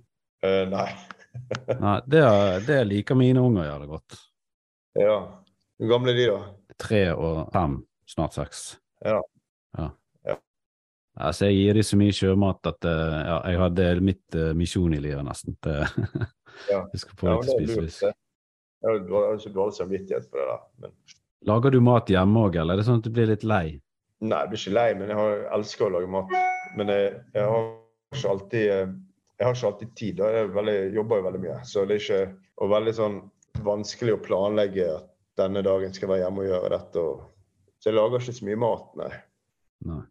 Uh, 0.45 0.63
nei. 0.69 0.89
Nei, 1.83 1.97
det, 2.07 2.21
det 2.67 2.77
liker 2.87 3.17
mine 3.19 3.41
unger 3.43 3.65
gjør 3.65 3.81
det 3.81 3.87
godt. 3.91 4.17
Ja. 4.95 5.15
Hvor 5.75 5.89
gamle 5.91 6.13
er 6.13 6.19
de, 6.19 6.27
da? 6.31 6.75
Tre 6.79 7.01
og 7.11 7.49
fem, 7.51 7.73
snart 8.07 8.37
seks. 8.37 8.61
Ja. 9.03 9.17
Ja. 9.75 9.89
Ja. 10.29 10.37
Altså, 11.19 11.49
jeg 11.49 11.57
gir 11.59 11.79
dem 11.79 11.87
så 11.89 11.99
mye 11.99 12.15
sjømat 12.15 12.69
at 12.71 12.87
eh, 12.87 13.17
ja, 13.27 13.35
jeg 13.51 13.59
hadde 13.65 13.89
mitt 14.07 14.37
uh, 14.39 14.53
misjon 14.55 14.95
i 14.95 15.01
livet, 15.03 15.25
nesten. 15.27 15.57
Til 15.65 15.83
Ja. 16.71 16.85
jeg 16.93 17.01
skal 17.01 17.17
få 17.19 17.27
Ja, 17.27 17.35
dem 17.35 17.43
til 17.43 17.51
å 17.51 17.57
spise 17.57 17.75
er 17.75 17.89
fisk. 17.89 18.03
Jeg 18.85 18.91
har 18.93 19.25
har 19.25 19.39
ikke 19.41 19.55
dårlig 19.57 19.75
samvittighet 19.75 20.27
for 20.29 20.39
det 20.39 20.45
der. 20.53 20.61
Men, 20.85 20.93
Lager 21.51 21.73
du 21.75 21.81
mat 21.83 22.09
hjemme 22.09 22.45
òg, 22.47 22.55
eller 22.61 22.77
er 22.77 22.79
det 22.79 22.85
sånn 22.87 23.01
at 23.01 23.07
du 23.09 23.11
blir 23.13 23.27
litt 23.33 23.43
lei? 23.43 23.65
nei, 24.23 24.37
jeg 24.39 24.49
blir 24.53 24.61
ikke 24.61 24.77
lei, 24.77 24.89
men 24.95 25.11
jeg, 25.11 25.17
har, 25.19 25.41
elsker 25.57 25.85
å 25.85 25.95
lage 25.97 26.07
mat. 26.09 26.31
Men 26.79 26.89
jeg, 26.93 27.09
jeg 27.35 27.49
har 27.51 27.67
ikke 28.13 28.29
alltid 28.29 28.69
eh, 28.71 28.93
jeg 29.37 29.47
har 29.47 29.55
ikke 29.55 29.67
alltid 29.67 29.95
tid. 29.95 30.15
da. 30.17 30.27
Jeg, 30.31 30.51
veldig, 30.55 30.75
jobber 30.95 31.17
jo 31.19 31.23
veldig 31.25 31.39
mye. 31.43 31.55
Så 31.67 31.85
det 31.85 31.95
er 31.97 32.03
ikke 32.03 32.19
og 32.63 32.69
veldig 32.71 32.93
sånn 32.95 33.15
vanskelig 33.65 34.13
å 34.15 34.21
planlegge 34.23 34.85
at 34.95 35.09
denne 35.35 35.61
dagen 35.65 35.91
skal 35.93 36.07
være 36.13 36.21
hjemme 36.23 36.45
og 36.45 36.47
gjøre 36.47 36.69
dette. 36.77 37.01
Og, 37.03 37.25
så 37.79 37.89
jeg 37.89 37.97
lager 37.97 38.23
ikke 38.23 38.37
så 38.37 38.45
mye 38.47 38.61
mat, 38.63 38.85
nei. 38.95 39.09
Nei. 39.89 40.01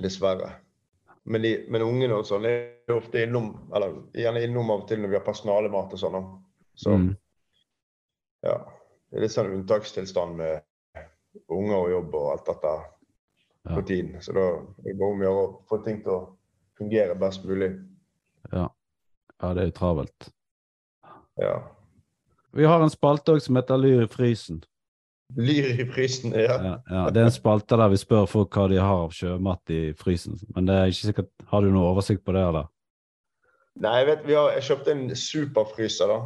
Dessverre. 0.00 0.48
Men, 1.28 1.42
de, 1.44 1.52
men 1.68 1.84
ungene 1.84 2.16
og 2.16 2.24
sånn 2.24 2.46
er 2.48 2.94
ofte 2.94 3.20
innom 3.26 3.50
eller 3.74 3.98
gjerne 4.16 4.40
innom 4.46 4.70
av 4.72 4.84
og 4.84 4.88
til 4.88 5.02
når 5.02 5.12
vi 5.12 5.18
har 5.18 5.26
personalemat 5.26 5.92
og 5.92 6.00
sånn. 6.00 6.28
Så 6.78 6.94
Mm. 6.96 7.10
ja. 8.46 8.56
Det 9.10 9.16
er 9.18 9.22
litt 9.24 9.32
sånn 9.32 9.52
unntakstilstand 9.52 10.36
med 10.36 10.62
unger 11.48 11.76
og 11.78 11.90
jobb 11.90 12.14
og 12.14 12.30
alt 12.32 12.46
dette 12.46 12.72
Ja. 13.68 13.74
på 13.74 13.82
tiden. 13.86 14.20
Så 14.22 14.32
da 14.32 14.40
er 14.56 14.64
det 14.84 14.98
bare 14.98 15.10
om 15.12 15.20
å 15.20 15.24
gjøre 15.24 15.44
å 15.44 15.62
få 15.68 15.78
ting 15.84 16.02
til 16.02 16.12
å 16.12 16.37
fungere 16.78 17.16
best 17.18 17.44
mulig. 17.44 17.72
Ja. 18.52 18.68
ja, 19.42 19.52
det 19.54 19.62
er 19.62 19.70
jo 19.70 19.76
travelt. 19.76 20.30
Ja. 21.38 21.54
Vi 22.56 22.64
har 22.64 22.82
en 22.82 22.92
spalte 22.92 23.36
òg 23.36 23.44
som 23.44 23.58
heter 23.58 23.78
Lyr 23.80 24.06
i 24.06 24.10
frysen. 24.10 24.62
Lyr 25.36 25.82
i 25.82 25.84
frysen, 25.84 26.32
ja. 26.32 26.56
Ja, 26.56 26.74
ja, 26.88 27.04
det 27.12 27.20
er 27.20 27.28
en 27.28 27.34
spalte 27.34 27.76
der 27.76 27.90
vi 27.92 28.00
spør 28.00 28.24
folk 28.30 28.56
hva 28.56 28.64
de 28.72 28.80
har 28.80 29.04
av 29.04 29.12
sjømat 29.12 29.74
i 29.74 29.82
frysen. 29.98 30.38
Men 30.56 30.70
det 30.70 30.76
er 30.76 30.92
ikke 30.92 31.10
sikkert 31.10 31.48
Har 31.50 31.64
du 31.64 31.68
noe 31.72 31.90
oversikt 31.92 32.24
på 32.24 32.32
det, 32.36 32.46
eller? 32.48 32.70
Nei, 33.78 33.94
jeg 34.00 34.08
vet, 34.08 34.22
vi 34.26 34.34
har, 34.34 34.54
jeg 34.56 34.66
kjøpte 34.70 34.94
en 34.94 35.04
superfryser, 35.14 36.10
da. 36.10 36.20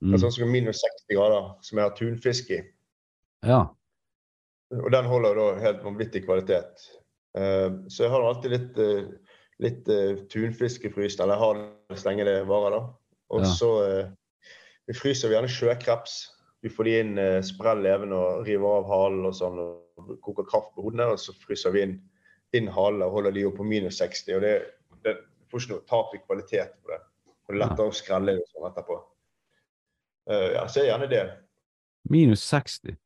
Mm. 0.00 0.16
sånn 0.16 0.32
som 0.32 0.46
er 0.46 0.50
minus 0.50 0.80
60 0.80 1.16
grader, 1.16 1.48
som 1.64 1.78
jeg 1.78 1.86
har 1.86 1.96
tunfisk 1.96 2.52
i. 2.56 2.60
Ja. 3.46 3.60
Og 4.76 4.90
den 4.94 5.08
holder 5.10 5.36
da 5.36 5.46
helt 5.60 5.82
vanvittig 5.84 6.24
kvalitet. 6.26 6.86
Uh, 7.36 7.86
så 7.92 8.06
jeg 8.06 8.12
har 8.12 8.26
alltid 8.26 8.54
litt, 8.54 8.78
eh, 8.80 9.29
litt 9.60 9.88
uh, 9.92 10.16
tunfisk 10.32 10.84
i 10.88 10.92
frysen, 10.92 11.24
eller 11.24 11.40
har 11.40 11.58
det 11.60 11.98
så 12.00 12.08
lenge 12.10 12.26
det 12.28 12.38
varer, 12.48 12.76
da. 12.76 12.82
Og 13.30 13.44
Ja. 13.44 13.50
så 13.54 13.70
uh, 13.84 14.10
vi 14.88 14.96
fryser 14.96 15.30
vi 15.30 15.36
gjerne 15.36 15.52
sjøkreps. 15.52 16.14
Vi 16.64 16.68
får 16.72 16.88
de 16.88 16.94
inn 17.00 17.18
uh, 17.20 17.42
sprell 17.44 17.82
levende 17.84 18.16
og 18.16 18.46
river 18.48 18.80
av 18.80 18.88
halen 18.90 19.28
og 19.28 19.36
sånn, 19.36 19.60
og 19.60 20.16
koker 20.24 20.48
kraft 20.48 20.72
på 20.74 20.86
hodene. 20.86 21.10
Og 21.12 21.20
så 21.20 21.34
fryser 21.44 21.74
vi 21.76 21.84
inn, 21.86 21.94
inn 22.56 22.72
halen 22.72 23.04
og 23.06 23.12
holder 23.18 23.36
de 23.36 23.46
opp 23.48 23.60
på 23.60 23.68
minus 23.68 24.00
60. 24.00 24.34
Og 24.38 24.42
det, 24.44 24.56
det 25.04 25.16
får 25.52 25.62
ikke 25.64 25.76
noe 25.76 25.86
tap 25.92 26.16
i 26.16 26.22
kvalitet 26.24 26.74
på 26.80 26.94
det. 26.94 27.00
Og 27.30 27.52
det 27.52 27.56
er 27.56 27.62
lettere 27.62 27.92
å 27.92 27.94
skrelle 27.94 28.36
det 28.38 28.48
sånn 28.50 28.68
etterpå. 28.72 28.98
Uh, 30.30 30.48
ja, 30.56 30.66
så 30.68 30.82
er 30.82 30.90
gjerne 30.90 31.10
det. 31.12 31.24
Minus 32.10 32.42
60. 32.48 32.96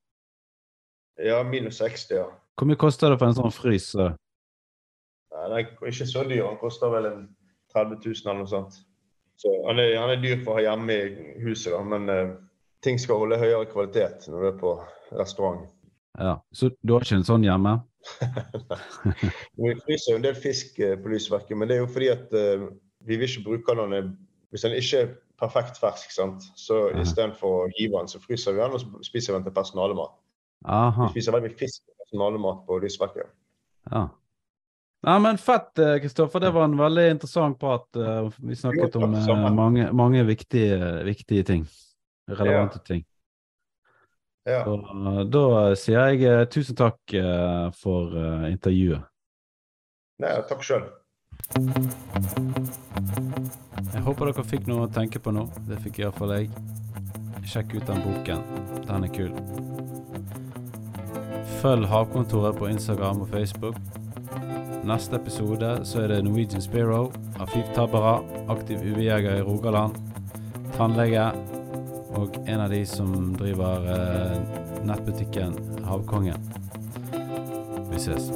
Ja, 1.24 1.42
minus 1.46 1.78
60, 1.82 2.16
ja. 2.16 2.26
Hvor 2.58 2.66
mye 2.70 2.78
koster 2.78 3.10
det 3.10 3.18
for 3.20 3.30
en 3.30 3.36
sånn 3.36 3.54
frys? 3.54 3.92
Eh? 5.34 5.44
Den 5.44 5.56
er 5.58 5.90
ikke 5.90 6.06
så 6.06 6.24
dyr. 6.28 6.44
Han 6.46 6.58
koster 6.60 6.92
vel 6.94 7.06
en 7.10 7.22
30 7.74 8.00
000 8.04 8.14
eller 8.24 8.42
noe 8.44 8.50
sånt. 8.50 8.80
Så 9.36 9.50
han 9.66 9.80
er, 9.82 9.96
han 9.98 10.12
er 10.14 10.20
dyr 10.22 10.42
for 10.44 10.54
å 10.54 10.58
ha 10.60 10.66
hjemme 10.68 10.94
i 10.94 11.38
huset, 11.42 11.72
da, 11.74 11.80
men 11.82 12.08
eh, 12.12 12.34
ting 12.86 13.00
skal 13.02 13.18
holde 13.24 13.38
høyere 13.40 13.66
kvalitet 13.72 14.28
når 14.30 14.44
du 14.44 14.48
er 14.52 14.60
på 14.60 14.74
restaurant. 15.18 15.64
Ja, 16.18 16.36
Så 16.54 16.70
du 16.86 16.92
har 16.94 17.02
ikke 17.02 17.18
en 17.18 17.26
sånn 17.26 17.42
hjemme? 17.42 17.80
Vi 19.58 19.74
fryser 19.82 20.12
jo 20.12 20.18
en 20.20 20.26
del 20.26 20.36
fisk 20.38 20.78
eh, 20.78 20.94
på 21.00 21.10
lysverket, 21.10 21.56
men 21.58 21.68
det 21.70 21.78
er 21.78 21.82
jo 21.82 21.90
fordi 21.90 22.10
at 22.12 22.34
eh, 22.38 22.66
vi 23.04 23.18
vil 23.20 23.28
ikke 23.28 23.44
bruke 23.48 23.74
den 23.76 23.90
når 23.92 24.10
Hvis 24.54 24.62
den 24.62 24.76
ikke 24.78 24.98
er 25.02 25.08
perfekt 25.40 25.80
fersk, 25.82 26.12
sant? 26.14 26.44
så 26.56 26.76
Ja. 26.92 27.00
istedenfor 27.02 27.64
å 27.64 27.70
hive 27.74 27.98
den, 27.98 28.08
så 28.08 28.20
fryser 28.22 28.54
vi 28.54 28.60
den 28.62 28.76
og 28.76 29.02
spiser 29.04 29.34
den 29.34 29.42
til 29.42 29.52
personalemat. 29.56 30.12
Aha. 30.64 31.08
Vi 31.10 31.18
spiser 31.18 31.34
veldig 31.34 31.50
fisk 31.58 31.82
til 31.82 31.96
personalemat 32.04 32.60
på 32.68 32.78
lysverket. 32.84 33.32
Ja. 33.90 34.04
Nei, 35.04 35.16
men 35.20 35.38
fett, 35.38 35.78
eh, 35.78 35.98
Kristoffer. 36.00 36.40
Det 36.40 36.50
var 36.54 36.64
en 36.64 36.76
veldig 36.78 37.10
interessant 37.10 37.58
prat. 37.60 37.84
eh, 37.96 38.28
Vi 38.38 38.56
snakket 38.56 38.96
om 38.96 39.14
eh, 39.14 39.50
mange, 39.52 39.90
mange 39.92 40.22
viktige, 40.24 40.78
viktige 41.04 41.44
ting. 41.44 41.66
Relevante 42.30 42.78
ting. 42.86 43.04
Ja. 44.48 44.62
Så 44.64 44.74
eh, 44.80 45.24
da 45.28 45.44
sier 45.76 46.08
jeg 46.14 46.22
eh, 46.28 46.44
tusen 46.52 46.76
takk 46.76 47.14
eh, 47.16 47.70
for 47.80 48.12
eh, 48.16 48.46
intervjuet. 48.52 49.04
Nei, 50.22 50.34
takk 50.48 50.62
sjøl. 50.64 50.84
Jeg 53.94 54.02
håper 54.06 54.30
dere 54.30 54.44
fikk 54.46 54.68
noe 54.70 54.86
å 54.86 54.92
tenke 54.92 55.20
på 55.20 55.32
nå. 55.34 55.48
Det 55.68 55.80
fikk 55.84 56.00
iallfall 56.04 56.32
jeg. 56.38 56.48
Sjekk 57.44 57.74
ut 57.76 57.86
den 57.90 58.00
boken. 58.04 58.40
Den 58.88 59.04
er 59.04 59.12
kul. 59.12 59.32
Følg 61.60 61.88
Havkontoret 61.88 62.56
på 62.56 62.68
Instagram 62.72 63.24
og 63.24 63.28
Facebook. 63.32 63.76
Neste 64.84 65.16
episode 65.16 65.78
så 65.88 66.02
er 66.04 66.08
det 66.12 66.24
Norwegian 66.24 66.62
Sparrow, 66.62 67.12
Afif 67.40 67.64
Tabara, 67.74 68.18
aktiv 68.52 68.78
UV-jeger 68.84 69.38
i 69.38 69.42
Rogaland, 69.42 69.96
tannlege 70.76 71.30
og 72.14 72.36
en 72.44 72.60
av 72.60 72.70
de 72.70 72.82
som 72.86 73.32
driver 73.38 73.88
eh, 73.94 74.36
nettbutikken 74.84 75.56
Havkongen. 75.88 76.50
Vi 77.90 78.02
ses. 78.04 78.28